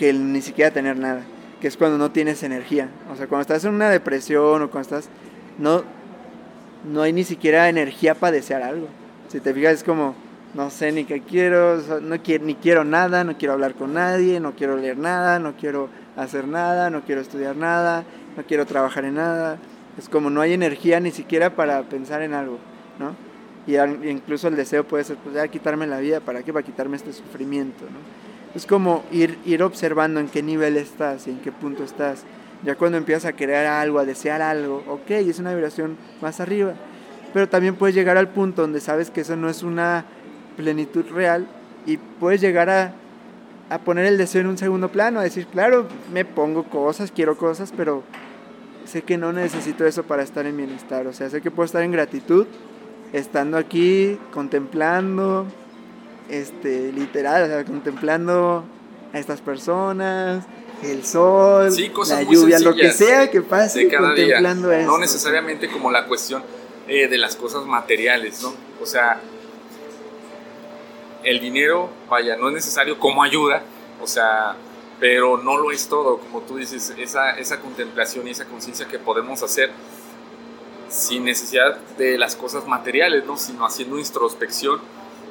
que 0.01 0.09
el 0.09 0.33
ni 0.33 0.41
siquiera 0.41 0.71
tener 0.71 0.97
nada, 0.97 1.21
que 1.61 1.69
es 1.69 1.77
cuando 1.77 1.99
no 1.99 2.11
tienes 2.11 2.43
energía. 2.43 2.89
O 3.13 3.17
sea, 3.17 3.27
cuando 3.27 3.43
estás 3.43 3.67
en 3.67 3.75
una 3.75 3.91
depresión 3.91 4.63
o 4.63 4.71
cuando 4.71 4.81
estás 4.81 5.11
no 5.59 5.85
no 6.91 7.03
hay 7.03 7.13
ni 7.13 7.23
siquiera 7.23 7.69
energía 7.69 8.15
para 8.15 8.33
desear 8.33 8.63
algo. 8.63 8.89
Si 9.29 9.41
te 9.41 9.53
fijas 9.53 9.75
es 9.75 9.85
como 9.85 10.15
no 10.55 10.71
sé 10.71 10.91
ni 10.91 11.05
qué 11.05 11.21
quiero, 11.21 11.83
no 12.01 12.23
quiero 12.23 12.47
ni 12.47 12.55
quiero 12.55 12.83
nada, 12.83 13.25
no 13.25 13.37
quiero 13.37 13.53
hablar 13.53 13.75
con 13.75 13.93
nadie, 13.93 14.41
no 14.41 14.53
quiero 14.53 14.79
leer 14.79 14.97
nada, 14.97 15.39
no 15.39 15.55
quiero 15.59 15.91
hacer 16.17 16.49
nada, 16.49 16.89
no 16.89 17.03
quiero 17.03 17.21
estudiar 17.21 17.57
nada, 17.57 18.05
no 18.39 18.43
quiero 18.45 18.65
trabajar 18.65 19.05
en 19.05 19.17
nada. 19.17 19.59
Es 19.99 20.09
como 20.09 20.31
no 20.31 20.41
hay 20.41 20.55
energía 20.55 20.99
ni 20.99 21.11
siquiera 21.11 21.55
para 21.55 21.83
pensar 21.83 22.23
en 22.23 22.33
algo, 22.33 22.57
¿no? 22.99 23.15
Y 23.67 23.77
incluso 24.09 24.49
el 24.49 24.57
deseo 24.57 24.85
puede 24.85 25.05
ser, 25.05 25.19
pues 25.19 25.35
ya 25.35 25.47
quitarme 25.49 25.87
la 25.87 25.99
vida, 25.99 26.21
¿para 26.21 26.43
qué? 26.43 26.55
Para 26.55 26.65
quitarme 26.65 26.97
este 26.97 27.13
sufrimiento, 27.13 27.85
¿no? 27.85 28.30
Es 28.55 28.67
como 28.67 29.05
ir, 29.13 29.39
ir 29.45 29.63
observando 29.63 30.21
en 30.21 30.29
qué 30.29 30.43
nivel 30.43 30.77
estás 30.77 31.27
y 31.27 31.31
en 31.31 31.39
qué 31.39 31.53
punto 31.53 31.85
estás. 31.85 32.25
Ya 32.65 32.75
cuando 32.75 32.99
empiezas 32.99 33.27
a 33.27 33.33
querer 33.33 33.67
algo, 33.67 33.99
a 33.99 34.05
desear 34.05 34.43
algo, 34.43 34.83
ok, 34.89 35.11
es 35.11 35.39
una 35.39 35.55
vibración 35.55 35.97
más 36.21 36.41
arriba. 36.41 36.75
Pero 37.33 37.49
también 37.49 37.77
puedes 37.77 37.95
llegar 37.95 38.17
al 38.17 38.29
punto 38.29 38.63
donde 38.63 38.81
sabes 38.81 39.11
que 39.11 39.21
eso 39.21 39.37
no 39.37 39.49
es 39.49 39.63
una 39.63 40.05
plenitud 40.57 41.07
real 41.11 41.47
y 41.87 41.97
puedes 41.97 42.41
llegar 42.41 42.69
a, 42.69 42.93
a 43.71 43.79
poner 43.79 44.07
el 44.07 44.19
deseo 44.19 44.41
en 44.41 44.49
un 44.49 44.59
segundo 44.59 44.91
plano, 44.91 45.21
a 45.21 45.23
decir, 45.23 45.47
claro, 45.47 45.87
me 46.13 46.25
pongo 46.25 46.65
cosas, 46.65 47.13
quiero 47.13 47.37
cosas, 47.37 47.73
pero 47.77 48.03
sé 48.85 49.03
que 49.03 49.17
no 49.17 49.33
necesito 49.33 49.87
eso 49.87 50.03
para 50.03 50.23
estar 50.23 50.45
en 50.47 50.57
bienestar. 50.57 51.07
O 51.07 51.13
sea, 51.13 51.31
sé 51.31 51.41
que 51.41 51.51
puedo 51.51 51.67
estar 51.67 51.83
en 51.83 51.93
gratitud, 51.93 52.47
estando 53.13 53.57
aquí, 53.57 54.19
contemplando, 54.33 55.47
este, 56.31 56.93
literal, 56.93 57.43
o 57.45 57.47
sea, 57.47 57.65
contemplando 57.65 58.65
a 59.13 59.19
estas 59.19 59.41
personas, 59.41 60.45
el 60.83 61.05
sol, 61.05 61.71
Sí, 61.73 61.91
la 62.09 62.23
lluvia, 62.23 62.59
lo 62.61 62.75
que 62.75 62.93
sea 62.93 63.31
que 63.31 63.43
pase, 63.43 63.89
contemplando 63.89 64.73
eso. 64.73 64.87
No 64.87 64.99
necesariamente 64.99 65.69
como 65.69 65.91
la 65.91 66.07
cuestión 66.07 66.43
eh, 66.89 67.09
de 67.09 67.19
las 67.19 67.37
cosas 67.37 67.67
materiales, 67.67 68.43
¿no? 68.43 68.55
O 68.81 68.87
sea, 68.87 69.21
el 71.23 71.41
dinero, 71.41 71.91
vaya, 72.09 72.37
no 72.37 72.49
es 72.49 72.55
necesario 72.55 72.99
como 72.99 73.23
ayuda, 73.23 73.63
o 74.01 74.07
sea, 74.07 74.57
pero 74.99 75.39
no 75.39 75.59
lo 75.59 75.71
es 75.71 75.89
todo, 75.89 76.19
como 76.19 76.41
tú 76.41 76.57
dices, 76.57 76.95
esa, 76.97 77.39
esa 77.39 77.61
contemplación 77.61 78.27
y 78.29 78.31
esa 78.31 78.45
conciencia 78.47 78.87
que 78.87 78.99
podemos 78.99 79.43
hacer 79.43 79.71
sin 80.89 81.25
necesidad 81.25 81.77
de 81.99 82.19
las 82.19 82.37
cosas 82.37 82.67
materiales, 82.67 83.25
¿no? 83.25 83.37
Sino 83.37 83.65
haciendo 83.65 83.99
introspección 83.99 84.81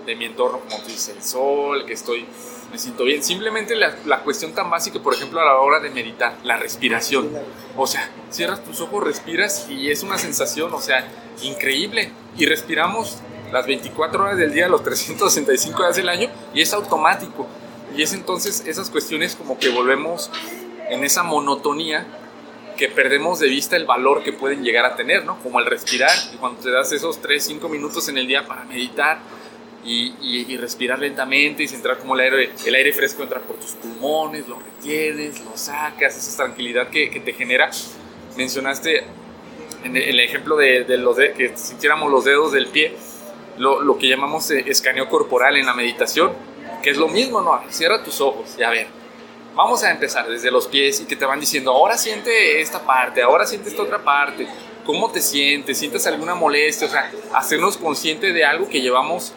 de 0.09 0.15
mi 0.15 0.25
entorno, 0.25 0.59
como 0.59 0.81
tú 0.81 0.87
dices, 0.87 1.15
el 1.15 1.23
sol, 1.23 1.85
que 1.85 1.93
estoy, 1.93 2.25
me 2.71 2.79
siento 2.79 3.03
bien. 3.03 3.23
Simplemente 3.23 3.75
la, 3.75 3.95
la 4.05 4.21
cuestión 4.21 4.53
tan 4.53 4.69
básica, 4.69 4.99
por 4.99 5.13
ejemplo, 5.13 5.39
a 5.39 5.45
la 5.45 5.57
hora 5.57 5.79
de 5.79 5.91
meditar, 5.91 6.35
la 6.43 6.57
respiración. 6.57 7.29
O 7.77 7.85
sea, 7.85 8.09
cierras 8.31 8.63
tus 8.63 8.81
ojos, 8.81 9.03
respiras 9.03 9.67
y 9.69 9.91
es 9.91 10.01
una 10.01 10.17
sensación, 10.17 10.73
o 10.73 10.81
sea, 10.81 11.07
increíble. 11.43 12.11
Y 12.37 12.47
respiramos 12.47 13.19
las 13.51 13.67
24 13.67 14.23
horas 14.23 14.37
del 14.37 14.51
día, 14.51 14.67
los 14.67 14.83
365 14.83 15.83
días 15.83 15.95
del 15.95 16.09
año 16.09 16.29
y 16.53 16.61
es 16.61 16.73
automático. 16.73 17.47
Y 17.95 18.01
es 18.01 18.13
entonces 18.13 18.63
esas 18.65 18.89
cuestiones 18.89 19.35
como 19.35 19.57
que 19.57 19.69
volvemos 19.69 20.31
en 20.89 21.03
esa 21.03 21.23
monotonía 21.23 22.05
que 22.77 22.87
perdemos 22.87 23.39
de 23.39 23.47
vista 23.47 23.75
el 23.75 23.85
valor 23.85 24.23
que 24.23 24.31
pueden 24.31 24.63
llegar 24.63 24.85
a 24.85 24.95
tener, 24.95 25.25
¿no? 25.25 25.37
Como 25.43 25.59
el 25.59 25.65
respirar 25.65 26.11
y 26.33 26.37
cuando 26.37 26.61
te 26.61 26.71
das 26.71 26.91
esos 26.93 27.21
3, 27.21 27.43
5 27.43 27.67
minutos 27.67 28.07
en 28.09 28.17
el 28.17 28.25
día 28.25 28.47
para 28.47 28.63
meditar 28.63 29.19
y, 29.85 30.13
y- 30.21 30.45
y 30.49 30.57
respirar 30.57 30.99
lentamente 30.99 31.63
y 31.63 31.67
centrar 31.67 31.97
como 31.99 32.15
el 32.15 32.21
aire, 32.21 32.51
el 32.65 32.75
aire 32.75 32.91
fresco 32.93 33.23
entra 33.23 33.39
por 33.39 33.55
tus 33.57 33.71
pulmones, 33.71 34.47
lo 34.47 34.59
retienes, 34.59 35.39
lo 35.45 35.55
sacas, 35.57 36.17
esa 36.17 36.37
tranquilidad 36.37 36.89
que, 36.89 37.09
que 37.09 37.19
te 37.19 37.33
genera. 37.33 37.69
Mencionaste 38.37 39.03
en 39.83 39.95
el, 39.95 40.19
ejemplo 40.19 40.55
de, 40.57 40.83
de 40.83 40.97
los 40.97 41.15
de, 41.17 41.33
que 41.33 41.55
sintiéramos 41.57 42.11
los 42.11 42.25
dedos 42.25 42.51
del 42.51 42.67
pie, 42.67 42.93
lo, 43.57 43.81
lo 43.81 43.97
que 43.97 44.07
llamamos 44.07 44.49
eh, 44.51 44.63
escaneo 44.67 45.09
corporal 45.09 45.57
en 45.57 45.65
la 45.65 45.73
meditación, 45.73 46.31
que 46.83 46.89
es 46.91 46.97
lo 46.97 47.07
mismo, 47.07 47.41
¿no? 47.41 47.59
Cierra 47.69 48.03
tus 48.03 48.21
ojos 48.21 48.55
y 48.57 48.63
a 48.63 48.69
ver, 48.69 48.87
vamos 49.55 49.83
a 49.83 49.91
empezar 49.91 50.27
desde 50.29 50.51
los 50.51 50.67
pies 50.67 51.01
y 51.01 51.05
que 51.05 51.15
te 51.15 51.25
van 51.25 51.39
diciendo, 51.39 51.71
ahora 51.71 51.97
siente 51.97 52.61
esta 52.61 52.85
parte, 52.85 53.21
ahora 53.21 53.45
siente 53.45 53.69
esta 53.69 53.81
otra 53.83 54.03
parte, 54.03 54.47
¿cómo 54.85 55.11
te 55.11 55.21
sientes? 55.21 55.77
¿Sientes 55.77 56.05
alguna 56.07 56.35
molestia? 56.35 56.87
O 56.87 56.91
sea, 56.91 57.11
hacernos 57.33 57.77
consciente 57.77 58.31
de 58.31 58.45
algo 58.45 58.69
que 58.69 58.81
llevamos 58.81 59.33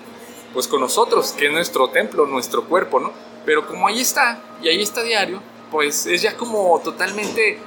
pues 0.53 0.69
con 0.69 0.81
nosotros, 0.81 1.33
que 1.33 1.47
es 1.47 1.53
nuestro 1.53 1.89
templo, 1.89 2.27
nuestro 2.27 2.65
cuerpo, 2.65 3.01
¿no? 3.01 3.13
Pero 3.45 3.67
como 3.67 3.89
ahí 3.89 4.01
está, 4.01 4.41
y 4.63 4.69
ahí 4.69 4.83
está 4.83 5.03
diario, 5.03 5.43
pues 5.71 6.07
es 6.07 6.23
ya 6.23 6.37
como 6.37 6.81
totalmente, 6.85 7.59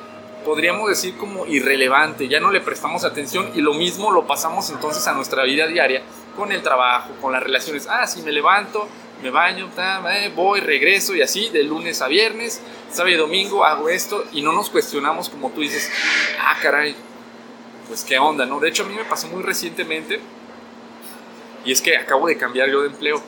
podríamos 0.46 0.90
decir 0.90 1.18
como 1.18 1.46
irrelevante, 1.46 2.28
ya 2.28 2.40
no 2.40 2.52
le 2.52 2.62
prestamos 2.62 3.04
atención 3.04 3.52
y 3.56 3.62
lo 3.62 3.74
mismo 3.74 4.12
lo 4.12 4.28
pasamos 4.28 4.70
entonces 4.70 5.08
a 5.08 5.14
nuestra 5.14 5.44
vida 5.44 5.68
diaria, 5.68 6.04
con 6.36 6.52
el 6.52 6.62
trabajo, 6.62 7.12
con 7.22 7.32
las 7.32 7.42
relaciones. 7.42 7.88
Ah, 7.90 8.06
si 8.06 8.22
me 8.22 8.32
levanto, 8.32 8.88
me 9.24 9.32
baño, 9.32 9.70
eh, 10.12 10.32
voy, 10.36 10.60
regreso 10.60 11.16
y 11.16 11.22
así, 11.22 11.50
de 11.50 11.64
lunes 11.64 12.02
a 12.02 12.08
viernes, 12.08 12.62
sábado 12.92 13.18
domingo 13.18 13.66
hago 13.66 13.90
esto 13.90 14.24
y 14.34 14.42
no 14.42 14.52
nos 14.52 14.70
cuestionamos 14.70 15.30
como 15.30 15.50
tú 15.52 15.62
dices, 15.62 15.90
ah, 16.40 16.58
caray, 16.62 16.96
pues 17.88 18.04
qué 18.04 18.20
onda, 18.20 18.46
¿no? 18.46 18.60
De 18.60 18.70
hecho 18.70 18.84
a 18.84 18.86
mí 18.86 18.94
me 18.94 19.06
pasó 19.06 19.28
muy 19.28 19.42
recientemente 19.42 20.20
y 21.66 21.72
es 21.72 21.82
que 21.82 21.98
acabo 21.98 22.28
de 22.28 22.38
cambiar 22.38 22.70
yo 22.70 22.82
de 22.82 22.88
empleo 22.88 23.22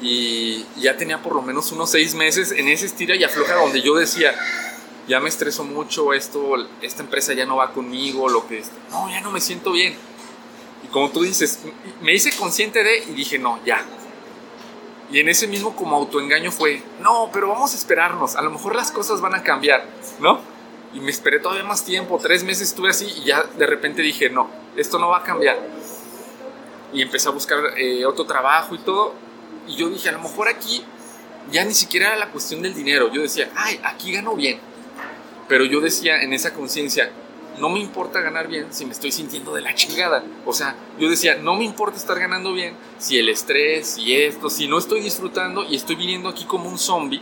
y 0.00 0.64
ya 0.76 0.96
tenía 0.96 1.22
por 1.22 1.34
lo 1.34 1.42
menos 1.42 1.72
unos 1.72 1.90
seis 1.90 2.14
meses 2.14 2.52
en 2.52 2.68
ese 2.68 2.86
estira 2.86 3.16
y 3.16 3.24
afloja 3.24 3.54
donde 3.54 3.82
yo 3.82 3.94
decía, 3.94 4.34
ya 5.08 5.20
me 5.20 5.28
estreso 5.28 5.64
mucho 5.64 6.12
esto, 6.12 6.54
esta 6.82 7.02
empresa 7.02 7.32
ya 7.32 7.46
no 7.46 7.56
va 7.56 7.72
conmigo, 7.72 8.28
lo 8.28 8.46
que 8.46 8.58
es, 8.58 8.70
no, 8.90 9.08
ya 9.10 9.20
no 9.20 9.30
me 9.30 9.40
siento 9.40 9.72
bien. 9.72 9.94
Y 10.82 10.88
como 10.88 11.10
tú 11.10 11.22
dices, 11.22 11.60
me 12.02 12.14
hice 12.14 12.36
consciente 12.36 12.82
de 12.82 12.98
y 12.98 13.12
dije, 13.12 13.38
no, 13.38 13.58
ya. 13.64 13.84
Y 15.10 15.20
en 15.20 15.28
ese 15.28 15.46
mismo 15.46 15.76
como 15.76 15.96
autoengaño 15.96 16.50
fue, 16.50 16.82
no, 17.00 17.30
pero 17.32 17.48
vamos 17.48 17.72
a 17.72 17.76
esperarnos, 17.76 18.36
a 18.36 18.42
lo 18.42 18.50
mejor 18.50 18.74
las 18.74 18.90
cosas 18.90 19.20
van 19.20 19.34
a 19.34 19.42
cambiar, 19.42 19.84
¿no? 20.20 20.40
Y 20.94 21.00
me 21.00 21.10
esperé 21.10 21.40
todavía 21.40 21.64
más 21.64 21.84
tiempo, 21.84 22.18
tres 22.22 22.44
meses 22.44 22.68
estuve 22.68 22.90
así 22.90 23.06
y 23.06 23.24
ya 23.24 23.42
de 23.42 23.66
repente 23.66 24.00
dije, 24.00 24.30
no, 24.30 24.48
esto 24.76 24.98
no 24.98 25.08
va 25.08 25.18
a 25.18 25.22
cambiar. 25.22 25.58
Y 26.94 27.02
empecé 27.02 27.28
a 27.28 27.32
buscar 27.32 27.58
eh, 27.76 28.06
otro 28.06 28.24
trabajo 28.24 28.74
y 28.74 28.78
todo. 28.78 29.14
Y 29.68 29.76
yo 29.76 29.90
dije, 29.90 30.08
a 30.08 30.12
lo 30.12 30.20
mejor 30.20 30.48
aquí 30.48 30.82
ya 31.50 31.64
ni 31.64 31.74
siquiera 31.74 32.08
era 32.08 32.16
la 32.16 32.30
cuestión 32.30 32.62
del 32.62 32.74
dinero. 32.74 33.12
Yo 33.12 33.22
decía, 33.22 33.50
ay, 33.54 33.80
aquí 33.84 34.12
gano 34.12 34.34
bien. 34.34 34.58
Pero 35.48 35.64
yo 35.64 35.80
decía 35.80 36.22
en 36.22 36.32
esa 36.32 36.54
conciencia, 36.54 37.10
no 37.58 37.68
me 37.68 37.78
importa 37.78 38.20
ganar 38.20 38.48
bien 38.48 38.66
si 38.70 38.84
me 38.84 38.92
estoy 38.92 39.12
sintiendo 39.12 39.54
de 39.54 39.60
la 39.60 39.74
chingada. 39.74 40.24
O 40.46 40.52
sea, 40.52 40.74
yo 40.98 41.08
decía, 41.08 41.36
no 41.36 41.54
me 41.54 41.64
importa 41.64 41.98
estar 41.98 42.18
ganando 42.18 42.52
bien 42.52 42.74
si 42.98 43.18
el 43.18 43.28
estrés, 43.28 43.88
si 43.88 44.16
esto, 44.16 44.50
si 44.50 44.66
no 44.66 44.78
estoy 44.78 45.00
disfrutando 45.00 45.64
y 45.64 45.76
estoy 45.76 45.96
viniendo 45.96 46.28
aquí 46.28 46.44
como 46.44 46.68
un 46.68 46.78
zombie 46.78 47.20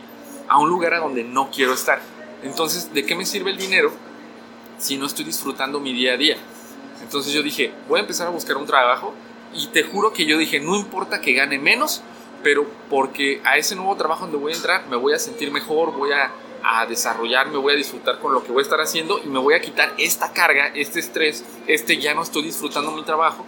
a 0.49 0.59
un 0.59 0.69
lugar 0.69 0.95
a 0.95 1.01
donde 1.01 1.25
no 1.25 1.51
quiero 1.51 1.75
estar. 1.75 2.01
Entonces, 2.43 2.93
¿de 2.93 3.05
qué 3.05 3.15
me 3.15 3.27
sirve 3.27 3.51
el 3.51 3.59
dinero 3.59 3.93
si 4.79 4.97
no 4.97 5.07
estoy 5.07 5.25
disfrutando 5.25 5.81
mi 5.81 5.93
día 5.93 6.15
a 6.15 6.17
día? 6.17 6.37
Entonces 7.03 7.33
yo 7.33 7.43
dije, 7.43 7.73
voy 7.89 7.99
a 7.99 8.03
empezar 8.03 8.27
a 8.27 8.31
buscar 8.31 8.57
un 8.57 8.67
trabajo 8.67 9.15
y 9.55 9.67
te 9.69 9.83
juro 9.83 10.13
que 10.13 10.25
yo 10.25 10.39
dije, 10.39 10.61
no 10.61 10.77
importa 10.77 11.21
que 11.21 11.33
gane 11.33 11.59
menos, 11.59 12.03
pero 12.43 12.67
porque 12.91 13.41
a 13.45 13.57
ese 13.57 13.77
nuevo 13.77 13.97
trabajo 13.97 14.23
donde 14.23 14.39
voy 14.39 14.53
a 14.53 14.57
entrar 14.57 14.87
me 14.89 14.97
voy 14.97 15.15
a 15.15 15.19
sentir 15.19 15.51
mejor, 15.51 15.93
voy 15.93 16.13
a, 16.13 16.33
a 16.65 16.87
desarrollarme, 16.87 17.59
voy 17.59 17.75
a 17.75 17.77
disfrutar 17.77 18.19
con 18.19 18.33
lo 18.33 18.43
que 18.43 18.53
voy 18.53 18.61
a 18.61 18.63
estar 18.63 18.81
haciendo 18.81 19.21
y 19.23 19.29
me 19.29 19.39
voy 19.39 19.55
a 19.55 19.61
quitar 19.61 19.93
esta 19.99 20.33
carga, 20.33 20.69
este 20.75 21.01
estrés, 21.01 21.45
este 21.67 21.99
ya 21.99 22.15
no 22.15 22.23
estoy 22.23 22.43
disfrutando 22.43 22.91
mi 22.93 23.03
trabajo. 23.03 23.45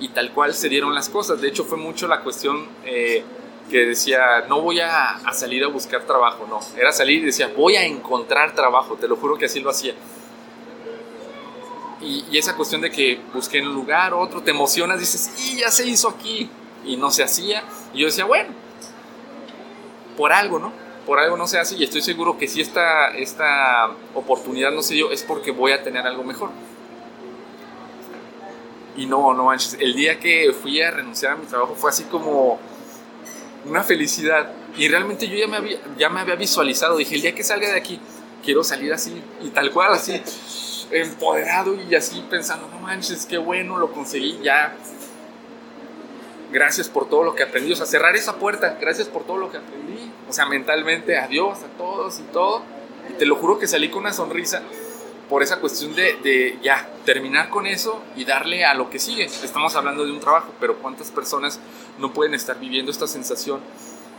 Y 0.00 0.08
tal 0.08 0.32
cual 0.32 0.54
se 0.54 0.68
dieron 0.68 0.92
las 0.92 1.08
cosas. 1.08 1.40
De 1.40 1.48
hecho 1.48 1.64
fue 1.64 1.78
mucho 1.78 2.08
la 2.08 2.20
cuestión 2.20 2.66
eh, 2.84 3.22
que 3.70 3.86
decía, 3.86 4.44
no 4.48 4.60
voy 4.60 4.80
a, 4.80 5.10
a 5.10 5.32
salir 5.32 5.62
a 5.62 5.68
buscar 5.68 6.02
trabajo, 6.02 6.46
no. 6.48 6.58
Era 6.76 6.90
salir 6.90 7.22
y 7.22 7.26
decía, 7.26 7.52
voy 7.56 7.76
a 7.76 7.84
encontrar 7.84 8.54
trabajo, 8.54 8.96
te 8.96 9.06
lo 9.06 9.16
juro 9.16 9.38
que 9.38 9.46
así 9.46 9.60
lo 9.60 9.70
hacía. 9.70 9.94
Y, 12.04 12.36
esa 12.36 12.54
cuestión 12.54 12.82
de 12.82 12.90
que 12.90 13.18
busqué 13.32 13.58
en 13.58 13.68
un 13.68 13.74
lugar, 13.74 14.12
otro, 14.12 14.42
te 14.42 14.50
emocionas, 14.50 15.00
dices, 15.00 15.32
y 15.46 15.60
ya 15.60 15.70
se 15.70 15.86
hizo 15.86 16.08
aquí, 16.08 16.50
y 16.84 16.96
no 16.96 17.10
se 17.10 17.22
hacía. 17.22 17.64
Y 17.94 18.00
yo 18.00 18.06
decía, 18.06 18.26
bueno, 18.26 18.50
por 20.16 20.32
algo, 20.32 20.58
¿no? 20.58 20.72
Por 21.06 21.18
algo 21.18 21.36
no 21.36 21.46
se 21.46 21.58
hace, 21.58 21.76
y 21.76 21.84
estoy 21.84 22.02
seguro 22.02 22.36
que 22.36 22.46
si 22.46 22.60
esta, 22.60 23.08
esta 23.16 23.90
oportunidad 24.14 24.70
no 24.72 24.82
se 24.82 24.94
dio, 24.94 25.10
es 25.10 25.22
porque 25.22 25.50
voy 25.50 25.72
a 25.72 25.82
tener 25.82 26.06
algo 26.06 26.24
mejor. 26.24 26.50
Y 28.96 29.06
no, 29.06 29.32
no 29.32 29.46
manches, 29.46 29.76
el 29.80 29.94
día 29.94 30.20
que 30.20 30.52
fui 30.52 30.80
a 30.82 30.90
renunciar 30.90 31.32
a 31.32 31.36
mi 31.36 31.46
trabajo 31.46 31.74
fue 31.74 31.90
así 31.90 32.04
como 32.04 32.58
una 33.64 33.82
felicidad. 33.82 34.52
Y 34.76 34.88
realmente 34.88 35.26
yo 35.26 35.36
ya 35.36 35.46
me 35.46 35.56
había, 35.56 35.78
ya 35.98 36.10
me 36.10 36.20
había 36.20 36.34
visualizado, 36.34 36.96
dije, 36.96 37.14
el 37.14 37.22
día 37.22 37.34
que 37.34 37.42
salga 37.42 37.68
de 37.68 37.78
aquí, 37.78 37.98
quiero 38.44 38.62
salir 38.62 38.92
así, 38.92 39.22
y 39.42 39.48
tal 39.48 39.70
cual, 39.70 39.94
así 39.94 40.20
empoderado 40.90 41.74
y 41.74 41.94
así 41.94 42.24
pensando, 42.28 42.68
no 42.68 42.78
manches, 42.78 43.26
qué 43.26 43.38
bueno, 43.38 43.78
lo 43.78 43.92
conseguí 43.92 44.38
ya. 44.42 44.76
Gracias 46.52 46.88
por 46.88 47.08
todo 47.08 47.24
lo 47.24 47.34
que 47.34 47.42
aprendí. 47.42 47.72
O 47.72 47.76
sea, 47.76 47.86
cerrar 47.86 48.14
esa 48.16 48.36
puerta, 48.36 48.78
gracias 48.80 49.08
por 49.08 49.24
todo 49.24 49.38
lo 49.38 49.50
que 49.50 49.58
aprendí. 49.58 50.10
O 50.28 50.32
sea, 50.32 50.46
mentalmente, 50.46 51.16
adiós 51.16 51.62
a 51.62 51.68
todos 51.76 52.20
y 52.20 52.22
todo. 52.24 52.62
Y 53.10 53.14
te 53.14 53.26
lo 53.26 53.36
juro 53.36 53.58
que 53.58 53.66
salí 53.66 53.90
con 53.90 54.02
una 54.02 54.12
sonrisa 54.12 54.62
por 55.28 55.42
esa 55.42 55.58
cuestión 55.58 55.94
de, 55.94 56.16
de 56.22 56.58
ya 56.62 56.88
terminar 57.04 57.48
con 57.48 57.66
eso 57.66 58.02
y 58.14 58.24
darle 58.24 58.64
a 58.64 58.74
lo 58.74 58.90
que 58.90 58.98
sigue. 58.98 59.24
Estamos 59.24 59.74
hablando 59.74 60.04
de 60.04 60.12
un 60.12 60.20
trabajo, 60.20 60.52
pero 60.60 60.78
¿cuántas 60.78 61.10
personas 61.10 61.58
no 61.98 62.12
pueden 62.12 62.34
estar 62.34 62.58
viviendo 62.60 62.90
esta 62.90 63.06
sensación? 63.06 63.60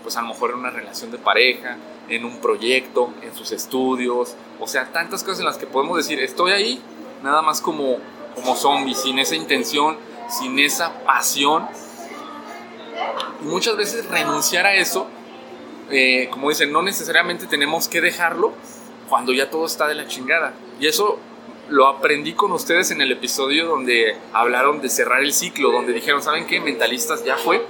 Pues 0.05 0.17
a 0.17 0.21
lo 0.21 0.27
mejor 0.27 0.51
en 0.51 0.57
una 0.57 0.69
relación 0.69 1.09
de 1.09 1.17
pareja, 1.17 1.77
en 2.09 2.25
un 2.25 2.39
proyecto, 2.39 3.11
en 3.23 3.33
sus 3.33 3.51
estudios, 3.51 4.35
o 4.59 4.67
sea, 4.67 4.91
tantas 4.91 5.23
cosas 5.23 5.39
en 5.39 5.45
las 5.45 5.57
que 5.57 5.65
podemos 5.65 5.97
decir, 5.97 6.19
estoy 6.19 6.51
ahí, 6.51 6.79
nada 7.23 7.41
más 7.41 7.59
como, 7.59 7.97
como 8.35 8.55
zombie, 8.55 8.93
sin 8.93 9.17
esa 9.17 9.35
intención, 9.35 9.97
sin 10.29 10.59
esa 10.59 10.93
pasión. 11.05 11.67
Y 13.41 13.45
muchas 13.45 13.75
veces 13.77 14.07
renunciar 14.07 14.67
a 14.67 14.75
eso, 14.75 15.07
eh, 15.89 16.29
como 16.31 16.49
dicen, 16.49 16.71
no 16.71 16.83
necesariamente 16.83 17.47
tenemos 17.47 17.87
que 17.87 17.99
dejarlo 17.99 18.53
cuando 19.09 19.33
ya 19.33 19.49
todo 19.49 19.65
está 19.65 19.87
de 19.87 19.95
la 19.95 20.05
chingada. 20.05 20.53
Y 20.79 20.85
eso 20.85 21.17
lo 21.69 21.87
aprendí 21.87 22.33
con 22.33 22.51
ustedes 22.51 22.91
en 22.91 23.01
el 23.01 23.11
episodio 23.11 23.65
donde 23.65 24.15
hablaron 24.33 24.81
de 24.81 24.89
cerrar 24.89 25.23
el 25.23 25.33
ciclo, 25.33 25.71
donde 25.71 25.93
dijeron, 25.93 26.21
¿saben 26.21 26.45
qué? 26.45 26.59
Mentalistas 26.59 27.25
ya 27.25 27.37
fue. 27.37 27.65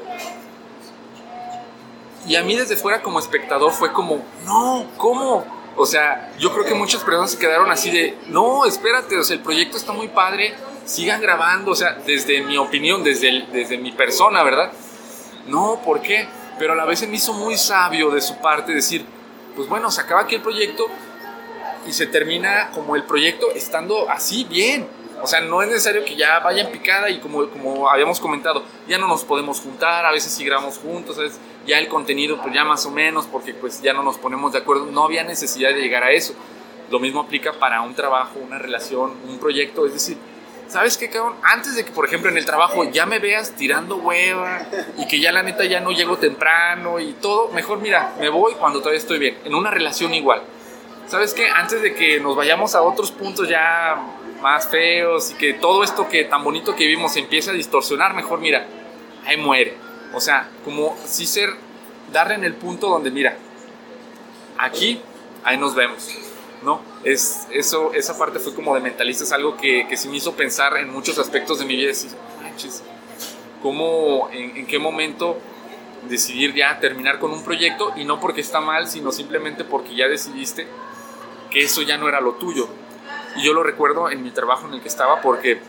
Y 2.28 2.36
a 2.36 2.43
mí 2.43 2.55
desde 2.55 2.76
fuera 2.76 3.01
como 3.01 3.19
espectador 3.19 3.71
fue 3.71 3.91
como, 3.91 4.23
no, 4.45 4.88
¿cómo? 4.97 5.45
O 5.78 5.86
sea, 5.86 6.32
yo 6.39 6.53
creo 6.53 6.65
que 6.65 6.73
muchas 6.73 7.03
personas 7.03 7.32
se 7.32 7.38
quedaron 7.38 7.69
así 7.69 7.91
de, 7.91 8.17
no, 8.28 8.65
espérate, 8.65 9.17
o 9.17 9.23
sea, 9.23 9.36
el 9.36 9.43
proyecto 9.43 9.78
está 9.78 9.91
muy 9.91 10.07
padre, 10.07 10.55
sigan 10.86 11.21
grabando, 11.21 11.71
o 11.71 11.76
sea, 11.76 11.97
desde 12.05 12.41
mi 12.41 12.57
opinión, 12.57 13.03
desde, 13.03 13.45
desde 13.51 13.78
mi 13.78 13.91
persona, 13.91 14.41
¿verdad? 14.43 14.71
No, 15.47 15.82
¿por 15.84 16.01
qué? 16.01 16.28
Pero 16.57 16.73
a 16.73 16.76
la 16.76 16.86
vez 16.86 17.07
me 17.07 17.15
hizo 17.15 17.34
muy 17.34 17.57
sabio 17.57 18.09
de 18.09 18.21
su 18.21 18.38
parte 18.38 18.73
decir, 18.73 19.05
pues 19.55 19.67
bueno, 19.67 19.91
se 19.91 20.01
acaba 20.01 20.21
aquí 20.21 20.36
el 20.36 20.41
proyecto 20.41 20.88
y 21.86 21.91
se 21.91 22.07
termina 22.07 22.71
como 22.73 22.95
el 22.95 23.03
proyecto 23.03 23.51
estando 23.51 24.09
así 24.09 24.45
bien. 24.45 24.88
O 25.21 25.28
sea, 25.28 25.41
no 25.41 25.61
es 25.61 25.69
necesario 25.69 26.03
que 26.03 26.15
ya 26.15 26.39
vaya 26.39 26.63
en 26.63 26.71
picada 26.71 27.09
y 27.09 27.19
como, 27.19 27.49
como 27.49 27.89
habíamos 27.89 28.19
comentado, 28.19 28.63
ya 28.88 28.97
no 28.97 29.07
nos 29.07 29.23
podemos 29.23 29.59
juntar, 29.59 30.05
a 30.05 30.11
veces 30.11 30.32
sí 30.32 30.43
grabamos 30.45 30.78
juntos, 30.78 31.15
¿sabes? 31.15 31.39
Ya 31.66 31.80
el 31.80 31.88
contenido 31.88 32.39
pues 32.41 32.53
ya 32.53 32.63
más 32.63 32.86
o 32.86 32.91
menos, 32.91 33.26
porque 33.26 33.53
pues 33.53 33.82
ya 33.82 33.93
no 33.93 34.03
nos 34.03 34.18
ponemos 34.18 34.51
de 34.51 34.59
acuerdo, 34.59 34.86
no 34.86 35.03
había 35.03 35.24
necesidad 35.24 35.70
de 35.70 35.82
llegar 35.82 36.03
a 36.03 36.11
eso. 36.11 36.34
Lo 36.89 36.99
mismo 36.99 37.22
aplica 37.22 37.53
para 37.53 37.82
un 37.82 37.95
trabajo, 37.95 38.39
una 38.39 38.59
relación, 38.59 39.13
un 39.28 39.39
proyecto, 39.39 39.86
es 39.86 39.93
decir, 39.93 40.18
¿sabes 40.68 40.97
qué, 40.97 41.09
cabrón? 41.09 41.34
Antes 41.43 41.76
de 41.76 41.84
que, 41.84 41.91
por 41.91 42.05
ejemplo, 42.05 42.30
en 42.30 42.38
el 42.38 42.45
trabajo 42.45 42.84
ya 42.84 43.05
me 43.05 43.20
veas 43.20 43.51
tirando 43.55 43.97
hueva 43.97 44.68
y 44.97 45.07
que 45.07 45.20
ya 45.20 45.32
la 45.32 45.41
neta 45.41 45.66
ya 45.66 45.80
no 45.80 45.91
llego 45.91 46.18
temprano 46.18 46.99
y 46.99 47.13
todo, 47.13 47.49
mejor 47.49 47.80
mira, 47.80 48.13
me 48.20 48.30
voy 48.30 48.53
cuando 48.53 48.80
todavía 48.80 48.99
estoy 48.99 49.20
bien, 49.20 49.38
en 49.43 49.55
una 49.55 49.72
relación 49.72 50.13
igual. 50.13 50.43
¿Sabes 51.07 51.34
qué? 51.34 51.49
Antes 51.49 51.82
de 51.82 51.93
que 51.93 52.20
nos 52.20 52.36
vayamos 52.36 52.74
a 52.74 52.82
otros 52.82 53.11
puntos 53.11 53.47
ya 53.47 53.95
más 54.41 54.68
feos 54.68 55.32
y 55.32 55.36
que 55.36 55.53
todo 55.53 55.84
esto 55.84 56.07
que 56.07 56.24
tan 56.24 56.43
bonito 56.43 56.76
que 56.76 56.86
vimos 56.88 57.16
empiece 57.16 57.51
a 57.51 57.53
distorsionar, 57.53 58.13
mejor 58.16 58.39
mira, 58.39 58.66
ahí 59.26 59.38
muere. 59.38 59.84
O 60.16 60.22
sea, 60.22 60.49
como 60.63 60.95
si 61.05 61.28
ser, 61.28 61.53
darle 62.13 62.36
en 62.36 62.45
el 62.45 62.53
punto 62.53 62.88
donde, 62.88 63.11
mira, 63.11 63.38
aquí, 64.57 65.01
ahí 65.43 65.57
nos 65.57 65.76
vemos, 65.76 66.09
¿no? 66.63 66.82
Es, 67.03 67.47
eso, 67.51 67.93
esa 67.93 68.18
parte 68.18 68.39
fue 68.39 68.55
como 68.55 68.74
de 68.76 68.82
mentalista, 68.82 69.26
es 69.26 69.34
algo 69.34 69.57
que, 69.57 69.86
que 69.89 69.97
sí 69.97 70.07
me 70.07 70.16
hizo 70.16 70.34
pensar 70.34 70.78
en 70.78 70.89
muchos 70.89 71.20
aspectos 71.20 71.59
de 71.59 71.66
mi 71.66 71.76
vida, 71.76 71.89
decir, 71.89 72.11
manches, 72.41 72.82
¿cómo, 73.61 74.30
en, 74.32 74.55
en 74.55 74.66
qué 74.66 74.80
momento 74.80 75.38
decidir 76.07 76.53
ya 76.53 76.80
terminar 76.80 77.20
con 77.20 77.32
un 77.32 77.43
proyecto 77.43 77.91
y 77.97 78.05
no 78.05 78.22
porque 78.22 78.39
está 78.39 78.61
mal, 78.61 78.88
sino 78.88 79.11
simplemente 79.11 79.66
porque 79.66 79.95
ya 79.95 80.07
decidiste 80.07 80.66
que 81.51 81.63
eso 81.63 81.82
ya 81.82 81.97
no 81.97 82.07
era 82.07 82.22
lo 82.22 82.36
tuyo. 82.36 82.70
Y 83.36 83.43
yo 83.43 83.53
lo 83.53 83.63
recuerdo 83.63 84.09
en 84.09 84.24
mi 84.24 84.32
trabajo 84.32 84.66
en 84.68 84.76
el 84.76 84.82
que 84.82 84.88
estaba 84.88 85.22
porque 85.22 85.59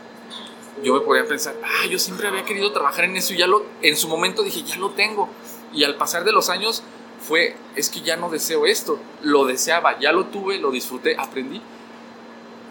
yo 0.83 0.93
me 0.93 1.01
podía 1.01 1.25
pensar, 1.25 1.55
ah, 1.63 1.85
yo 1.87 1.99
siempre 1.99 2.27
había 2.27 2.43
querido 2.43 2.71
trabajar 2.71 3.05
en 3.05 3.17
eso 3.17 3.33
y 3.33 3.37
ya 3.37 3.47
lo, 3.47 3.65
en 3.81 3.95
su 3.97 4.07
momento 4.07 4.43
dije, 4.43 4.63
ya 4.63 4.77
lo 4.77 4.91
tengo. 4.91 5.29
Y 5.73 5.83
al 5.83 5.95
pasar 5.95 6.23
de 6.23 6.31
los 6.31 6.49
años 6.49 6.83
fue, 7.19 7.55
es 7.75 7.89
que 7.89 8.01
ya 8.01 8.15
no 8.15 8.29
deseo 8.29 8.65
esto, 8.65 8.99
lo 9.21 9.45
deseaba, 9.45 9.99
ya 9.99 10.11
lo 10.11 10.25
tuve, 10.25 10.59
lo 10.59 10.71
disfruté, 10.71 11.15
aprendí. 11.17 11.61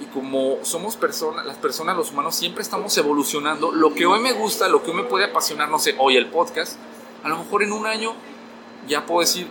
Y 0.01 0.05
como 0.07 0.59
somos 0.63 0.97
personas, 0.97 1.47
las 1.47 1.57
personas, 1.57 1.97
los 1.97 2.11
humanos, 2.11 2.37
siempre 2.37 2.63
estamos 2.63 2.97
evolucionando. 2.99 3.73
Lo 3.73 3.95
que 3.95 4.07
hoy 4.07 4.21
me 4.21 4.33
gusta, 4.33 4.69
lo 4.69 4.83
que 4.83 4.91
hoy 4.91 4.97
me 4.97 5.05
puede 5.05 5.25
apasionar, 5.25 5.71
no 5.71 5.79
sé, 5.79 5.95
hoy 5.99 6.17
el 6.17 6.27
podcast, 6.27 6.77
a 7.23 7.29
lo 7.29 7.39
mejor 7.39 7.63
en 7.63 7.73
un 7.73 7.87
año 7.87 8.15
ya 8.87 9.07
puedo 9.07 9.21
decir, 9.21 9.49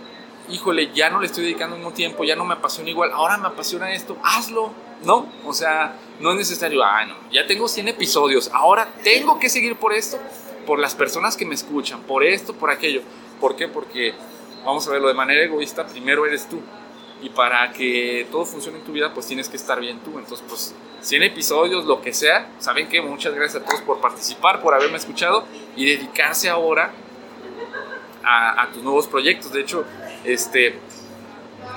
híjole, 0.50 0.92
ya 0.94 1.10
no 1.10 1.20
le 1.20 1.28
estoy 1.28 1.46
dedicando 1.46 1.76
mismo 1.76 1.94
tiempo, 1.94 2.24
ya 2.24 2.36
no 2.36 2.46
me 2.46 2.54
apasiona 2.54 2.90
igual, 2.90 3.12
ahora 3.12 3.38
me 3.38 3.48
apasiona 3.48 3.92
esto, 3.94 4.18
hazlo, 4.24 4.72
¿no? 5.04 5.28
O 5.46 5.54
sea, 5.54 5.98
no 6.20 6.32
es 6.32 6.38
necesario, 6.38 6.84
ah, 6.84 7.06
no, 7.06 7.16
ya 7.32 7.46
tengo 7.48 7.68
100 7.68 7.90
episodios, 7.90 8.50
ahora 8.54 8.88
tengo 9.04 9.40
que 9.40 9.50
seguir 9.50 9.76
por 9.76 9.94
esto, 9.94 10.20
por 10.66 10.80
las 10.80 10.96
personas 10.96 11.38
que 11.38 11.46
me 11.46 11.56
escuchan, 11.56 12.02
por 12.02 12.24
esto, 12.24 12.54
por 12.54 12.72
aquello. 12.72 13.02
¿Por 13.40 13.56
qué? 13.56 13.68
Porque, 13.68 14.14
vamos 14.66 14.88
a 14.88 14.92
verlo 14.92 15.08
de 15.08 15.14
manera 15.14 15.42
egoísta, 15.44 15.86
primero 15.86 16.26
eres 16.26 16.50
tú. 16.50 16.60
Y 17.22 17.30
para 17.30 17.72
que 17.72 18.28
todo 18.32 18.46
funcione 18.46 18.80
en 18.80 18.84
tu 18.84 18.92
vida, 18.92 19.14
pues 19.14 19.26
tienes 19.26 19.48
que 19.48 19.56
estar 19.56 19.80
bien 19.80 20.00
tú. 20.00 20.20
Entonces, 20.20 20.46
pues, 20.48 20.76
100 21.02 21.24
episodios, 21.24 21.86
lo 21.86 22.02
que 22.02 22.14
sea, 22.14 22.50
¿saben 22.60 22.90
qué? 22.90 23.02
Muchas 23.02 23.34
gracias 23.34 23.64
a 23.64 23.66
todos 23.66 23.82
por 23.82 24.02
participar, 24.02 24.62
por 24.62 24.74
haberme 24.74 24.98
escuchado 24.98 25.46
y 25.76 25.86
dedicarse 25.86 26.50
ahora 26.50 26.92
a, 28.24 28.64
a 28.64 28.72
tus 28.72 28.84
nuevos 28.84 29.08
proyectos. 29.08 29.52
De 29.52 29.62
hecho, 29.62 29.86
este, 30.26 30.76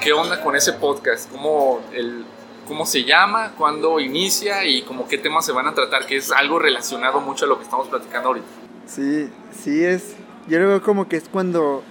¿qué 0.00 0.12
onda 0.12 0.42
con 0.42 0.56
ese 0.56 0.72
podcast? 0.72 1.30
¿Cómo, 1.30 1.80
el, 1.92 2.24
¿Cómo 2.66 2.86
se 2.86 3.04
llama? 3.04 3.52
¿Cuándo 3.56 4.00
inicia? 4.00 4.64
Y 4.64 4.82
como 4.82 5.08
qué 5.08 5.18
temas 5.18 5.46
se 5.46 5.52
van 5.52 5.66
a 5.66 5.74
tratar, 5.74 6.06
que 6.06 6.16
es 6.16 6.30
algo 6.32 6.58
relacionado 6.58 7.20
mucho 7.20 7.44
a 7.44 7.48
lo 7.48 7.58
que 7.58 7.64
estamos 7.64 7.88
platicando 7.88 8.28
ahorita. 8.28 8.46
Sí, 8.86 9.28
sí 9.52 9.84
es. 9.84 10.14
Yo 10.48 10.58
lo 10.58 10.68
veo 10.68 10.82
como 10.82 11.08
que 11.08 11.16
es 11.16 11.28
cuando, 11.28 11.82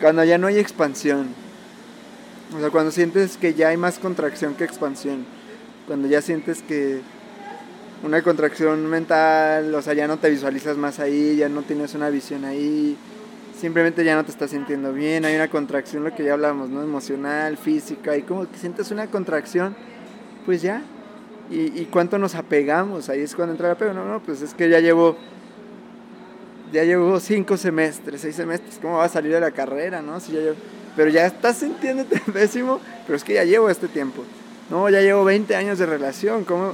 cuando 0.00 0.24
ya 0.24 0.38
no 0.38 0.48
hay 0.48 0.58
expansión. 0.58 1.34
O 2.56 2.60
sea, 2.60 2.70
cuando 2.70 2.90
sientes 2.90 3.36
que 3.36 3.54
ya 3.54 3.68
hay 3.68 3.76
más 3.76 3.98
contracción 3.98 4.54
que 4.54 4.64
expansión. 4.64 5.26
Cuando 5.86 6.08
ya 6.08 6.22
sientes 6.22 6.62
que 6.62 7.00
una 8.02 8.22
contracción 8.22 8.86
mental, 8.86 9.74
o 9.74 9.82
sea, 9.82 9.94
ya 9.94 10.06
no 10.06 10.18
te 10.18 10.30
visualizas 10.30 10.76
más 10.76 10.98
ahí, 10.98 11.36
ya 11.36 11.48
no 11.48 11.62
tienes 11.62 11.94
una 11.94 12.10
visión 12.10 12.44
ahí 12.44 12.96
simplemente 13.58 14.04
ya 14.04 14.14
no 14.14 14.24
te 14.24 14.30
estás 14.30 14.50
sintiendo 14.50 14.92
bien, 14.92 15.24
hay 15.24 15.34
una 15.34 15.48
contracción, 15.48 16.04
lo 16.04 16.14
que 16.14 16.24
ya 16.24 16.32
hablamos, 16.32 16.70
¿no? 16.70 16.82
Emocional, 16.82 17.56
física, 17.56 18.16
y 18.16 18.22
como 18.22 18.50
que 18.50 18.56
sientes 18.56 18.90
una 18.90 19.06
contracción, 19.08 19.74
pues 20.46 20.62
ya. 20.62 20.82
¿Y, 21.50 21.80
y 21.80 21.88
cuánto 21.90 22.18
nos 22.18 22.34
apegamos? 22.34 23.08
Ahí 23.08 23.20
es 23.20 23.34
cuando 23.34 23.52
entra 23.52 23.68
el 23.68 23.72
apego. 23.72 23.94
No, 23.94 24.04
no, 24.04 24.20
pues 24.20 24.42
es 24.42 24.54
que 24.54 24.68
ya 24.68 24.80
llevo, 24.80 25.16
ya 26.72 26.84
llevo 26.84 27.18
cinco 27.20 27.56
semestres, 27.56 28.20
seis 28.20 28.36
semestres, 28.36 28.78
¿cómo 28.80 28.98
va 28.98 29.04
a 29.04 29.08
salir 29.08 29.32
de 29.32 29.40
la 29.40 29.50
carrera, 29.50 30.02
no? 30.02 30.20
Si 30.20 30.32
ya 30.32 30.40
pero 30.98 31.10
ya 31.10 31.26
estás 31.26 31.58
sintiéndote 31.58 32.20
pésimo, 32.32 32.80
pero 33.06 33.16
es 33.16 33.22
que 33.22 33.34
ya 33.34 33.44
llevo 33.44 33.70
este 33.70 33.86
tiempo. 33.86 34.24
No, 34.68 34.90
ya 34.90 35.00
llevo 35.00 35.24
20 35.24 35.54
años 35.54 35.78
de 35.78 35.86
relación, 35.86 36.44
¿cómo? 36.44 36.72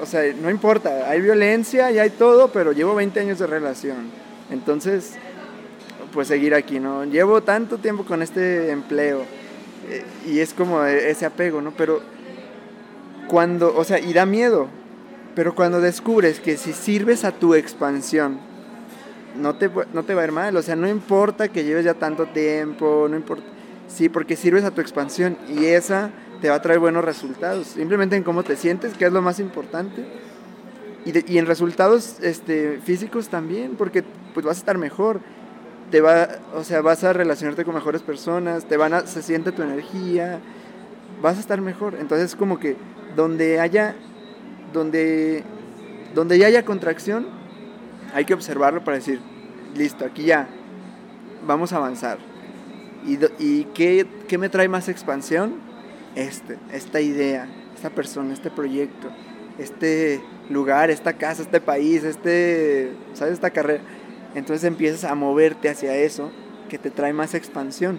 o 0.00 0.06
sea, 0.06 0.22
no 0.40 0.48
importa, 0.48 1.08
hay 1.10 1.20
violencia 1.20 1.90
y 1.90 1.98
hay 1.98 2.10
todo, 2.10 2.48
pero 2.52 2.70
llevo 2.70 2.94
20 2.94 3.18
años 3.18 3.40
de 3.40 3.48
relación. 3.48 4.10
Entonces, 4.50 5.14
pues 6.14 6.28
seguir 6.28 6.54
aquí, 6.54 6.78
¿no? 6.78 7.04
Llevo 7.04 7.42
tanto 7.42 7.78
tiempo 7.78 8.04
con 8.04 8.22
este 8.22 8.70
empleo 8.70 9.22
eh, 9.90 10.04
y 10.26 10.38
es 10.38 10.54
como 10.54 10.84
ese 10.84 11.26
apego, 11.26 11.60
¿no? 11.60 11.72
Pero 11.72 12.00
cuando, 13.26 13.76
o 13.76 13.82
sea, 13.84 13.98
y 13.98 14.12
da 14.12 14.24
miedo, 14.24 14.68
pero 15.34 15.56
cuando 15.56 15.80
descubres 15.80 16.38
que 16.38 16.56
si 16.56 16.72
sirves 16.72 17.24
a 17.24 17.32
tu 17.32 17.54
expansión, 17.54 18.38
no 19.36 19.56
te, 19.56 19.68
no 19.92 20.04
te 20.04 20.14
va 20.14 20.22
a 20.22 20.24
ir 20.26 20.32
mal, 20.32 20.56
o 20.56 20.62
sea, 20.62 20.76
no 20.76 20.88
importa 20.88 21.48
que 21.48 21.64
lleves 21.64 21.84
ya 21.84 21.94
tanto 21.94 22.26
tiempo, 22.26 23.08
no 23.10 23.16
importa, 23.16 23.44
sí, 23.88 24.08
porque 24.08 24.36
sirves 24.36 24.62
a 24.62 24.70
tu 24.70 24.80
expansión 24.80 25.36
y 25.48 25.64
esa 25.66 26.10
te 26.40 26.48
va 26.48 26.56
a 26.56 26.62
traer 26.62 26.78
buenos 26.78 27.04
resultados, 27.04 27.66
simplemente 27.66 28.14
en 28.14 28.22
cómo 28.22 28.44
te 28.44 28.54
sientes, 28.54 28.94
que 28.94 29.06
es 29.06 29.12
lo 29.12 29.20
más 29.20 29.40
importante, 29.40 30.06
y, 31.04 31.32
y 31.32 31.38
en 31.38 31.46
resultados 31.46 32.18
este, 32.22 32.78
físicos 32.84 33.28
también, 33.28 33.74
porque 33.76 34.04
pues 34.32 34.46
vas 34.46 34.58
a 34.58 34.60
estar 34.60 34.78
mejor, 34.78 35.20
te 35.90 36.00
va, 36.00 36.28
o 36.54 36.64
sea, 36.64 36.80
vas 36.80 37.04
a 37.04 37.12
relacionarte 37.12 37.64
con 37.64 37.74
mejores 37.74 38.02
personas, 38.02 38.66
te 38.66 38.76
van 38.76 38.94
a, 38.94 39.06
se 39.06 39.22
siente 39.22 39.52
tu 39.52 39.62
energía, 39.62 40.40
vas 41.22 41.36
a 41.36 41.40
estar 41.40 41.60
mejor, 41.60 41.96
entonces 42.00 42.34
como 42.36 42.58
que 42.58 42.76
donde 43.16 43.60
haya, 43.60 43.94
donde, 44.72 45.44
donde 46.14 46.38
ya 46.38 46.46
haya 46.46 46.64
contracción, 46.64 47.26
hay 48.14 48.24
que 48.24 48.34
observarlo 48.34 48.84
para 48.84 48.96
decir, 48.96 49.20
listo, 49.74 50.04
aquí 50.04 50.24
ya, 50.24 50.48
vamos 51.46 51.72
a 51.72 51.76
avanzar. 51.76 52.18
¿Y, 53.06 53.18
y 53.38 53.64
qué, 53.74 54.06
qué, 54.28 54.38
me 54.38 54.48
trae 54.48 54.68
más 54.68 54.88
expansión? 54.88 55.56
Este, 56.14 56.58
esta 56.72 57.00
idea, 57.00 57.48
esta 57.74 57.90
persona, 57.90 58.32
este 58.32 58.50
proyecto, 58.50 59.08
este 59.58 60.22
lugar, 60.48 60.90
esta 60.90 61.12
casa, 61.14 61.42
este 61.42 61.60
país, 61.60 62.04
este, 62.04 62.92
¿sabes? 63.14 63.34
Esta 63.34 63.50
carrera. 63.50 63.82
Entonces 64.34 64.64
empiezas 64.64 65.04
a 65.04 65.14
moverte 65.14 65.68
hacia 65.68 65.96
eso 65.96 66.30
que 66.68 66.78
te 66.78 66.90
trae 66.90 67.12
más 67.12 67.34
expansión 67.34 67.98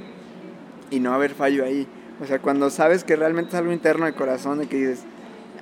y 0.89 0.99
no 0.99 1.13
haber 1.13 1.33
fallo 1.33 1.63
ahí. 1.63 1.87
O 2.21 2.25
sea, 2.25 2.39
cuando 2.39 2.69
sabes 2.69 3.03
que 3.03 3.15
realmente 3.15 3.49
es 3.49 3.55
algo 3.55 3.71
interno 3.71 4.05
del 4.05 4.15
corazón, 4.15 4.59
de 4.59 4.67
que 4.67 4.77
dices, 4.77 5.03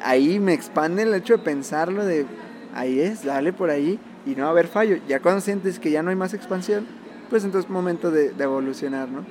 ahí 0.02 0.40
me 0.40 0.54
expande 0.54 1.04
el 1.04 1.14
hecho 1.14 1.38
de 1.38 1.44
pensarlo, 1.44 2.06
de 2.06 2.26
ahí 2.74 3.00
es, 3.00 3.24
dale 3.24 3.54
por 3.54 3.70
ahí 3.70 4.00
y 4.26 4.36
no 4.36 4.48
haber 4.48 4.68
fallo. 4.68 4.98
Ya 5.08 5.20
cuando 5.20 5.42
sientes 5.42 5.80
que 5.80 5.92
ya 5.92 6.04
no 6.04 6.10
hay 6.10 6.16
más 6.16 6.34
expansión, 6.34 6.86
pues 7.30 7.44
entonces 7.44 7.68
es 7.68 7.72
momento 7.72 8.12
de, 8.12 8.32
de 8.32 8.44
evolucionar, 8.44 9.10
¿no? 9.10 9.26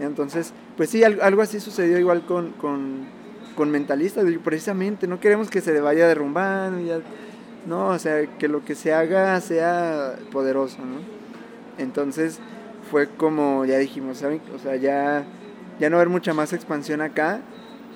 Entonces, 0.00 0.52
pues 0.76 0.90
sí, 0.90 1.04
algo, 1.04 1.40
así 1.40 1.60
sucedió 1.60 1.98
igual 1.98 2.26
con, 2.26 2.50
con, 2.52 3.06
con 3.54 3.70
mentalistas, 3.70 4.26
precisamente, 4.44 5.06
no 5.06 5.20
queremos 5.20 5.48
que 5.48 5.62
se 5.62 5.80
vaya 5.80 6.06
derrumbando, 6.06 6.80
ya, 6.80 7.00
no, 7.66 7.88
o 7.88 7.98
sea, 7.98 8.26
que 8.38 8.48
lo 8.48 8.64
que 8.64 8.74
se 8.74 8.92
haga 8.92 9.40
sea 9.40 10.16
poderoso, 10.32 10.78
¿no? 10.78 11.00
Entonces 11.78 12.38
fue 12.90 13.08
como, 13.08 13.64
ya 13.64 13.78
dijimos, 13.78 14.18
¿saben? 14.18 14.40
O 14.54 14.58
sea, 14.58 14.76
ya 14.76 15.26
ya 15.78 15.90
no 15.90 15.96
haber 15.96 16.08
mucha 16.08 16.32
más 16.34 16.52
expansión 16.52 17.00
acá, 17.00 17.40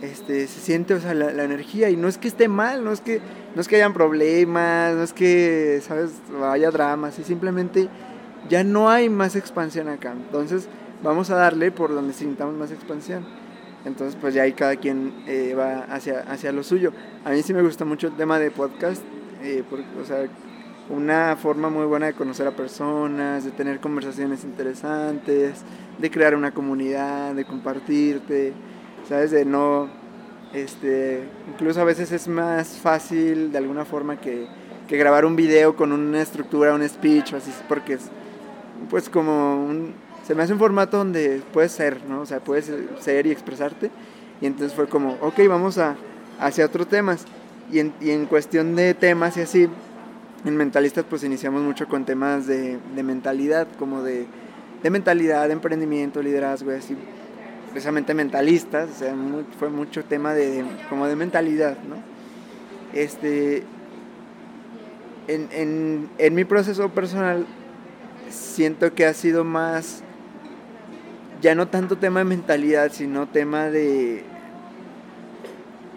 este, 0.02 0.46
se 0.46 0.60
siente 0.60 0.94
o 0.94 1.00
sea, 1.00 1.14
la, 1.14 1.44
energía 1.44 1.90
y 1.90 1.96
no 1.96 2.08
es 2.08 2.18
que 2.18 2.28
esté 2.28 2.48
mal, 2.48 2.84
no 2.84 2.92
es 2.92 3.00
que, 3.00 3.20
no 3.54 3.60
es 3.60 3.68
que 3.68 3.76
hayan 3.76 3.92
problemas, 3.92 4.94
no 4.94 5.02
es 5.02 5.12
que, 5.12 5.80
¿sabes?, 5.82 6.12
haya 6.42 6.70
dramas, 6.70 7.18
y 7.18 7.24
simplemente 7.24 7.88
ya 8.48 8.64
no 8.64 8.88
hay 8.88 9.08
más 9.08 9.36
expansión 9.36 9.88
acá. 9.88 10.12
Entonces 10.12 10.68
vamos 11.02 11.30
a 11.30 11.36
darle 11.36 11.70
por 11.70 11.94
donde 11.94 12.12
sintamos 12.12 12.54
más 12.54 12.70
expansión. 12.70 13.24
Entonces 13.84 14.16
pues 14.20 14.34
ya 14.34 14.42
ahí 14.42 14.52
cada 14.52 14.76
quien 14.76 15.14
eh, 15.26 15.54
va 15.58 15.84
hacia, 15.84 16.20
hacia 16.20 16.52
lo 16.52 16.62
suyo. 16.62 16.92
A 17.24 17.30
mí 17.30 17.42
sí 17.42 17.54
me 17.54 17.62
gusta 17.62 17.84
mucho 17.84 18.08
el 18.08 18.14
tema 18.14 18.38
de 18.38 18.50
podcast, 18.50 19.02
eh, 19.42 19.62
porque, 19.68 19.86
o 20.00 20.04
sea, 20.04 20.26
una 20.88 21.36
forma 21.36 21.70
muy 21.70 21.86
buena 21.86 22.06
de 22.06 22.14
conocer 22.14 22.46
a 22.46 22.50
personas, 22.50 23.44
de 23.44 23.52
tener 23.52 23.80
conversaciones 23.80 24.44
interesantes, 24.44 25.62
de 25.98 26.10
crear 26.10 26.34
una 26.34 26.52
comunidad, 26.52 27.34
de 27.34 27.44
compartirte, 27.44 28.52
¿sabes? 29.08 29.30
De 29.30 29.44
no, 29.44 29.88
este, 30.52 31.22
incluso 31.48 31.80
a 31.80 31.84
veces 31.84 32.10
es 32.12 32.26
más 32.26 32.76
fácil 32.78 33.52
de 33.52 33.58
alguna 33.58 33.84
forma 33.84 34.20
que, 34.20 34.46
que 34.88 34.96
grabar 34.96 35.24
un 35.24 35.36
video 35.36 35.76
con 35.76 35.92
una 35.92 36.20
estructura, 36.20 36.74
un 36.74 36.86
speech, 36.88 37.34
así, 37.34 37.52
porque 37.68 37.94
es, 37.94 38.10
pues 38.88 39.08
como 39.08 39.64
un, 39.64 39.94
se 40.26 40.34
me 40.34 40.42
hace 40.42 40.52
un 40.52 40.58
formato 40.58 40.96
donde 40.96 41.42
puedes 41.52 41.72
ser, 41.72 42.04
¿no? 42.08 42.20
O 42.22 42.26
sea, 42.26 42.40
puedes 42.40 42.70
ser 43.00 43.26
y 43.26 43.30
expresarte. 43.30 43.90
Y 44.40 44.46
entonces 44.46 44.74
fue 44.74 44.88
como, 44.88 45.16
ok, 45.20 45.40
vamos 45.48 45.78
a, 45.78 45.96
hacia 46.38 46.66
otros 46.66 46.88
temas. 46.88 47.24
Y 47.72 47.78
en, 47.78 47.94
y 48.00 48.10
en 48.10 48.26
cuestión 48.26 48.74
de 48.74 48.94
temas 48.94 49.36
y 49.36 49.42
así, 49.42 49.68
en 50.44 50.56
Mentalistas 50.56 51.04
pues 51.08 51.22
iniciamos 51.24 51.62
mucho 51.62 51.86
con 51.86 52.04
temas 52.04 52.46
de, 52.46 52.78
de 52.94 53.02
mentalidad, 53.02 53.68
como 53.78 54.02
de, 54.02 54.26
de, 54.82 54.90
mentalidad, 54.90 55.46
de 55.46 55.52
emprendimiento, 55.52 56.22
liderazgo, 56.22 56.70
así, 56.70 56.96
precisamente 57.70 58.14
mentalistas, 58.14 58.90
o 58.90 58.98
sea, 58.98 59.14
fue 59.58 59.68
mucho 59.68 60.04
tema 60.04 60.34
de, 60.34 60.64
como 60.88 61.06
de 61.06 61.16
mentalidad, 61.16 61.76
¿no? 61.88 61.96
Este, 62.92 63.62
en, 65.28 65.48
en, 65.52 66.10
en 66.18 66.34
mi 66.34 66.44
proceso 66.44 66.88
personal 66.88 67.46
siento 68.30 68.94
que 68.94 69.06
ha 69.06 69.14
sido 69.14 69.44
más, 69.44 70.02
ya 71.40 71.54
no 71.54 71.68
tanto 71.68 71.98
tema 71.98 72.20
de 72.20 72.24
mentalidad, 72.24 72.90
sino 72.92 73.28
tema 73.28 73.66
de 73.66 74.24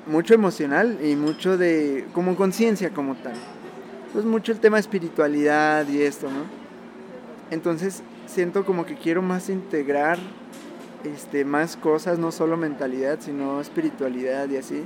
mucho 0.08 0.34
emocional 0.34 1.00
y 1.04 1.16
mucho 1.16 1.58
de 1.58 2.06
como 2.14 2.36
conciencia 2.36 2.90
como 2.90 3.16
tal 3.16 3.36
pues 4.14 4.26
mucho 4.26 4.52
el 4.52 4.60
tema 4.60 4.78
de 4.78 4.82
espiritualidad 4.82 5.88
y 5.88 6.04
esto, 6.04 6.28
¿no? 6.28 6.46
Entonces 7.50 8.04
siento 8.28 8.64
como 8.64 8.86
que 8.86 8.96
quiero 8.96 9.22
más 9.24 9.50
integrar 9.50 10.20
este, 11.04 11.44
más 11.44 11.76
cosas, 11.76 12.20
no 12.20 12.32
solo 12.32 12.56
mentalidad, 12.56 13.18
sino 13.20 13.60
espiritualidad 13.60 14.48
y 14.50 14.58
así, 14.58 14.86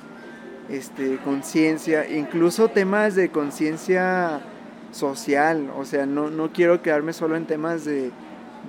este, 0.69 1.17
conciencia, 1.17 2.09
incluso 2.09 2.69
temas 2.69 3.15
de 3.15 3.29
conciencia 3.29 4.41
social, 4.91 5.69
o 5.77 5.85
sea, 5.85 6.05
no, 6.05 6.31
no 6.31 6.51
quiero 6.51 6.81
quedarme 6.81 7.13
solo 7.13 7.35
en 7.35 7.45
temas 7.45 7.85
de, 7.85 8.11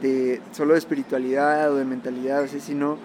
de 0.03 0.43
solo 0.53 0.75
de 0.75 0.81
espiritualidad 0.81 1.73
o 1.73 1.77
de 1.77 1.85
mentalidad, 1.85 2.43
así, 2.43 2.61
sino, 2.61 2.99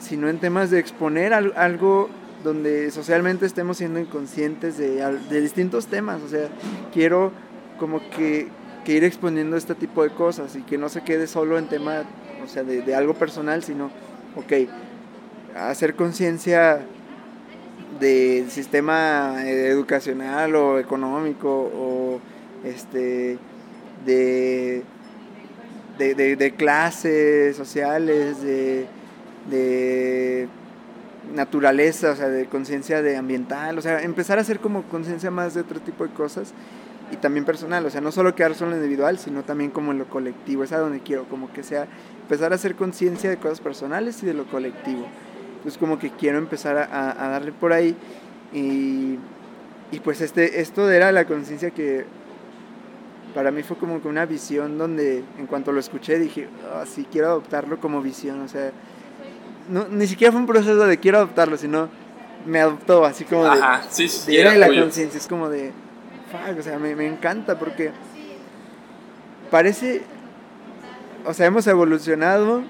sino 0.00 0.28
en 0.28 0.38
temas 0.38 0.70
de 0.70 0.80
exponer 0.80 1.34
algo 1.34 2.08
donde 2.44 2.90
socialmente 2.90 3.46
estemos 3.46 3.78
siendo 3.78 3.98
inconscientes 3.98 4.76
de, 4.78 4.96
de 5.28 5.40
distintos 5.40 5.86
temas. 5.86 6.22
O 6.22 6.28
sea, 6.28 6.48
quiero 6.92 7.32
como 7.78 7.98
que, 8.10 8.48
que, 8.84 8.92
ir 8.92 9.02
exponiendo 9.02 9.56
este 9.56 9.74
tipo 9.74 10.04
de 10.04 10.10
cosas 10.10 10.54
y 10.54 10.62
que 10.62 10.78
no 10.78 10.88
se 10.88 11.02
quede 11.02 11.26
solo 11.26 11.58
en 11.58 11.68
tema, 11.68 12.04
o 12.44 12.46
sea, 12.46 12.62
de, 12.62 12.82
de 12.82 12.94
algo 12.94 13.14
personal, 13.14 13.64
sino, 13.64 13.90
ok, 14.36 14.68
hacer 15.56 15.96
conciencia 15.96 16.82
del 17.98 18.50
sistema 18.50 19.42
educacional 19.46 20.54
o 20.54 20.78
económico 20.78 21.48
o 21.48 22.20
este 22.64 23.38
de, 24.04 24.82
de, 25.98 26.54
clases 26.56 27.56
sociales, 27.56 28.42
de 28.42 28.86
naturaleza, 31.32 32.10
o 32.10 32.16
sea, 32.16 32.28
de 32.28 32.46
conciencia 32.46 33.02
de 33.02 33.16
ambiental, 33.16 33.78
o 33.78 33.82
sea, 33.82 34.02
empezar 34.02 34.38
a 34.38 34.42
hacer 34.42 34.60
como 34.60 34.82
conciencia 34.84 35.30
más 35.30 35.54
de 35.54 35.60
otro 35.60 35.80
tipo 35.80 36.06
de 36.06 36.12
cosas 36.12 36.52
y 37.12 37.16
también 37.16 37.44
personal, 37.44 37.84
o 37.86 37.90
sea, 37.90 38.00
no 38.00 38.12
solo 38.12 38.34
quedar 38.34 38.54
solo 38.54 38.72
en 38.72 38.78
lo 38.78 38.84
individual, 38.84 39.18
sino 39.18 39.42
también 39.42 39.70
como 39.70 39.92
en 39.92 39.98
lo 39.98 40.06
colectivo, 40.06 40.64
es 40.64 40.72
a 40.72 40.78
donde 40.78 41.00
quiero, 41.00 41.24
como 41.24 41.52
que 41.52 41.62
sea, 41.62 41.86
empezar 42.22 42.52
a 42.52 42.56
hacer 42.56 42.74
conciencia 42.74 43.30
de 43.30 43.36
cosas 43.36 43.60
personales 43.60 44.22
y 44.22 44.26
de 44.26 44.34
lo 44.34 44.46
colectivo. 44.46 45.06
Entonces 45.56 45.78
como 45.78 45.98
que 45.98 46.10
quiero 46.10 46.38
empezar 46.38 46.76
a, 46.76 47.24
a 47.24 47.28
darle 47.28 47.52
por 47.52 47.72
ahí 47.72 47.96
y, 48.52 49.18
y, 49.90 50.00
pues 50.02 50.20
este, 50.20 50.60
esto 50.60 50.90
era 50.90 51.10
la 51.10 51.24
conciencia 51.24 51.70
que 51.70 52.04
para 53.34 53.50
mí 53.50 53.62
fue 53.62 53.76
como 53.76 54.00
que 54.00 54.08
una 54.08 54.26
visión 54.26 54.78
donde 54.78 55.24
en 55.38 55.46
cuanto 55.46 55.72
lo 55.72 55.80
escuché 55.80 56.18
dije, 56.18 56.48
oh, 56.72 56.86
sí, 56.86 57.06
quiero 57.10 57.28
adoptarlo 57.28 57.80
como 57.80 58.00
visión, 58.00 58.40
o 58.42 58.48
sea, 58.48 58.70
no, 59.68 59.86
ni 59.88 60.06
siquiera 60.06 60.32
fue 60.32 60.40
un 60.40 60.46
proceso 60.46 60.86
de 60.86 60.98
quiero 60.98 61.18
adoptarlo, 61.18 61.56
sino 61.56 61.88
me 62.46 62.60
adoptó 62.60 63.04
así 63.04 63.24
como 63.24 63.44
de... 63.44 63.50
Ajá, 63.50 63.82
sí, 63.88 64.08
sí, 64.08 64.36
de 64.36 64.58
la 64.58 64.68
conciencia, 64.68 65.18
es 65.18 65.26
como 65.26 65.48
de... 65.48 65.72
Fuck, 66.30 66.58
o 66.58 66.62
sea, 66.62 66.78
me, 66.78 66.94
me 66.94 67.06
encanta 67.06 67.58
porque 67.58 67.90
parece... 69.50 70.02
O 71.26 71.32
sea, 71.32 71.46
hemos 71.46 71.66
evolucionado 71.66 72.62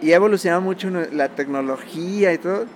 y 0.00 0.12
ha 0.12 0.16
evolucionado 0.16 0.62
mucho 0.62 0.90
la 1.12 1.28
tecnología 1.28 2.32
y 2.32 2.38
todo, 2.38 2.66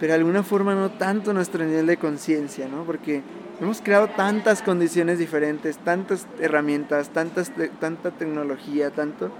pero 0.00 0.12
de 0.12 0.18
alguna 0.18 0.42
forma 0.42 0.74
no 0.74 0.90
tanto 0.90 1.32
nuestro 1.32 1.64
nivel 1.64 1.86
de 1.86 1.96
conciencia, 1.98 2.66
¿no? 2.66 2.84
Porque 2.84 3.22
hemos 3.60 3.80
creado 3.80 4.08
tantas 4.08 4.62
condiciones 4.62 5.18
diferentes, 5.18 5.78
tantas 5.78 6.26
herramientas, 6.40 7.10
tantas, 7.10 7.52
tanta 7.78 8.10
tecnología, 8.10 8.90
tanto 8.90 9.30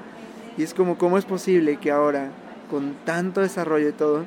y 0.56 0.62
es 0.62 0.74
como, 0.74 0.98
¿cómo 0.98 1.18
es 1.18 1.24
posible 1.24 1.76
que 1.76 1.90
ahora, 1.90 2.28
con 2.70 2.94
tanto 3.04 3.40
desarrollo 3.40 3.88
y 3.88 3.92
todo, 3.92 4.24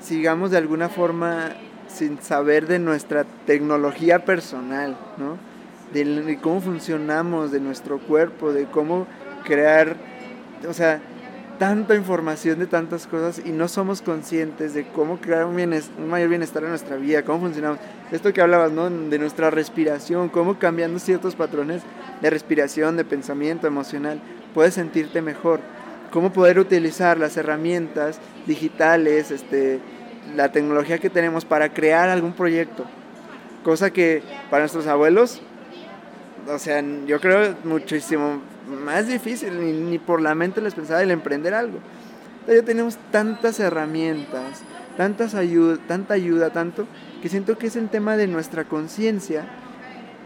sigamos 0.00 0.50
de 0.50 0.58
alguna 0.58 0.88
forma 0.88 1.52
sin 1.88 2.20
saber 2.20 2.66
de 2.66 2.78
nuestra 2.78 3.24
tecnología 3.46 4.24
personal, 4.24 4.96
¿no? 5.16 5.38
De, 5.92 6.38
cómo 6.42 6.60
funcionamos, 6.60 7.52
de 7.52 7.60
nuestro 7.60 7.98
cuerpo, 7.98 8.52
de 8.52 8.64
cómo 8.64 9.06
crear, 9.44 9.96
o 10.68 10.72
sea, 10.72 11.00
tanta 11.58 11.94
información 11.94 12.58
de 12.58 12.66
tantas 12.66 13.06
cosas 13.06 13.40
y 13.44 13.52
no 13.52 13.68
somos 13.68 14.02
conscientes 14.02 14.74
de 14.74 14.88
cómo 14.88 15.20
crear 15.20 15.44
un, 15.44 15.56
un, 15.60 16.08
mayor 16.08 16.28
bienestar 16.28 16.64
en 16.64 16.70
nuestra 16.70 16.96
vida, 16.96 17.22
cómo 17.22 17.40
funcionamos. 17.40 17.78
Esto 18.10 18.32
que 18.32 18.40
hablabas, 18.40 18.72
¿no? 18.72 18.90
De 18.90 19.18
nuestra 19.18 19.50
respiración, 19.50 20.28
cómo 20.28 20.58
cambiando 20.58 20.98
ciertos 20.98 21.36
patrones 21.36 21.82
de 22.20 22.30
respiración, 22.30 22.96
de 22.96 23.04
pensamiento 23.04 23.68
emocional, 23.68 24.20
puedes 24.54 24.74
sentirte 24.74 25.20
mejor. 25.20 25.60
Cómo 26.10 26.32
poder 26.32 26.58
utilizar 26.58 27.18
las 27.18 27.36
herramientas 27.36 28.20
digitales, 28.46 29.30
este, 29.30 29.80
la 30.36 30.52
tecnología 30.52 30.98
que 30.98 31.10
tenemos 31.10 31.44
para 31.44 31.74
crear 31.74 32.08
algún 32.08 32.32
proyecto. 32.32 32.84
Cosa 33.64 33.90
que 33.90 34.22
para 34.50 34.62
nuestros 34.62 34.86
abuelos, 34.86 35.42
o 36.48 36.58
sea, 36.58 36.82
yo 37.06 37.20
creo 37.20 37.56
muchísimo 37.64 38.40
más 38.68 39.08
difícil, 39.08 39.90
ni, 39.90 39.98
por 39.98 40.20
la 40.20 40.34
mente 40.34 40.60
les 40.60 40.74
pensaba 40.74 41.02
el 41.02 41.10
emprender 41.10 41.52
algo. 41.52 41.78
Ya 42.46 42.62
tenemos 42.62 42.98
tantas 43.10 43.58
herramientas, 43.58 44.62
tantas 44.96 45.34
ayuda, 45.34 45.78
tanta 45.88 46.14
ayuda, 46.14 46.50
tanto, 46.50 46.86
que 47.22 47.28
siento 47.28 47.56
que 47.56 47.66
es 47.66 47.76
el 47.76 47.88
tema 47.88 48.16
de 48.16 48.26
nuestra 48.26 48.64
conciencia 48.64 49.46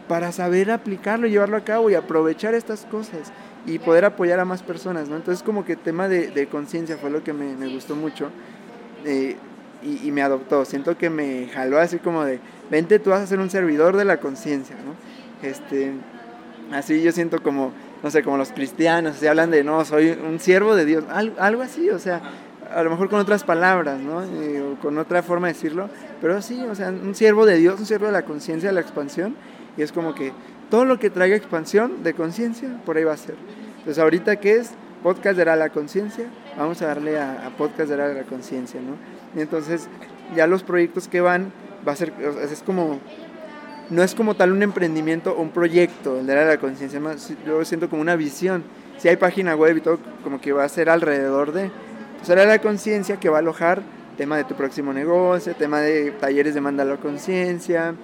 para 0.09 0.33
saber 0.33 0.71
aplicarlo, 0.71 1.29
llevarlo 1.29 1.57
a 1.57 1.65
cabo 1.65 1.91
y 1.91 1.95
aprovechar 1.95 2.55
estas 2.55 2.85
cosas 2.87 3.33
y 3.69 3.79
poder 3.79 4.05
apoyar 4.05 4.41
a 4.41 4.45
más 4.45 4.63
personas, 4.63 5.09
¿no? 5.09 5.17
Entonces 5.17 5.43
como 5.43 5.65
que 5.65 5.77
tema 5.77 6.09
de, 6.09 6.49
conciencia 6.51 6.97
fue 6.97 7.11
lo 7.11 7.23
que 7.23 7.33
me, 7.33 7.69
gustó 7.69 7.95
mucho 7.95 8.31
eh, 9.05 9.37
y, 9.83 10.11
me 10.11 10.23
adoptó. 10.23 10.65
Siento 10.65 10.97
que 10.97 11.11
me 11.11 11.49
jaló 11.53 11.79
así 11.79 11.99
como 11.99 12.25
de, 12.25 12.41
vente 12.71 12.99
tú 12.99 13.11
vas 13.11 13.21
a 13.21 13.27
ser 13.27 13.39
un 13.39 13.51
servidor 13.51 13.97
de 13.97 14.05
la 14.05 14.19
conciencia, 14.19 14.77
¿no? 14.77 15.47
Este, 15.47 15.93
así 16.73 17.03
yo 17.03 17.13
siento 17.13 17.43
como 17.43 17.73
no 18.03 18.11
sé, 18.11 18.23
como 18.23 18.37
los 18.37 18.53
cristianos, 18.53 19.17
se 19.17 19.29
hablan 19.29 19.51
de, 19.51 19.65
no, 19.65 19.85
soy 19.85 20.11
un 20.11 20.39
siervo 20.39 20.77
de 20.77 20.85
Dios, 20.85 21.05
algo, 21.11 21.63
así, 21.63 21.91
o 21.91 21.99
sea, 21.99 22.21
a 22.73 22.83
lo 22.83 22.91
mejor 22.91 23.09
con 23.09 23.19
otras 23.19 23.45
palabras, 23.45 23.99
¿no? 24.01 24.19
o 24.19 24.77
con 24.81 24.99
otra 24.99 25.23
forma 25.23 25.49
de 25.49 25.55
decirlo, 25.55 25.89
pero 26.21 26.41
sí, 26.41 26.63
o 26.63 26.75
sea, 26.75 26.91
un 26.91 27.15
siervo 27.15 27.45
de 27.45 27.57
Dios, 27.57 27.81
un 27.81 27.87
siervo 27.87 28.07
de 28.07 28.13
la 28.13 28.23
conciencia, 28.23 28.69
de 28.69 28.75
la 28.75 28.81
expansión, 28.81 29.35
y 29.77 29.83
es 29.83 29.91
como 29.91 30.15
que 30.15 30.33
todo 30.71 30.85
lo 30.85 30.99
que 30.99 31.11
traiga 31.11 31.37
expansión 31.37 32.03
de 32.03 32.15
conciencia, 32.15 32.69
por 32.85 32.97
ahí 32.97 33.05
va 33.05 33.15
a 33.15 33.17
ser. 33.17 33.37
Entonces, 33.79 33.99
ahorita, 33.99 34.37
¿qué 34.37 34.57
es? 34.57 34.73
Podcast 35.03 35.39
de 35.39 35.45
la 35.45 35.71
conciencia, 35.71 36.27
vamos 36.57 36.83
a 36.83 36.87
darle 36.89 37.19
a, 37.19 37.51
Podcast 37.57 37.89
de 37.91 37.97
la 37.97 38.23
conciencia, 38.25 38.81
¿no? 38.81 38.97
Y 39.39 39.43
entonces, 39.43 39.89
ya 40.35 40.47
los 40.47 40.63
proyectos 40.63 41.09
que 41.09 41.21
van, 41.21 41.53
va 41.87 41.93
a 41.93 41.97
ser, 41.97 42.13
es 42.43 42.63
como 42.63 42.99
no 43.91 44.03
es 44.03 44.15
como 44.15 44.35
tal 44.35 44.53
un 44.53 44.63
emprendimiento 44.63 45.33
o 45.33 45.41
un 45.41 45.51
proyecto, 45.51 46.19
el 46.21 46.27
de 46.27 46.35
la 46.35 46.59
conciencia, 46.59 47.01
más 47.01 47.33
yo 47.47 47.65
siento 47.65 47.89
como 47.89 48.03
una 48.03 48.17
visión. 48.17 48.63
Si 48.99 49.09
hay 49.09 49.17
página 49.17 49.55
web 49.55 49.77
y 49.77 49.81
todo, 49.81 49.99
como 50.23 50.41
que 50.41 50.53
va 50.53 50.65
a 50.65 50.69
ser 50.69 50.91
alrededor 50.91 51.53
de. 51.53 51.71
Pues 52.19 52.29
era 52.29 52.45
la 52.45 52.59
conciencia 52.59 53.19
que 53.19 53.29
va 53.29 53.37
a 53.37 53.41
alojar 53.41 53.83
tema 54.17 54.37
de 54.37 54.45
tu 54.45 54.55
próximo 54.57 54.93
negocio, 54.93 55.55
tema 55.55 55.81
de 55.81 56.11
talleres 56.11 56.53
de 56.53 56.61
manda 56.61 56.85
la 56.85 56.97
conciencia, 56.97 57.95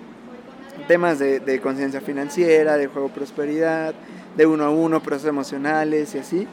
temas 0.87 1.18
de, 1.18 1.61
conciencia 1.62 2.01
financiera, 2.01 2.76
de 2.76 2.87
juego 2.87 3.09
prosperidad, 3.09 3.95
de 4.37 4.47
uno 4.47 4.64
a 4.64 4.70
uno, 4.70 5.03
procesos 5.03 5.28
emocionales 5.28 6.14
y 6.14 6.18
así. 6.18 6.49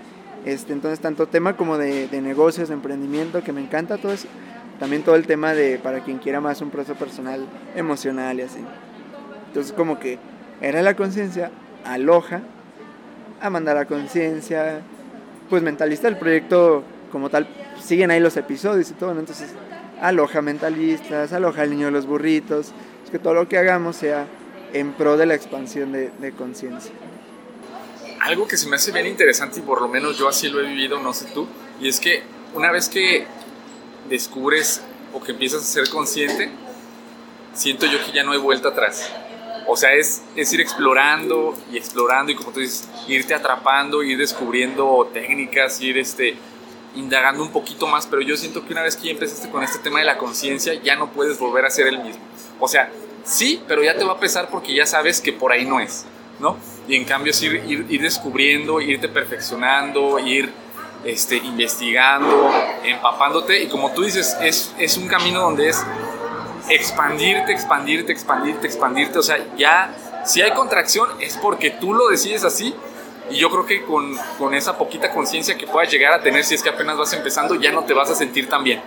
Este, 0.45 0.73
entonces, 0.73 0.99
tanto 0.99 1.27
tema 1.27 1.55
como 1.55 1.77
de, 1.77 2.07
de 2.07 2.21
negocios, 2.21 2.69
de 2.69 2.73
emprendimiento, 2.73 3.43
que 3.43 3.53
me 3.53 3.61
encanta 3.61 3.97
todo 3.97 4.13
eso. 4.13 4.27
También 4.79 5.03
todo 5.03 5.15
el 5.15 5.27
tema 5.27 5.53
de 5.53 5.77
para 5.77 5.99
quien 5.99 6.17
quiera 6.17 6.41
más 6.41 6.61
un 6.61 6.71
proceso 6.71 6.97
personal, 6.97 7.45
emocional 7.75 8.39
y 8.39 8.41
así. 8.41 8.59
Entonces 9.47 9.73
como 9.73 9.99
que 9.99 10.17
era 10.61 10.81
la 10.81 10.95
conciencia, 10.95 11.51
aloja, 11.85 12.41
a 13.41 13.49
mandar 13.49 13.77
a 13.77 13.85
conciencia, 13.85 14.81
pues 15.49 15.61
mentalista, 15.61 16.07
el 16.07 16.17
proyecto 16.17 16.83
como 17.11 17.29
tal, 17.29 17.47
siguen 17.79 18.11
ahí 18.11 18.19
los 18.19 18.37
episodios 18.37 18.89
y 18.89 18.93
todo, 18.93 19.11
Entonces 19.11 19.53
aloja 20.01 20.41
mentalistas, 20.41 21.33
aloja 21.33 21.63
al 21.63 21.71
niño 21.71 21.87
de 21.87 21.91
los 21.91 22.05
burritos, 22.05 22.71
que 23.11 23.19
todo 23.19 23.33
lo 23.33 23.47
que 23.47 23.57
hagamos 23.57 23.97
sea 23.97 24.27
en 24.73 24.93
pro 24.93 25.17
de 25.17 25.25
la 25.25 25.35
expansión 25.35 25.91
de, 25.91 26.11
de 26.19 26.31
conciencia. 26.31 26.91
Algo 28.21 28.47
que 28.47 28.57
se 28.57 28.67
me 28.67 28.75
hace 28.75 28.91
bien 28.91 29.07
interesante 29.07 29.59
y 29.59 29.63
por 29.63 29.81
lo 29.81 29.87
menos 29.87 30.17
yo 30.17 30.29
así 30.29 30.49
lo 30.49 30.61
he 30.61 30.65
vivido, 30.65 30.99
no 30.99 31.13
sé 31.13 31.25
tú, 31.33 31.47
y 31.79 31.89
es 31.89 31.99
que 31.99 32.23
una 32.53 32.71
vez 32.71 32.87
que 32.89 33.25
descubres 34.09 34.81
o 35.13 35.21
que 35.21 35.31
empiezas 35.31 35.61
a 35.61 35.65
ser 35.65 35.89
consciente, 35.89 36.49
siento 37.53 37.85
yo 37.85 38.03
que 38.05 38.11
ya 38.11 38.23
no 38.23 38.31
hay 38.31 38.39
vuelta 38.39 38.69
atrás. 38.69 39.09
O 39.67 39.77
sea, 39.77 39.93
es, 39.93 40.23
es, 40.35 40.51
ir 40.53 40.61
explorando 40.61 41.55
y 41.71 41.77
explorando 41.77 42.31
y 42.31 42.35
como 42.35 42.51
tú 42.51 42.59
dices, 42.59 42.89
irte 43.07 43.33
atrapando, 43.33 44.03
ir 44.03 44.17
descubriendo 44.17 45.09
técnicas, 45.13 45.79
ir 45.81 45.97
este, 45.97 46.35
indagando 46.95 47.43
un 47.43 47.51
poquito 47.51 47.87
más, 47.87 48.07
pero 48.07 48.21
yo 48.21 48.35
siento 48.35 48.65
que 48.65 48.73
una 48.73 48.81
vez 48.81 48.95
que 48.95 49.05
ya 49.05 49.11
empezaste 49.11 49.49
con 49.49 49.63
este 49.63 49.79
tema 49.79 49.99
de 49.99 50.05
la 50.05 50.17
conciencia, 50.17 50.73
ya 50.73 50.95
no 50.95 51.11
puedes 51.11 51.39
volver 51.39 51.65
a 51.65 51.69
ser 51.69 51.87
el 51.87 51.99
mismo. 51.99 52.21
O 52.61 52.67
sea, 52.67 52.89
sí, 53.25 53.61
pero 53.67 53.83
ya 53.83 53.97
te 53.97 54.05
va 54.05 54.13
a 54.13 54.19
pesar 54.19 54.49
porque 54.49 54.73
ya 54.73 54.85
sabes 54.85 55.19
que 55.19 55.33
por 55.33 55.51
ahí 55.51 55.65
no 55.65 55.79
es, 55.79 56.05
¿no? 56.39 56.57
Y 56.87 56.95
en 56.95 57.05
cambio 57.05 57.31
es 57.31 57.41
ir, 57.41 57.85
ir, 57.89 58.01
descubriendo, 58.01 58.79
irte 58.79 59.09
perfeccionando, 59.09 60.19
ir 60.19 60.53
este, 61.03 61.37
investigando, 61.37 62.51
empapándote 62.83 63.63
y 63.63 63.67
como 63.67 63.91
tú 63.91 64.03
dices, 64.03 64.37
es, 64.41 64.73
es 64.77 64.97
un 64.97 65.07
camino 65.07 65.41
donde 65.41 65.69
es 65.69 65.83
expandirte, 66.69 67.51
expandirte, 67.51 68.11
expandirte, 68.11 68.67
expandirte. 68.67 69.19
O 69.19 69.23
sea, 69.23 69.37
ya 69.57 69.93
si 70.23 70.41
hay 70.41 70.51
contracción 70.51 71.09
es 71.19 71.37
porque 71.37 71.71
tú 71.71 71.93
lo 71.93 72.09
decides 72.09 72.43
así. 72.43 72.73
Y 73.29 73.37
yo 73.37 73.49
creo 73.49 73.65
que 73.65 73.83
con, 73.83 74.13
con 74.37 74.53
esa 74.53 74.77
poquita 74.77 75.09
conciencia 75.09 75.57
que 75.57 75.65
puedas 75.65 75.89
llegar 75.89 76.11
a 76.11 76.21
tener 76.21 76.43
si 76.43 76.55
es 76.55 76.61
que 76.61 76.69
apenas 76.69 76.97
vas 76.97 77.13
empezando, 77.13 77.55
ya 77.55 77.71
no 77.71 77.85
te 77.85 77.93
vas 77.93 78.09
a 78.09 78.15
sentir 78.15 78.49
tan 78.49 78.63
bien. 78.63 78.81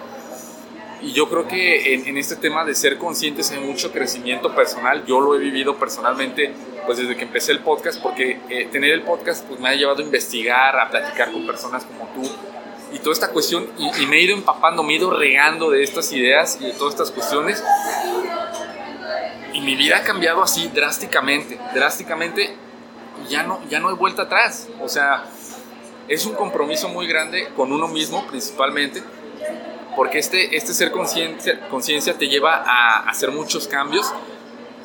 Y 1.05 1.13
yo 1.13 1.29
creo 1.29 1.47
que 1.47 1.95
en, 1.95 2.09
en, 2.09 2.17
este 2.17 2.37
tema 2.37 2.65
de 2.65 2.75
ser 2.75 2.97
conscientes 2.97 3.51
hay 3.51 3.61
mucho 3.61 3.93
crecimiento 3.93 4.55
personal. 4.55 5.05
Yo 5.07 5.21
lo 5.21 5.35
he 5.35 5.39
vivido 5.39 5.77
personalmente 5.77 6.53
pues 6.87 6.99
desde 6.99 7.17
que 7.17 7.25
empecé 7.25 7.53
el 7.53 7.61
podcast, 7.61 8.03
porque 8.03 8.41
eh, 8.49 8.69
tener 8.71 8.93
el 8.93 9.03
podcast 9.03 9.47
pues 9.47 9.61
me 9.61 9.69
ha 9.69 9.75
llevado 9.75 10.01
a 10.01 10.03
investigar, 10.03 10.79
a 10.79 10.91
platicar 10.91 11.33
con 11.33 11.47
personas 11.47 11.85
como 11.85 12.09
tú, 12.15 12.31
y 12.93 12.99
toda 12.99 13.13
esta 13.13 13.29
cuestión 13.29 13.69
y, 13.79 14.07
me 14.07 14.17
he 14.17 14.23
ido 14.23 14.35
empapando, 14.35 14.83
me 14.83 14.93
he 14.93 14.97
ido 14.97 15.11
regando 15.11 15.71
de 15.71 15.83
estas 15.83 16.13
ideas 16.13 16.59
y 16.61 16.67
de 16.67 16.73
todas 16.73 16.95
estas 16.95 17.11
cuestiones. 17.11 17.63
Y 19.53 19.61
mi 19.61 19.77
vida 19.77 19.99
ha 19.99 20.03
cambiado 20.03 20.43
así 20.43 20.69
drásticamente, 20.69 21.59
drásticamente 21.75 22.55
y 23.25 23.31
ya 23.31 23.43
no, 23.43 23.61
ya 23.69 23.81
no 23.81 23.89
hay 23.89 23.95
vuelta 23.95 24.23
atrás. 24.23 24.69
O 24.81 24.89
sea, 24.89 25.25
es 26.09 26.25
un 26.27 26.35
compromiso 26.35 26.89
muy 26.89 27.07
grande 27.07 27.49
con 27.57 27.73
uno 27.73 27.89
mismo 27.89 28.27
principalmente, 28.27 29.03
porque 29.97 30.19
este, 30.19 30.57
este 30.57 30.73
ser 30.75 30.91
conciencia 30.91 32.19
te 32.19 32.29
lleva 32.29 32.63
a 32.67 33.09
hacer 33.09 33.31
muchos 33.31 33.69
cambios 33.69 34.13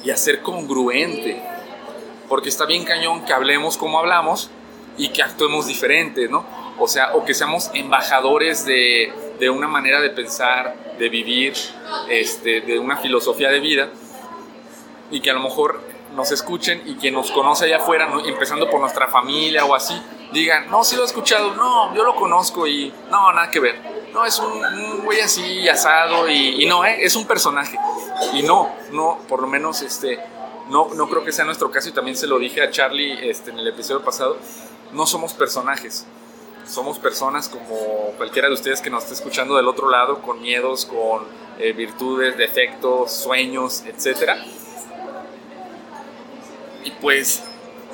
y 0.03 0.11
a 0.11 0.17
ser 0.17 0.41
congruente. 0.41 1.41
Porque 2.27 2.49
está 2.49 2.65
bien 2.65 2.83
cañón 2.83 3.25
que 3.25 3.33
hablemos 3.33 3.77
como 3.77 3.99
hablamos 3.99 4.49
y 4.97 5.09
que 5.09 5.23
actuemos 5.23 5.67
diferente, 5.67 6.27
¿no? 6.27 6.45
o 6.79 6.87
sea, 6.87 7.13
o 7.13 7.25
que 7.25 7.33
seamos 7.33 7.69
embajadores 7.73 8.65
de, 8.65 9.13
de 9.39 9.49
una 9.49 9.67
manera 9.67 9.99
de 9.99 10.09
pensar, 10.09 10.95
de 10.97 11.09
vivir, 11.09 11.53
este, 12.09 12.61
de 12.61 12.79
una 12.79 12.97
filosofía 12.97 13.49
de 13.49 13.59
vida, 13.59 13.89
y 15.11 15.19
que 15.19 15.29
a 15.29 15.33
lo 15.33 15.41
mejor 15.41 15.81
nos 16.15 16.31
escuchen 16.31 16.81
y 16.85 16.95
quien 16.95 17.13
nos 17.13 17.31
conoce 17.31 17.65
allá 17.65 17.77
afuera, 17.77 18.09
empezando 18.25 18.69
por 18.69 18.79
nuestra 18.79 19.07
familia 19.07 19.65
o 19.65 19.75
así, 19.75 20.01
digan, 20.31 20.69
no, 20.69 20.83
sí 20.83 20.95
lo 20.95 21.03
he 21.03 21.05
escuchado, 21.05 21.53
no, 21.55 21.93
yo 21.93 22.03
lo 22.03 22.15
conozco 22.15 22.65
y 22.65 22.93
no, 23.11 23.31
nada 23.33 23.51
que 23.51 23.59
ver. 23.59 23.98
No, 24.13 24.25
es 24.25 24.39
un, 24.39 25.01
güey 25.03 25.21
así 25.21 25.67
asado 25.69 26.29
y, 26.29 26.65
no, 26.65 26.83
¿eh? 26.85 27.03
es 27.03 27.15
un 27.15 27.25
personaje. 27.25 27.77
Y 28.33 28.43
no, 28.43 28.71
no, 28.91 29.19
por 29.27 29.41
lo 29.41 29.47
menos 29.47 29.81
este, 29.81 30.19
no, 30.69 30.89
no 30.93 31.09
creo 31.09 31.23
que 31.23 31.31
sea 31.31 31.45
nuestro 31.45 31.71
caso 31.71 31.89
y 31.89 31.91
también 31.91 32.17
se 32.17 32.27
lo 32.27 32.39
dije 32.39 32.61
a 32.61 32.71
Charlie 32.71 33.29
este, 33.29 33.51
en 33.51 33.59
el 33.59 33.67
episodio 33.67 34.03
pasado, 34.03 34.37
no 34.93 35.05
somos 35.05 35.33
personajes 35.33 36.05
somos 36.69 36.99
personas 36.99 37.49
como 37.49 38.13
cualquiera 38.17 38.47
de 38.47 38.53
ustedes 38.53 38.81
que 38.81 38.89
nos 38.89 39.03
esté 39.03 39.15
escuchando 39.15 39.55
del 39.57 39.67
otro 39.67 39.89
lado, 39.89 40.21
con 40.21 40.41
miedos, 40.41 40.85
con 40.85 41.23
eh, 41.57 41.73
virtudes, 41.73 42.37
defectos, 42.37 43.11
sueños, 43.11 43.83
etc. 43.87 44.33
Y 46.83 46.91
pues 46.91 47.43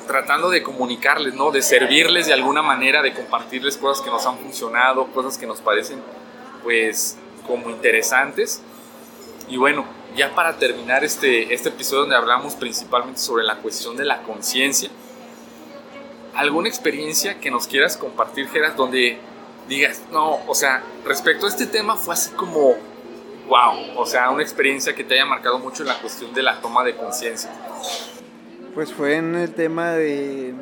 tratando 0.06 0.50
de 0.50 0.62
comunicarles, 0.62 1.34
¿no? 1.34 1.50
De 1.50 1.62
servirles 1.62 2.26
de 2.26 2.32
alguna 2.32 2.62
manera, 2.62 3.02
de 3.02 3.12
compartirles 3.12 3.76
cosas 3.76 4.04
que 4.04 4.10
nos 4.10 4.24
han 4.26 4.38
funcionado, 4.38 5.06
cosas 5.08 5.38
que 5.38 5.46
nos 5.46 5.60
parecen 5.60 6.02
pues 6.62 7.16
como 7.46 7.70
interesantes. 7.70 8.62
Y 9.48 9.56
bueno, 9.56 9.84
ya 10.16 10.34
para 10.34 10.56
terminar 10.56 11.04
este, 11.04 11.52
este 11.54 11.68
episodio 11.68 12.00
donde 12.02 12.16
hablamos 12.16 12.54
principalmente 12.54 13.20
sobre 13.20 13.44
la 13.44 13.56
cuestión 13.56 13.96
de 13.96 14.04
la 14.04 14.22
conciencia, 14.22 14.90
alguna 16.34 16.68
experiencia 16.68 17.38
que 17.38 17.50
nos 17.50 17.66
quieras 17.66 17.96
compartir, 17.96 18.48
Geras, 18.48 18.76
donde 18.76 19.18
digas, 19.68 20.02
no, 20.10 20.40
o 20.46 20.54
sea, 20.54 20.82
respecto 21.04 21.46
a 21.46 21.48
este 21.48 21.66
tema 21.66 21.96
fue 21.96 22.14
así 22.14 22.30
como 22.30 22.74
wow, 23.48 23.96
o 23.96 24.06
sea, 24.06 24.30
una 24.30 24.42
experiencia 24.42 24.94
que 24.94 25.04
te 25.04 25.14
haya 25.14 25.24
marcado 25.24 25.58
mucho 25.58 25.82
en 25.82 25.88
la 25.88 25.98
cuestión 25.98 26.32
de 26.34 26.42
la 26.42 26.60
toma 26.60 26.84
de 26.84 26.96
conciencia. 26.96 27.50
Pues 28.76 28.92
fue 28.92 29.16
en 29.16 29.34
el 29.36 29.52
tema 29.52 29.92
de, 29.92 30.52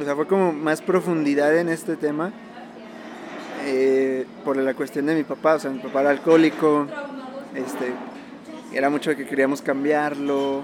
o 0.00 0.04
sea, 0.04 0.14
fue 0.14 0.28
como 0.28 0.52
más 0.52 0.80
profundidad 0.80 1.58
en 1.58 1.70
este 1.70 1.96
tema 1.96 2.30
eh, 3.64 4.26
por 4.44 4.56
la 4.56 4.74
cuestión 4.74 5.06
de 5.06 5.16
mi 5.16 5.24
papá, 5.24 5.56
o 5.56 5.58
sea, 5.58 5.72
mi 5.72 5.80
papá 5.80 6.02
era 6.02 6.10
alcohólico, 6.10 6.86
este, 7.56 7.94
era 8.72 8.90
mucho 8.90 9.16
que 9.16 9.26
queríamos 9.26 9.60
cambiarlo, 9.60 10.62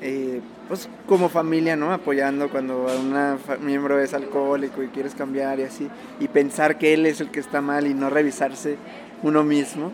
eh, 0.00 0.40
pues 0.68 0.88
como 1.08 1.28
familia, 1.28 1.74
¿no? 1.74 1.92
Apoyando 1.92 2.50
cuando 2.50 2.86
un 2.86 3.66
miembro 3.66 3.98
es 3.98 4.14
alcohólico 4.14 4.84
y 4.84 4.88
quieres 4.90 5.12
cambiar 5.16 5.58
y 5.58 5.64
así, 5.64 5.88
y 6.20 6.28
pensar 6.28 6.78
que 6.78 6.94
él 6.94 7.04
es 7.06 7.20
el 7.20 7.32
que 7.32 7.40
está 7.40 7.60
mal 7.60 7.84
y 7.88 7.94
no 7.94 8.10
revisarse 8.10 8.76
uno 9.24 9.42
mismo. 9.42 9.90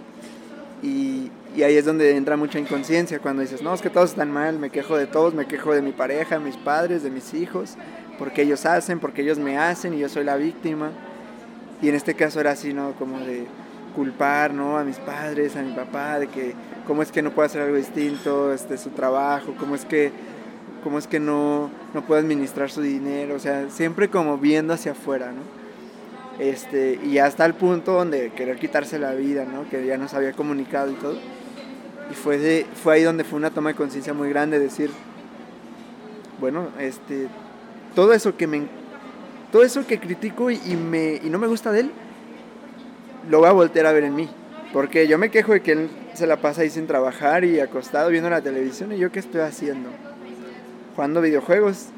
Y, 0.82 1.30
y 1.54 1.62
ahí 1.62 1.76
es 1.76 1.84
donde 1.84 2.16
entra 2.16 2.36
mucha 2.36 2.58
inconsciencia, 2.58 3.18
cuando 3.18 3.42
dices, 3.42 3.62
no, 3.62 3.74
es 3.74 3.82
que 3.82 3.90
todos 3.90 4.10
están 4.10 4.30
mal, 4.30 4.58
me 4.58 4.70
quejo 4.70 4.96
de 4.96 5.06
todos, 5.06 5.34
me 5.34 5.46
quejo 5.46 5.74
de 5.74 5.82
mi 5.82 5.92
pareja, 5.92 6.38
mis 6.38 6.56
padres, 6.56 7.02
de 7.02 7.10
mis 7.10 7.34
hijos, 7.34 7.76
porque 8.18 8.42
ellos 8.42 8.64
hacen, 8.64 9.00
porque 9.00 9.22
ellos 9.22 9.38
me 9.38 9.58
hacen 9.58 9.94
y 9.94 9.98
yo 9.98 10.08
soy 10.08 10.24
la 10.24 10.36
víctima. 10.36 10.90
Y 11.82 11.88
en 11.88 11.94
este 11.94 12.14
caso 12.14 12.40
era 12.40 12.52
así, 12.52 12.72
¿no? 12.72 12.92
Como 12.92 13.18
de 13.20 13.46
culpar, 13.94 14.54
¿no? 14.54 14.78
A 14.78 14.84
mis 14.84 14.98
padres, 14.98 15.56
a 15.56 15.62
mi 15.62 15.72
papá, 15.72 16.18
de 16.18 16.28
que 16.28 16.54
cómo 16.86 17.02
es 17.02 17.12
que 17.12 17.22
no 17.22 17.32
puedo 17.32 17.46
hacer 17.46 17.62
algo 17.62 17.76
distinto, 17.76 18.52
este, 18.52 18.78
su 18.78 18.90
trabajo, 18.90 19.54
cómo 19.58 19.74
es 19.74 19.84
que, 19.84 20.10
cómo 20.82 20.98
es 20.98 21.06
que 21.06 21.20
no, 21.20 21.70
no 21.92 22.06
puedo 22.06 22.20
administrar 22.20 22.70
su 22.70 22.80
dinero, 22.80 23.34
o 23.34 23.38
sea, 23.38 23.68
siempre 23.68 24.08
como 24.08 24.38
viendo 24.38 24.72
hacia 24.72 24.92
afuera, 24.92 25.32
¿no? 25.32 25.42
Este, 26.38 26.98
y 27.04 27.18
hasta 27.18 27.44
el 27.44 27.54
punto 27.54 27.92
donde 27.92 28.30
querer 28.30 28.58
quitarse 28.58 28.98
la 28.98 29.12
vida, 29.12 29.44
¿no? 29.44 29.68
Que 29.68 29.84
ya 29.84 29.98
nos 29.98 30.14
había 30.14 30.32
comunicado 30.32 30.90
y 30.90 30.94
todo. 30.94 31.41
Y 32.12 32.14
fue, 32.14 32.36
de, 32.36 32.66
fue 32.82 32.94
ahí 32.94 33.02
donde 33.02 33.24
fue 33.24 33.38
una 33.38 33.48
toma 33.48 33.70
de 33.70 33.74
conciencia 33.74 34.12
muy 34.12 34.28
grande, 34.28 34.58
decir, 34.58 34.90
bueno, 36.40 36.68
este, 36.78 37.26
todo 37.94 38.12
eso 38.12 38.36
que 38.36 38.46
me 38.46 38.66
todo 39.50 39.62
eso 39.62 39.86
que 39.86 39.98
critico 39.98 40.50
y, 40.50 40.58
no 41.24 41.38
me 41.38 41.46
gusta 41.46 41.72
de 41.72 41.80
él, 41.80 41.90
lo 43.30 43.40
voy 43.40 43.48
a 43.48 43.52
voltear 43.52 43.86
a 43.86 43.92
ver 43.92 44.04
en 44.04 44.14
mí. 44.14 44.28
Porque 44.72 45.06
yo 45.06 45.18
me 45.18 45.30
quejo 45.30 45.52
de 45.52 45.60
que 45.60 45.72
él 45.72 45.90
se 46.14 46.26
la 46.26 46.38
pasa 46.38 46.62
ahí 46.62 46.70
sin 46.70 46.86
trabajar 46.86 47.44
y 47.44 47.60
acostado 47.60 48.08
viendo 48.08 48.30
la 48.30 48.40
televisión 48.40 48.92
y 48.92 48.98
yo 48.98 49.12
qué 49.12 49.18
estoy 49.18 49.42
haciendo? 49.42 49.90
Jugando 50.96 51.20
videojuegos. 51.20 51.88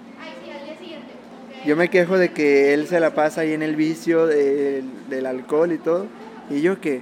Yo 1.65 1.77
me 1.77 1.89
quejo 1.89 2.19
de 2.19 2.33
que 2.33 2.75
él 2.75 2.89
se 2.89 2.99
la 2.99 3.15
pasa 3.15 3.43
ahí 3.43 3.53
en 3.53 3.63
el 3.63 3.77
vicio 3.77 4.27
del 4.27 5.27
alcohol 5.27 5.73
y 5.73 5.79
todo. 5.79 6.07
¿Y 6.51 6.61
yo 6.61 6.81
qué? 6.81 7.01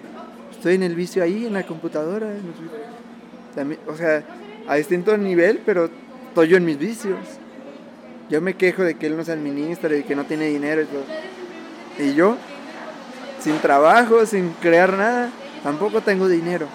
Estoy 0.50 0.74
en 0.74 0.82
el 0.82 0.94
vicio 0.94 1.22
ahí, 1.22 1.46
en 1.46 1.54
la 1.54 1.66
computadora. 1.66 2.28
O 3.86 3.96
sea, 3.96 4.22
a 4.68 4.76
distinto 4.76 5.16
nivel, 5.16 5.60
pero 5.64 5.90
estoy 6.28 6.48
yo 6.48 6.56
en 6.56 6.64
mis 6.64 6.78
vicios. 6.78 7.18
Yo 8.30 8.40
me 8.40 8.54
quejo 8.54 8.82
de 8.82 8.94
que 8.94 9.06
él 9.06 9.16
no 9.16 9.24
se 9.24 9.32
administra 9.32 9.94
y 9.96 10.04
que 10.04 10.16
no 10.16 10.24
tiene 10.24 10.46
dinero 10.46 10.82
y 10.82 10.86
todo. 10.86 11.04
Y 11.98 12.14
yo, 12.14 12.36
sin 13.40 13.58
trabajo, 13.58 14.24
sin 14.24 14.50
crear 14.60 14.96
nada, 14.96 15.30
tampoco 15.62 16.00
tengo 16.00 16.28
dinero. 16.28 16.66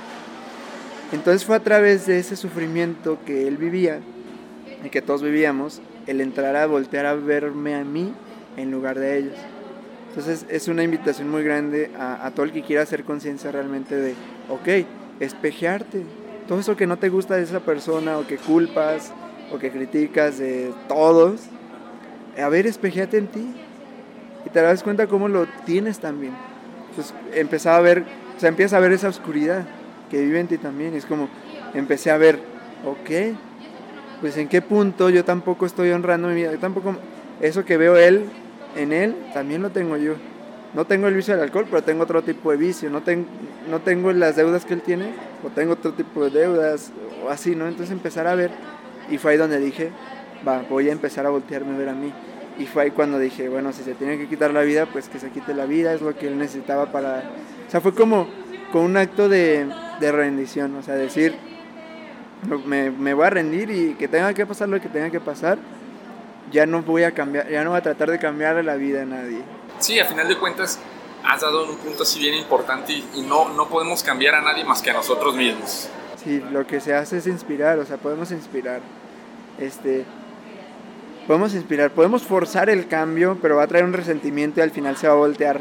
Entonces 1.12 1.46
fue 1.46 1.56
a 1.56 1.62
través 1.62 2.06
de 2.06 2.20
ese 2.20 2.36
sufrimiento 2.36 3.18
que 3.26 3.48
él 3.48 3.58
vivía 3.58 4.02
y 4.84 4.90
que 4.90 5.02
todos 5.02 5.24
vivíamos, 5.24 5.82
el 6.06 6.22
entrar 6.22 6.56
a 6.56 6.68
voltear 6.68 7.06
a 7.06 7.16
verme 7.16 7.76
a 7.76 7.84
mí 7.84 8.14
en 8.58 8.72
lugar 8.72 9.00
de 9.00 9.18
ellos. 9.18 9.36
Entonces 10.10 10.46
es 10.50 10.68
una 10.68 10.84
invitación 10.84 11.30
muy 11.30 11.44
grande 11.44 11.92
a, 11.98 12.26
a 12.26 12.32
todo 12.32 12.46
el 12.46 12.52
que 12.52 12.62
quiera 12.62 12.84
hacer 12.84 13.04
conciencia 13.04 13.52
realmente 13.52 13.96
de, 13.96 14.14
ok, 14.50 14.86
espejearte. 15.20 16.04
Todo 16.48 16.60
eso 16.60 16.76
que 16.78 16.88
no 16.88 16.98
te 16.98 17.10
gusta 17.10 17.36
de 17.36 17.44
esa 17.44 17.60
persona 17.60 18.18
o 18.18 18.26
que 18.26 18.38
culpas, 18.38 19.12
o 19.52 19.60
que 19.60 19.72
criticas 19.72 20.38
de 20.38 20.74
todos, 20.88 21.42
a 22.42 22.50
ver, 22.50 22.68
espejate 22.68 23.18
en 23.18 23.28
ti 23.28 23.54
y 24.46 24.50
te 24.50 24.62
das 24.62 24.84
cuenta 24.84 25.08
cómo 25.08 25.28
lo 25.28 25.46
tienes 25.66 26.00
también. 26.00 26.34
Entonces 26.90 27.14
empezaba 27.34 27.78
a 27.78 27.82
ver, 27.82 28.06
o 28.36 28.40
sea, 28.40 28.50
empieza 28.50 28.78
a 28.78 28.80
ver 28.80 28.92
esa 28.92 29.08
oscuridad 29.10 29.66
que 30.10 30.22
vive 30.22 30.40
en 30.40 30.48
ti 30.48 30.58
también. 30.58 30.94
Y 30.94 30.98
es 30.98 31.06
como, 31.06 31.30
empecé 31.74 32.12
a 32.12 32.18
ver, 32.18 32.40
ok, 32.86 33.36
pues 34.22 34.38
en 34.38 34.48
qué 34.48 34.62
punto 34.62 35.10
yo 35.10 35.26
tampoco 35.26 35.66
estoy 35.66 35.92
honrando 35.92 36.28
mi 36.28 36.36
vida, 36.36 36.52
yo 36.52 36.60
tampoco, 36.60 36.96
eso 37.42 37.66
que 37.66 37.78
veo 37.78 37.98
él, 37.98 38.26
en 38.76 38.94
él, 38.94 39.16
también 39.34 39.62
lo 39.62 39.72
tengo 39.72 39.98
yo. 39.98 40.14
No 40.74 40.86
tengo 40.86 41.08
el 41.08 41.16
vicio 41.16 41.34
del 41.34 41.44
alcohol, 41.44 41.66
pero 41.70 41.84
tengo 41.84 42.04
otro 42.04 42.22
tipo 42.22 42.52
de 42.52 42.58
vicio. 42.58 42.90
No, 42.90 43.02
tengo 43.02 43.26
no 43.70 43.82
tengo 43.82 44.12
las 44.12 44.36
deudas 44.36 44.66
que 44.66 44.74
él 44.74 44.82
tiene, 44.82 45.14
o 45.44 45.50
tengo 45.50 45.74
otro 45.74 45.94
tipo 45.94 46.24
de 46.24 46.40
deudas, 46.40 46.92
o 47.24 47.30
así, 47.30 47.56
¿no? 47.56 47.68
Entonces 47.68 47.92
empezar 47.92 48.28
a 48.28 48.36
ver 48.36 48.52
y 49.10 49.18
fue 49.18 49.32
ahí 49.32 49.38
donde 49.38 49.60
dije, 49.60 49.92
va, 50.48 50.64
voy 50.70 50.90
a 50.90 50.92
empezar 50.92 51.26
a 51.26 51.30
voltearme 51.30 51.76
a 51.76 51.78
ver 51.78 51.90
a 51.90 51.94
mí. 51.94 52.12
Y 52.60 52.66
fue 52.66 52.84
ahí 52.84 52.92
cuando 52.92 53.20
dije, 53.20 53.50
bueno, 53.50 53.72
si 53.72 53.84
se 53.84 53.94
tiene 53.94 54.18
que 54.18 54.28
quitar 54.28 54.52
la 54.52 54.62
vida, 54.62 54.88
pues 54.88 55.10
que 55.10 55.20
se 55.20 55.30
quite 55.30 55.54
la 55.54 55.66
vida, 55.66 55.94
es 55.94 56.02
lo 56.02 56.16
que 56.16 56.28
él 56.28 56.38
necesitaba 56.38 56.92
para... 56.92 57.32
O 57.68 57.72
sea, 57.72 57.82
fue 57.82 57.94
como 57.94 58.28
con 58.72 58.82
un 58.82 58.98
acto 58.98 59.30
de, 59.30 59.68
de 60.00 60.12
rendición, 60.12 60.76
o 60.76 60.82
sea, 60.82 60.96
decir, 60.96 61.36
me, 62.66 62.92
me, 62.92 63.14
voy 63.14 63.26
a 63.26 63.30
rendir 63.30 63.70
y 63.70 63.94
que 63.94 64.08
tenga 64.08 64.34
que 64.34 64.46
pasar 64.46 64.70
lo 64.70 64.82
que 64.82 64.90
tenga 64.90 65.10
que 65.10 65.20
pasar, 65.20 65.58
ya 66.52 66.66
no 66.66 66.82
voy 66.82 67.04
a 67.04 67.12
cambiar, 67.12 67.50
ya 67.50 67.64
no 67.64 67.72
voy 67.72 67.80
a 67.80 67.84
tratar 67.84 68.10
de 68.10 68.20
cambiar 68.20 68.64
la 68.64 68.76
vida 68.76 69.04
a 69.04 69.06
nadie. 69.06 69.42
Sí, 69.80 70.00
a 70.00 70.06
final 70.06 70.28
de 70.28 70.38
cuentas, 70.38 70.80
has 71.28 71.42
dado 71.42 71.70
un 71.70 71.78
punto 71.78 72.04
así 72.04 72.20
bien 72.20 72.36
importante 72.36 72.94
y, 72.94 73.06
y 73.16 73.22
no, 73.22 73.50
no 73.50 73.68
podemos 73.68 74.04
cambiar 74.04 74.36
a 74.36 74.42
nadie 74.42 74.64
más 74.64 74.82
que 74.82 74.92
a 74.92 74.94
nosotros 74.94 75.36
mismos. 75.36 75.90
Sí, 76.24 76.42
lo 76.52 76.66
que 76.66 76.80
se 76.80 76.94
hace 76.94 77.18
es 77.18 77.28
inspirar, 77.28 77.80
o 77.80 77.86
sea, 77.86 77.98
podemos 77.98 78.32
inspirar. 78.32 78.82
Este, 79.60 80.06
podemos 81.28 81.54
inspirar, 81.54 81.92
podemos 81.92 82.24
forzar 82.24 82.70
el 82.70 82.88
cambio, 82.88 83.38
pero 83.42 83.58
va 83.58 83.64
a 83.64 83.68
traer 83.68 83.86
un 83.86 83.94
resentimiento 83.94 84.60
y 84.60 84.64
al 84.64 84.72
final 84.72 84.96
se 84.98 85.08
va 85.08 85.14
a 85.14 85.18
voltear 85.18 85.60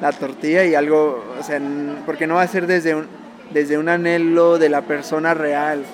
la 0.00 0.12
tortilla 0.12 0.64
y 0.64 0.74
algo, 0.74 1.24
o 1.38 1.42
sea, 1.42 1.60
porque 2.06 2.26
no 2.26 2.36
va 2.36 2.42
a 2.42 2.48
ser 2.48 2.66
desde 2.66 2.94
un, 2.94 3.08
desde 3.52 3.78
un 3.78 3.88
anhelo 3.88 4.58
de 4.58 4.68
la 4.68 4.82
persona 4.82 5.34
real, 5.34 5.84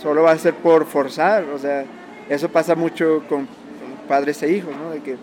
solo 0.00 0.22
va 0.22 0.32
a 0.32 0.38
ser 0.38 0.54
por 0.54 0.86
forzar, 0.86 1.44
o 1.44 1.58
sea, 1.58 1.84
eso 2.28 2.48
pasa 2.48 2.76
mucho 2.76 3.24
con 3.28 3.48
padres 4.06 4.42
e 4.42 4.52
hijos, 4.52 4.74
¿no? 4.76 4.90
De 4.90 5.00
que, 5.00 5.16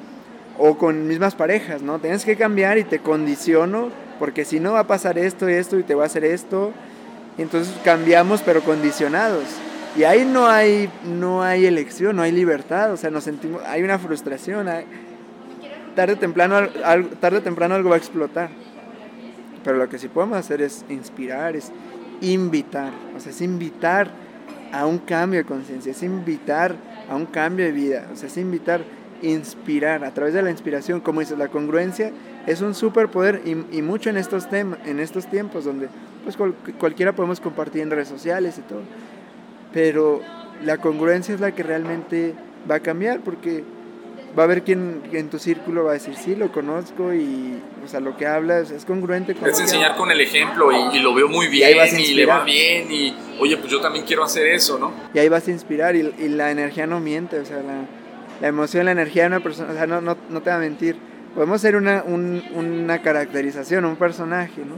o 0.64 0.78
con 0.78 1.08
mismas 1.08 1.34
parejas, 1.34 1.82
¿no? 1.82 1.98
Tienes 1.98 2.24
que 2.24 2.36
cambiar 2.36 2.78
y 2.78 2.84
te 2.84 3.00
condiciono, 3.00 3.90
porque 4.20 4.46
si 4.46 4.60
no 4.60 4.74
va 4.74 4.82
a 4.82 4.88
pasar 4.88 5.18
esto 5.18 5.50
y 5.50 5.54
esto 5.54 5.80
y 5.80 5.84
te 5.84 5.96
va 5.96 6.04
a 6.04 6.06
hacer 6.06 6.24
esto, 6.24 6.72
entonces 7.40 7.74
cambiamos 7.84 8.44
pero 8.44 8.62
condicionados. 8.62 9.46
Y 9.98 10.04
ahí 10.04 10.24
no 10.24 10.48
hay, 10.48 10.88
no 11.04 11.42
hay 11.42 11.66
elección, 11.66 12.16
no 12.16 12.22
hay 12.22 12.32
libertad, 12.32 12.94
o 12.94 12.98
sea, 12.98 13.10
nos 13.10 13.24
sentimos, 13.24 13.64
hay 13.66 13.82
una 13.82 13.98
frustración, 13.98 14.68
tarde, 15.96 16.14
o 16.14 16.18
temprano, 16.18 16.70
tarde 17.20 17.40
o 17.40 17.42
temprano 17.42 17.74
algo 17.74 17.90
va 17.90 17.96
a 17.96 18.00
explotar. 18.00 18.52
Pero 19.64 19.78
lo 19.78 19.90
que 19.90 19.98
sí 19.98 20.10
podemos 20.10 20.38
hacer 20.38 20.62
es 20.62 20.86
inspirar, 20.90 21.56
es 21.56 21.72
invitar, 22.22 22.92
o 23.18 23.20
sea, 23.20 23.32
es 23.32 23.42
invitar 23.42 24.12
a 24.72 24.86
un 24.86 25.00
cambio 25.00 25.40
de 25.40 25.46
conciencia, 25.46 25.92
es 25.92 26.04
invitar 26.04 26.76
a 27.10 27.16
un 27.16 27.26
cambio 27.26 27.66
de 27.66 27.72
vida, 27.72 28.08
o 28.14 28.16
sea, 28.16 28.28
es 28.28 28.38
invitar, 28.38 28.82
inspirar, 29.22 30.04
a 30.04 30.14
través 30.14 30.34
de 30.34 30.42
la 30.42 30.52
inspiración, 30.52 31.00
como 31.00 31.20
dices, 31.20 31.38
la 31.38 31.48
congruencia 31.48 32.12
es 32.48 32.62
un 32.62 32.74
superpoder 32.74 33.42
y, 33.46 33.52
y 33.78 33.82
mucho 33.82 34.10
en 34.10 34.18
estos, 34.18 34.50
temas 34.50 34.80
en 34.86 35.00
estos 35.00 35.28
tiempos 35.28 35.66
donde 35.66 35.88
pues 36.24 36.38
cualquiera 36.78 37.14
podemos 37.14 37.40
compartir 37.40 37.82
en 37.82 37.92
redes 37.92 38.08
sociales 38.08 38.58
y 38.58 38.62
todo. 38.62 38.82
Pero 39.74 40.22
la 40.64 40.78
congruencia 40.78 41.34
es 41.34 41.42
la 41.42 41.54
que 41.54 41.64
realmente 41.64 42.36
va 42.70 42.76
a 42.76 42.80
cambiar 42.80 43.22
porque 43.22 43.64
va 44.38 44.44
a 44.44 44.46
haber 44.46 44.64
quien 44.64 45.02
en 45.12 45.30
tu 45.30 45.40
círculo 45.40 45.86
va 45.86 45.92
a 45.92 45.94
decir, 45.94 46.16
sí, 46.16 46.36
lo 46.36 46.52
conozco 46.52 47.14
y, 47.14 47.60
o 47.84 47.88
sea, 47.88 48.00
lo 48.00 48.16
que 48.16 48.26
hablas 48.26 48.72
es 48.72 48.86
congruente 48.86 49.36
con... 49.36 49.50
Es 49.50 49.60
enseñar 49.60 49.96
con 49.96 50.12
el 50.12 50.22
ejemplo 50.22 50.72
y, 50.94 51.00
lo 51.00 51.14
veo 51.14 51.28
muy 51.28 51.48
bien 51.48 51.78
y, 51.98 52.14
le 52.14 52.26
va 52.26 52.44
bien 52.44 52.92
y, 52.92 53.14
oye, 53.40 53.58
pues 53.58 53.72
yo 53.72 53.82
también 53.82 54.06
quiero 54.06 54.24
hacer 54.24 54.48
eso, 54.48 54.80
¿no? 54.80 54.94
Y 55.14 55.20
ahí 55.20 55.30
vas 55.30 55.48
a 55.48 55.52
inspirar 55.52 55.96
y, 55.96 56.04
la 56.30 56.52
energía 56.52 56.88
no 56.88 57.00
miente, 57.00 57.40
o 57.40 57.46
sea, 57.46 57.58
la, 57.58 57.86
la, 58.42 58.48
emoción, 58.48 58.86
la 58.86 58.92
energía 58.92 59.24
de 59.24 59.28
una 59.28 59.40
persona, 59.40 59.72
o 59.72 59.74
sea, 59.74 59.88
no, 59.88 60.02
no, 60.02 60.18
no 60.30 60.42
te 60.42 60.50
va 60.50 60.58
a 60.58 60.60
mentir. 60.60 60.98
Podemos 61.34 61.56
hacer 61.56 61.76
una, 61.76 62.04
un, 62.06 62.44
una 62.56 63.02
caracterización, 63.02 63.86
un 63.86 63.96
personaje, 63.96 64.62
¿no? 64.66 64.76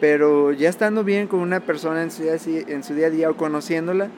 pero 0.00 0.52
ya 0.52 0.68
estando 0.68 1.04
bien 1.04 1.26
con 1.26 1.40
una 1.40 1.60
persona 1.60 2.02
en 2.02 2.10
su, 2.10 2.22
día, 2.22 2.36
en 2.68 2.84
su 2.84 2.94
día 2.94 3.08
a 3.08 3.10
día 3.10 3.30
o 3.30 3.36
conociéndola, 3.36 4.08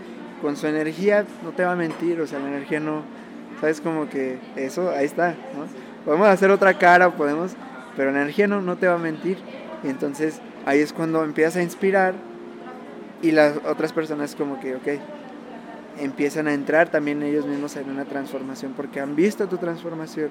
con 0.42 0.56
su 0.56 0.66
energía 0.66 1.24
no 1.42 1.50
te 1.52 1.64
va 1.64 1.72
a 1.72 1.76
mentir, 1.76 2.20
o 2.20 2.26
sea, 2.26 2.38
la 2.38 2.48
energía 2.48 2.80
no, 2.80 3.02
sabes 3.60 3.80
como 3.80 4.08
que 4.08 4.38
eso, 4.56 4.90
ahí 4.90 5.04
está, 5.04 5.30
¿no? 5.30 5.66
Podemos 6.04 6.28
hacer 6.28 6.50
otra 6.50 6.78
cara, 6.78 7.10
podemos, 7.10 7.52
pero 7.96 8.10
la 8.10 8.22
energía 8.22 8.46
no, 8.46 8.62
no 8.62 8.76
te 8.76 8.88
va 8.88 8.94
a 8.94 8.98
mentir. 8.98 9.36
Y 9.84 9.88
entonces 9.88 10.40
ahí 10.64 10.80
es 10.80 10.92
cuando 10.94 11.22
empiezas 11.24 11.56
a 11.56 11.62
inspirar 11.62 12.14
y 13.20 13.32
las 13.32 13.58
otras 13.66 13.92
personas 13.92 14.34
como 14.34 14.58
que, 14.60 14.76
ok, 14.76 14.88
empiezan 15.98 16.48
a 16.48 16.54
entrar 16.54 16.90
también 16.90 17.22
ellos 17.22 17.46
mismos 17.46 17.76
en 17.76 17.90
una 17.90 18.04
transformación 18.04 18.72
porque 18.76 19.00
han 19.00 19.16
visto 19.16 19.48
tu 19.48 19.58
transformación, 19.58 20.28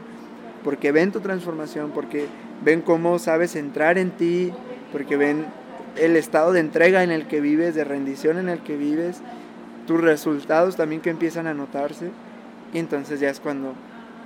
porque 0.63 0.91
ven 0.91 1.11
tu 1.11 1.19
transformación, 1.19 1.91
porque 1.91 2.27
ven 2.63 2.81
cómo 2.81 3.19
sabes 3.19 3.55
entrar 3.55 3.97
en 3.97 4.11
ti, 4.11 4.51
porque 4.91 5.17
ven 5.17 5.45
el 5.97 6.15
estado 6.15 6.53
de 6.53 6.59
entrega 6.59 7.03
en 7.03 7.11
el 7.11 7.27
que 7.27 7.41
vives, 7.41 7.75
de 7.75 7.83
rendición 7.83 8.37
en 8.37 8.49
el 8.49 8.59
que 8.59 8.77
vives, 8.77 9.21
tus 9.87 9.99
resultados 10.01 10.75
también 10.75 11.01
que 11.01 11.09
empiezan 11.09 11.47
a 11.47 11.53
notarse. 11.53 12.11
Y 12.73 12.79
entonces 12.79 13.19
ya 13.19 13.29
es 13.29 13.39
cuando 13.39 13.73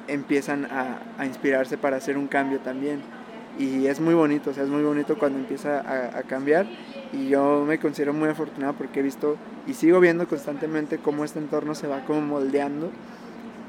empiezan 0.07 0.65
a, 0.65 0.99
a 1.17 1.25
inspirarse 1.25 1.77
para 1.77 1.97
hacer 1.97 2.17
un 2.17 2.27
cambio 2.27 2.59
también 2.59 3.01
y 3.59 3.87
es 3.87 3.99
muy 3.99 4.13
bonito, 4.13 4.49
o 4.49 4.53
sea, 4.53 4.63
es 4.63 4.69
muy 4.69 4.83
bonito 4.83 5.17
cuando 5.17 5.39
empieza 5.39 5.79
a, 5.79 6.17
a, 6.17 6.23
cambiar 6.23 6.65
y 7.11 7.27
yo 7.27 7.63
me 7.67 7.79
considero 7.79 8.13
muy 8.13 8.29
afortunado 8.29 8.73
porque 8.73 9.01
he 9.01 9.03
visto 9.03 9.37
y 9.67 9.73
sigo 9.73 9.99
viendo 9.99 10.27
constantemente 10.27 10.97
cómo 10.97 11.23
este 11.23 11.39
entorno 11.39 11.75
se 11.75 11.87
va 11.87 12.03
como 12.05 12.21
moldeando 12.21 12.89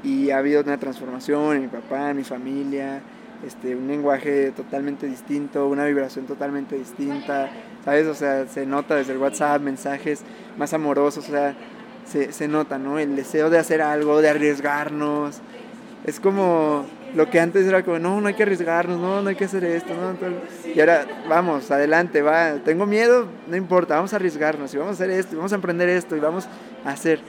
y 0.03 0.31
ha 0.31 0.37
habido 0.37 0.61
una 0.61 0.77
transformación 0.77 1.55
en 1.55 1.61
mi 1.63 1.67
papá, 1.67 2.11
en 2.11 2.17
mi 2.17 2.23
familia, 2.23 3.01
este, 3.45 3.75
un 3.75 3.87
lenguaje 3.87 4.51
totalmente 4.51 5.07
distinto, 5.07 5.67
una 5.67 5.85
vibración 5.85 6.25
totalmente 6.25 6.77
distinta, 6.77 7.49
¿sabes? 7.83 8.07
O 8.07 8.13
sea, 8.13 8.47
se 8.47 8.65
nota 8.65 8.95
desde 8.95 9.13
el 9.13 9.19
WhatsApp, 9.19 9.61
mensajes 9.61 10.23
más 10.57 10.73
amorosos, 10.73 11.27
o 11.27 11.31
sea, 11.31 11.55
se, 12.05 12.31
se 12.31 12.47
nota, 12.47 12.77
¿no? 12.77 12.99
El 12.99 13.15
deseo 13.15 13.49
de 13.49 13.57
hacer 13.57 13.81
algo, 13.81 14.21
de 14.21 14.29
arriesgarnos. 14.29 15.41
Es 16.05 16.19
como 16.19 16.85
lo 17.15 17.29
que 17.29 17.39
antes 17.39 17.65
era 17.65 17.81
como, 17.83 17.97
no, 17.97 18.19
no 18.19 18.27
hay 18.27 18.33
que 18.33 18.43
arriesgarnos, 18.43 18.99
no, 18.99 19.21
no 19.21 19.29
hay 19.29 19.35
que 19.35 19.45
hacer 19.45 19.63
esto, 19.63 19.93
no. 19.93 20.15
Y 20.73 20.79
ahora, 20.79 21.05
vamos, 21.29 21.71
adelante, 21.71 22.21
va, 22.21 22.55
tengo 22.65 22.85
miedo, 22.85 23.27
no 23.47 23.55
importa, 23.55 23.95
vamos 23.95 24.11
a 24.11 24.17
arriesgarnos 24.17 24.73
y 24.73 24.77
vamos 24.77 24.91
a 24.99 25.03
hacer 25.03 25.09
esto, 25.11 25.33
y 25.33 25.37
vamos 25.37 25.53
a 25.53 25.55
emprender 25.55 25.87
esto 25.87 26.17
y 26.17 26.19
vamos 26.19 26.47
a 26.83 26.89
hacer. 26.89 27.19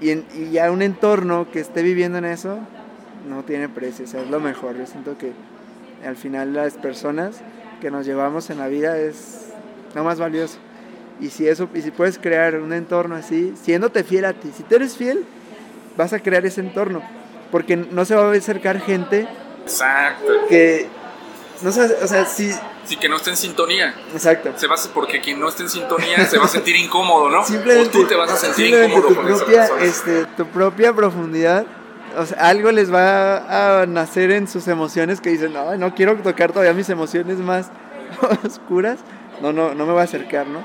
Y, 0.00 0.10
en, 0.10 0.24
y 0.34 0.50
ya 0.50 0.70
un 0.72 0.82
entorno 0.82 1.48
que 1.50 1.60
esté 1.60 1.82
viviendo 1.82 2.18
en 2.18 2.24
eso 2.24 2.58
no 3.28 3.44
tiene 3.44 3.68
precio, 3.68 4.04
o 4.04 4.08
sea, 4.08 4.22
es 4.22 4.30
lo 4.30 4.40
mejor. 4.40 4.76
Yo 4.76 4.86
siento 4.86 5.16
que 5.16 5.32
al 6.04 6.16
final 6.16 6.52
las 6.52 6.74
personas 6.74 7.40
que 7.80 7.90
nos 7.90 8.06
llevamos 8.06 8.50
en 8.50 8.58
la 8.58 8.66
vida 8.66 8.98
es 8.98 9.52
lo 9.94 10.02
más 10.02 10.18
valioso. 10.18 10.58
Y 11.20 11.28
si 11.28 11.46
eso, 11.46 11.68
y 11.72 11.82
si 11.82 11.92
puedes 11.92 12.18
crear 12.18 12.56
un 12.56 12.72
entorno 12.72 13.14
así, 13.14 13.54
siéndote 13.62 14.02
fiel 14.02 14.24
a 14.24 14.32
ti, 14.32 14.50
si 14.56 14.64
tú 14.64 14.74
eres 14.74 14.96
fiel, 14.96 15.24
vas 15.96 16.12
a 16.12 16.18
crear 16.18 16.44
ese 16.46 16.62
entorno 16.62 17.02
porque 17.50 17.76
no 17.76 18.04
se 18.04 18.14
va 18.14 18.30
a 18.30 18.32
acercar 18.32 18.80
gente 18.80 19.28
Exacto. 19.62 20.46
que 20.48 20.88
no 21.62 21.72
sé, 21.72 21.96
o 22.02 22.06
sea, 22.06 22.24
si 22.24 22.52
Sí, 22.84 22.96
que 22.96 23.08
no 23.08 23.16
esté 23.16 23.30
en 23.30 23.36
sintonía. 23.36 23.94
Exacto. 24.12 24.52
Se 24.56 24.66
va 24.66 24.74
a, 24.74 24.78
porque 24.92 25.20
quien 25.20 25.38
no 25.38 25.48
esté 25.48 25.62
en 25.62 25.68
sintonía 25.68 26.26
se 26.26 26.38
va 26.38 26.46
a 26.46 26.48
sentir 26.48 26.76
incómodo, 26.76 27.30
¿no? 27.30 27.44
Simplemente, 27.44 27.88
o 27.98 28.00
tú 28.00 28.08
te 28.08 28.16
vas 28.16 28.32
a 28.32 28.36
sentir 28.36 28.74
incómodo 28.74 29.08
tu 29.08 29.14
con 29.14 29.26
propia, 29.26 29.64
esa 29.64 29.80
este, 29.80 30.24
tu 30.36 30.46
propia 30.46 30.92
profundidad, 30.92 31.66
o 32.16 32.26
sea, 32.26 32.48
algo 32.48 32.72
les 32.72 32.92
va 32.92 33.82
a 33.82 33.86
nacer 33.86 34.32
en 34.32 34.48
sus 34.48 34.66
emociones 34.66 35.20
que 35.20 35.30
dicen, 35.30 35.52
no, 35.52 35.76
no 35.76 35.94
quiero 35.94 36.16
tocar 36.16 36.50
todavía 36.50 36.72
mis 36.72 36.88
emociones 36.88 37.36
más 37.36 37.70
oscuras, 38.44 38.98
no, 39.40 39.52
no, 39.52 39.74
no 39.74 39.86
me 39.86 39.92
voy 39.92 40.00
a 40.00 40.04
acercar, 40.04 40.46
¿no? 40.46 40.64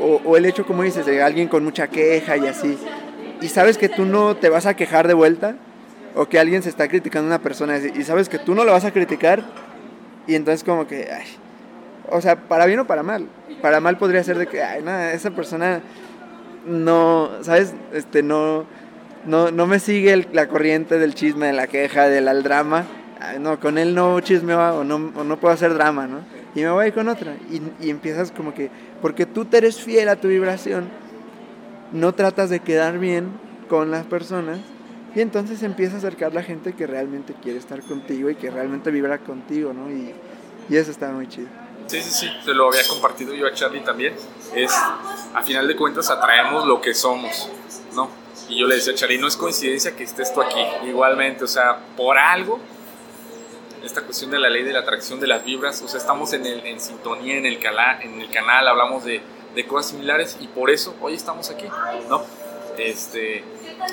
O, 0.00 0.22
o 0.24 0.36
el 0.36 0.46
hecho, 0.46 0.64
como 0.64 0.82
dices, 0.82 1.04
de 1.04 1.22
alguien 1.22 1.48
con 1.48 1.64
mucha 1.64 1.88
queja 1.88 2.36
y 2.36 2.46
así, 2.46 2.78
y 3.40 3.48
sabes 3.48 3.76
que 3.76 3.88
tú 3.88 4.06
no 4.06 4.36
te 4.36 4.48
vas 4.48 4.66
a 4.66 4.74
quejar 4.74 5.08
de 5.08 5.14
vuelta, 5.14 5.56
o 6.16 6.26
que 6.28 6.38
alguien 6.38 6.62
se 6.62 6.70
está 6.70 6.88
criticando 6.88 7.26
a 7.26 7.36
una 7.36 7.42
persona 7.42 7.78
y 7.78 8.02
sabes 8.02 8.28
que 8.28 8.38
tú 8.38 8.54
no 8.54 8.64
lo 8.64 8.72
vas 8.72 8.84
a 8.84 8.90
criticar, 8.90 9.44
y 10.26 10.34
entonces 10.34 10.64
como 10.64 10.86
que, 10.86 11.08
ay, 11.12 11.26
o 12.08 12.20
sea, 12.20 12.36
para 12.36 12.66
bien 12.66 12.80
o 12.80 12.86
para 12.86 13.02
mal. 13.02 13.28
Para 13.62 13.80
mal 13.80 13.98
podría 13.98 14.24
ser 14.24 14.38
de 14.38 14.46
que, 14.46 14.62
ay, 14.62 14.82
nada, 14.82 15.12
esa 15.12 15.30
persona 15.30 15.80
no, 16.66 17.30
¿sabes? 17.42 17.74
Este, 17.92 18.22
no, 18.22 18.64
no, 19.24 19.50
no 19.50 19.66
me 19.66 19.78
sigue 19.78 20.26
la 20.32 20.48
corriente 20.48 20.98
del 20.98 21.14
chisme, 21.14 21.46
de 21.46 21.52
la 21.52 21.66
queja, 21.66 22.08
del 22.08 22.28
al 22.28 22.42
drama. 22.42 22.84
No, 23.40 23.58
con 23.58 23.78
él 23.78 23.94
no 23.94 24.20
chismeo 24.20 24.80
o 24.80 24.84
no, 24.84 24.96
o 25.16 25.24
no 25.24 25.38
puedo 25.38 25.52
hacer 25.52 25.74
drama, 25.74 26.06
¿no? 26.06 26.20
Y 26.54 26.60
me 26.60 26.70
voy 26.70 26.92
con 26.92 27.08
otra. 27.08 27.34
Y, 27.50 27.60
y 27.84 27.90
empiezas 27.90 28.30
como 28.30 28.54
que, 28.54 28.70
porque 29.02 29.26
tú 29.26 29.44
te 29.44 29.58
eres 29.58 29.80
fiel 29.80 30.08
a 30.08 30.16
tu 30.16 30.28
vibración, 30.28 30.88
no 31.92 32.14
tratas 32.14 32.50
de 32.50 32.60
quedar 32.60 32.98
bien 32.98 33.30
con 33.68 33.90
las 33.90 34.06
personas. 34.06 34.58
Y 35.16 35.22
entonces 35.22 35.62
empieza 35.62 35.94
a 35.94 35.98
acercar 35.98 36.34
la 36.34 36.42
gente 36.42 36.74
que 36.74 36.86
realmente 36.86 37.34
quiere 37.42 37.58
estar 37.58 37.80
contigo 37.80 38.28
y 38.28 38.34
que 38.34 38.50
realmente 38.50 38.90
vibra 38.90 39.16
contigo, 39.16 39.72
¿no? 39.72 39.90
Y, 39.90 40.14
y 40.68 40.76
eso 40.76 40.90
está 40.90 41.08
muy 41.08 41.26
chido. 41.26 41.48
Sí, 41.86 42.02
sí, 42.02 42.10
sí, 42.10 42.30
se 42.44 42.52
lo 42.52 42.68
había 42.68 42.86
compartido 42.86 43.32
yo 43.32 43.46
a 43.46 43.54
Charlie 43.54 43.80
también. 43.80 44.14
Es, 44.54 44.74
a 44.74 45.42
final 45.42 45.66
de 45.66 45.74
cuentas, 45.74 46.10
atraemos 46.10 46.66
lo 46.66 46.82
que 46.82 46.92
somos, 46.92 47.48
¿no? 47.94 48.10
Y 48.50 48.60
yo 48.60 48.66
le 48.66 48.74
decía 48.74 48.92
a 48.92 48.96
Charlie, 48.96 49.16
no 49.16 49.26
es 49.26 49.38
coincidencia 49.38 49.96
que 49.96 50.04
estés 50.04 50.34
tú 50.34 50.42
aquí. 50.42 50.60
Igualmente, 50.86 51.44
o 51.44 51.48
sea, 51.48 51.78
por 51.96 52.18
algo, 52.18 52.60
esta 53.82 54.02
cuestión 54.02 54.30
de 54.30 54.38
la 54.38 54.50
ley 54.50 54.64
de 54.64 54.74
la 54.74 54.80
atracción 54.80 55.18
de 55.18 55.28
las 55.28 55.42
vibras, 55.42 55.80
o 55.80 55.88
sea, 55.88 55.98
estamos 55.98 56.34
en, 56.34 56.44
el, 56.44 56.66
en 56.66 56.78
sintonía 56.78 57.38
en 57.38 57.46
el, 57.46 57.58
cala, 57.58 58.00
en 58.02 58.20
el 58.20 58.28
canal, 58.28 58.68
hablamos 58.68 59.04
de, 59.04 59.22
de 59.54 59.66
cosas 59.66 59.92
similares 59.92 60.36
y 60.40 60.48
por 60.48 60.68
eso 60.70 60.94
hoy 61.00 61.14
estamos 61.14 61.48
aquí, 61.48 61.68
¿no? 62.10 62.22
Este, 62.76 63.42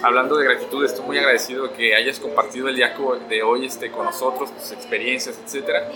hablando 0.01 0.37
de 0.37 0.45
gratitud, 0.45 0.83
estoy 0.85 1.05
muy 1.05 1.17
agradecido 1.17 1.67
de 1.67 1.73
que 1.73 1.95
hayas 1.95 2.19
compartido 2.19 2.67
el 2.67 2.75
día 2.75 2.95
de 3.29 3.43
hoy 3.43 3.65
este, 3.65 3.91
con 3.91 4.05
nosotros, 4.05 4.55
tus 4.55 4.71
experiencias, 4.71 5.39
etcétera. 5.43 5.89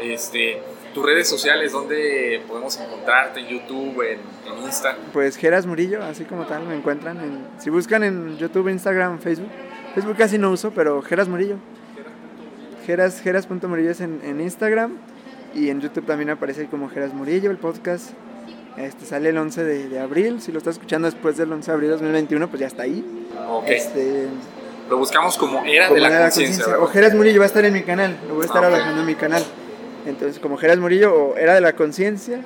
Este, 0.00 0.60
tus 0.92 1.04
redes 1.04 1.28
sociales, 1.28 1.72
¿dónde 1.72 2.42
podemos 2.48 2.78
encontrarte? 2.78 3.40
En 3.40 3.46
YouTube, 3.46 4.02
en, 4.02 4.20
en 4.50 4.62
Insta. 4.64 4.96
Pues 5.12 5.36
Geras 5.36 5.66
Murillo, 5.66 6.02
así 6.02 6.24
como 6.24 6.46
tal, 6.46 6.66
me 6.66 6.74
encuentran. 6.74 7.18
En, 7.20 7.46
si 7.58 7.70
buscan 7.70 8.02
en 8.02 8.36
YouTube, 8.38 8.68
Instagram, 8.68 9.18
Facebook. 9.18 9.50
Facebook 9.94 10.16
casi 10.16 10.38
no 10.38 10.50
uso, 10.50 10.72
pero 10.72 11.02
Geras 11.02 11.28
Murillo. 11.28 11.56
Geras, 12.86 13.20
Geras.murillo 13.20 13.90
es 13.90 14.00
en, 14.00 14.20
en 14.24 14.40
Instagram. 14.40 14.98
Y 15.54 15.70
en 15.70 15.80
YouTube 15.80 16.04
también 16.04 16.30
aparece 16.30 16.66
como 16.66 16.88
Geras 16.88 17.14
Murillo, 17.14 17.50
el 17.50 17.58
podcast. 17.58 18.10
Este 18.76 19.04
sale 19.06 19.28
el 19.28 19.38
11 19.38 19.62
de, 19.64 19.88
de 19.88 19.98
abril. 20.00 20.40
Si 20.40 20.50
lo 20.52 20.58
estás 20.58 20.74
escuchando 20.76 21.06
después 21.10 21.36
del 21.36 21.52
11 21.52 21.70
de 21.70 21.74
abril 21.74 21.88
de 21.90 21.92
2021, 21.94 22.48
pues 22.48 22.60
ya 22.60 22.66
está 22.66 22.82
ahí. 22.82 23.04
Ok. 23.48 23.64
Este, 23.68 24.26
Lo 24.90 24.98
buscamos 24.98 25.36
como 25.38 25.64
Era 25.64 25.88
como 25.88 25.94
de 25.96 26.00
la 26.00 26.10
de 26.16 26.22
Conciencia. 26.24 26.66
O 26.66 26.70
¿verdad? 26.70 26.86
Geras 26.88 27.14
Murillo 27.14 27.38
va 27.38 27.44
a 27.44 27.48
estar 27.48 27.64
en 27.64 27.72
mi 27.72 27.82
canal. 27.82 28.16
Lo 28.28 28.34
voy 28.34 28.42
a 28.42 28.46
estar 28.46 28.64
Ah, 28.64 28.68
ok. 28.68 28.74
alojando 28.74 29.00
en 29.02 29.06
mi 29.06 29.14
canal. 29.14 29.42
Entonces, 30.06 30.38
como 30.40 30.56
Geras 30.56 30.78
Murillo 30.78 31.14
o 31.14 31.36
Era 31.36 31.54
de 31.54 31.60
la 31.60 31.74
Conciencia. 31.74 32.40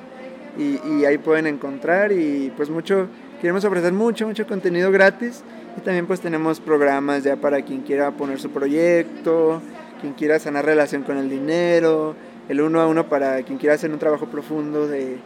Y, 0.57 0.79
y 0.87 1.05
ahí 1.05 1.17
pueden 1.17 1.47
encontrar. 1.47 2.11
Y 2.11 2.51
pues 2.55 2.69
mucho, 2.69 3.07
queremos 3.41 3.65
ofrecer 3.65 3.91
mucho, 3.93 4.27
mucho 4.27 4.45
contenido 4.45 4.91
gratis. 4.91 5.41
Y 5.77 5.81
también 5.81 6.05
pues 6.05 6.19
tenemos 6.19 6.59
programas 6.59 7.23
ya 7.23 7.37
para 7.37 7.61
quien 7.63 7.81
quiera 7.81 8.11
poner 8.11 8.39
su 8.39 8.49
proyecto, 8.51 9.61
quien 10.01 10.13
quiera 10.13 10.37
sanar 10.39 10.65
relación 10.65 11.03
con 11.03 11.17
el 11.17 11.29
dinero, 11.29 12.15
el 12.49 12.61
uno 12.61 12.81
a 12.81 12.87
uno 12.87 13.07
para 13.07 13.41
quien 13.43 13.57
quiera 13.57 13.75
hacer 13.75 13.91
un 13.91 13.99
trabajo 13.99 14.25
profundo 14.27 14.87
de, 14.87 15.17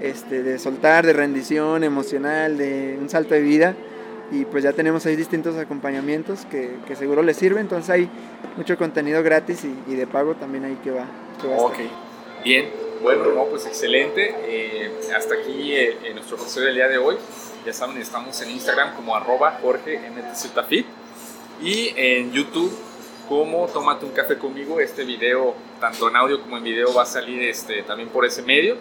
este, 0.00 0.42
de 0.42 0.58
soltar, 0.58 1.06
de 1.06 1.12
rendición 1.12 1.84
emocional, 1.84 2.58
de 2.58 2.98
un 3.00 3.08
salto 3.08 3.34
de 3.34 3.40
vida. 3.40 3.74
Y 4.32 4.44
pues 4.44 4.64
ya 4.64 4.72
tenemos 4.72 5.06
ahí 5.06 5.14
distintos 5.14 5.56
acompañamientos 5.56 6.46
que, 6.50 6.70
que 6.86 6.96
seguro 6.96 7.22
les 7.22 7.36
sirven. 7.36 7.60
Entonces 7.62 7.88
hay 7.90 8.08
mucho 8.56 8.76
contenido 8.76 9.22
gratis 9.22 9.64
y, 9.64 9.92
y 9.92 9.94
de 9.94 10.06
pago 10.06 10.34
también 10.34 10.64
ahí 10.64 10.76
que 10.82 10.90
va. 10.90 11.06
Que 11.40 11.46
va 11.48 11.54
a 11.56 11.58
Ok, 11.60 11.78
estar. 11.78 12.44
bien. 12.44 12.86
Bueno, 13.02 13.26
no, 13.32 13.44
pues 13.44 13.66
excelente. 13.66 14.34
Eh, 14.46 14.90
hasta 15.16 15.34
aquí 15.34 15.72
eh, 15.74 15.96
nuestro 16.14 16.36
episodio 16.38 16.66
del 16.66 16.76
día 16.76 16.88
de 16.88 16.98
hoy. 16.98 17.16
Ya 17.64 17.72
saben, 17.72 17.98
estamos 17.98 18.40
en 18.42 18.50
Instagram 18.50 18.94
como 18.94 19.14
arroba 19.14 19.58
Jorge 19.60 20.00
y 21.62 21.92
en 21.96 22.32
YouTube 22.32 22.72
como 23.28 23.66
Tómate 23.66 24.06
un 24.06 24.12
café 24.12 24.38
conmigo. 24.38 24.80
Este 24.80 25.04
video, 25.04 25.54
tanto 25.80 26.08
en 26.08 26.16
audio 26.16 26.40
como 26.40 26.56
en 26.56 26.64
video, 26.64 26.92
va 26.94 27.02
a 27.02 27.06
salir 27.06 27.42
este, 27.42 27.82
también 27.82 28.08
por 28.08 28.24
ese 28.24 28.42
medio. 28.42 28.76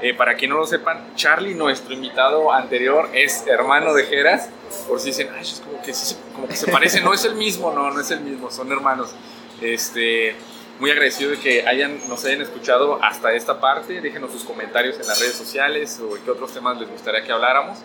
Eh, 0.00 0.12
para 0.14 0.34
quien 0.34 0.50
no 0.50 0.58
lo 0.58 0.66
sepan, 0.66 1.14
Charlie, 1.14 1.54
nuestro 1.54 1.94
invitado 1.94 2.52
anterior, 2.52 3.08
es 3.14 3.46
hermano 3.46 3.94
de 3.94 4.04
Geras. 4.04 4.48
Por 4.88 5.00
si 5.00 5.06
dicen, 5.08 5.30
ay, 5.34 5.42
es 5.42 5.62
como 5.64 5.80
que, 5.82 5.94
se- 5.94 6.16
parece, 6.70 7.00
no 7.00 7.14
es 7.14 7.24
el 7.24 7.36
mismo, 7.36 7.72
no, 7.72 7.90
no 7.90 8.00
es 8.00 8.10
el 8.10 8.20
mismo, 8.20 8.50
son 8.50 8.70
hermanos. 8.72 9.14
Este, 9.60 10.34
muy 10.80 10.90
agradecido 10.90 11.30
de 11.30 11.38
que 11.38 11.66
hayan, 11.66 12.08
nos 12.08 12.24
hayan 12.24 12.42
escuchado 12.42 13.02
hasta 13.02 13.32
esta 13.32 13.60
parte. 13.60 14.00
Déjenos 14.00 14.32
sus 14.32 14.44
comentarios 14.44 14.98
en 14.98 15.06
las 15.06 15.20
redes 15.20 15.36
sociales 15.36 16.00
o 16.00 16.18
qué 16.24 16.30
otros 16.30 16.52
temas 16.52 16.78
les 16.78 16.90
gustaría 16.90 17.22
que 17.22 17.32
habláramos. 17.32 17.78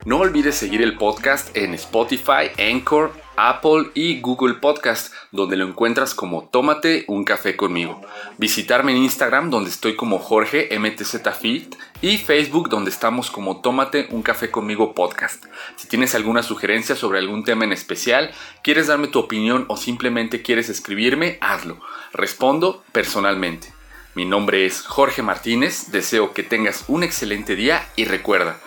No 0.08 0.20
olvides 0.20 0.54
seguir 0.54 0.80
el 0.80 0.96
podcast 0.96 1.54
en 1.54 1.74
Spotify, 1.74 2.48
Anchor, 2.58 3.12
Apple 3.36 3.90
y 3.92 4.22
Google 4.22 4.54
Podcast, 4.54 5.12
donde 5.32 5.58
lo 5.58 5.66
encuentras 5.66 6.14
como 6.14 6.48
Tómate 6.48 7.04
un 7.08 7.24
café 7.24 7.56
conmigo. 7.56 8.00
Visitarme 8.38 8.92
en 8.92 9.02
Instagram, 9.02 9.50
donde 9.50 9.68
estoy 9.68 9.96
como 9.96 10.18
Jorge 10.18 10.70
MTZFit, 10.78 11.74
y 12.00 12.16
Facebook, 12.16 12.70
donde 12.70 12.88
estamos 12.88 13.30
como 13.30 13.60
Tómate 13.60 14.08
un 14.10 14.22
café 14.22 14.50
conmigo 14.50 14.94
podcast. 14.94 15.44
Si 15.76 15.88
tienes 15.88 16.14
alguna 16.14 16.42
sugerencia 16.42 16.96
sobre 16.96 17.18
algún 17.18 17.44
tema 17.44 17.64
en 17.64 17.74
especial, 17.74 18.30
quieres 18.62 18.86
darme 18.86 19.08
tu 19.08 19.18
opinión 19.18 19.66
o 19.68 19.76
simplemente 19.76 20.40
quieres 20.40 20.70
escribirme, 20.70 21.36
hazlo. 21.42 21.82
Respondo 22.14 22.82
personalmente. 22.92 23.74
Mi 24.14 24.24
nombre 24.24 24.64
es 24.64 24.80
Jorge 24.80 25.20
Martínez, 25.20 25.92
deseo 25.92 26.32
que 26.32 26.42
tengas 26.42 26.86
un 26.88 27.02
excelente 27.02 27.54
día 27.56 27.86
y 27.94 28.06
recuerda, 28.06 28.58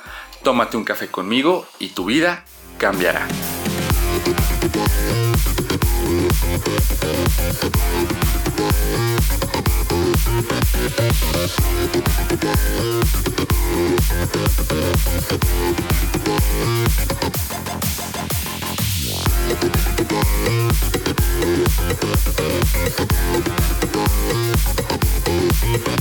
tómate 0.44 0.78
un 0.78 0.84
café 0.84 1.08
conmigo 1.08 1.66
y 1.80 1.90
tu 1.90 2.06
vida 2.06 2.44
cambiará. 2.78 3.28
Bye. 25.32 25.92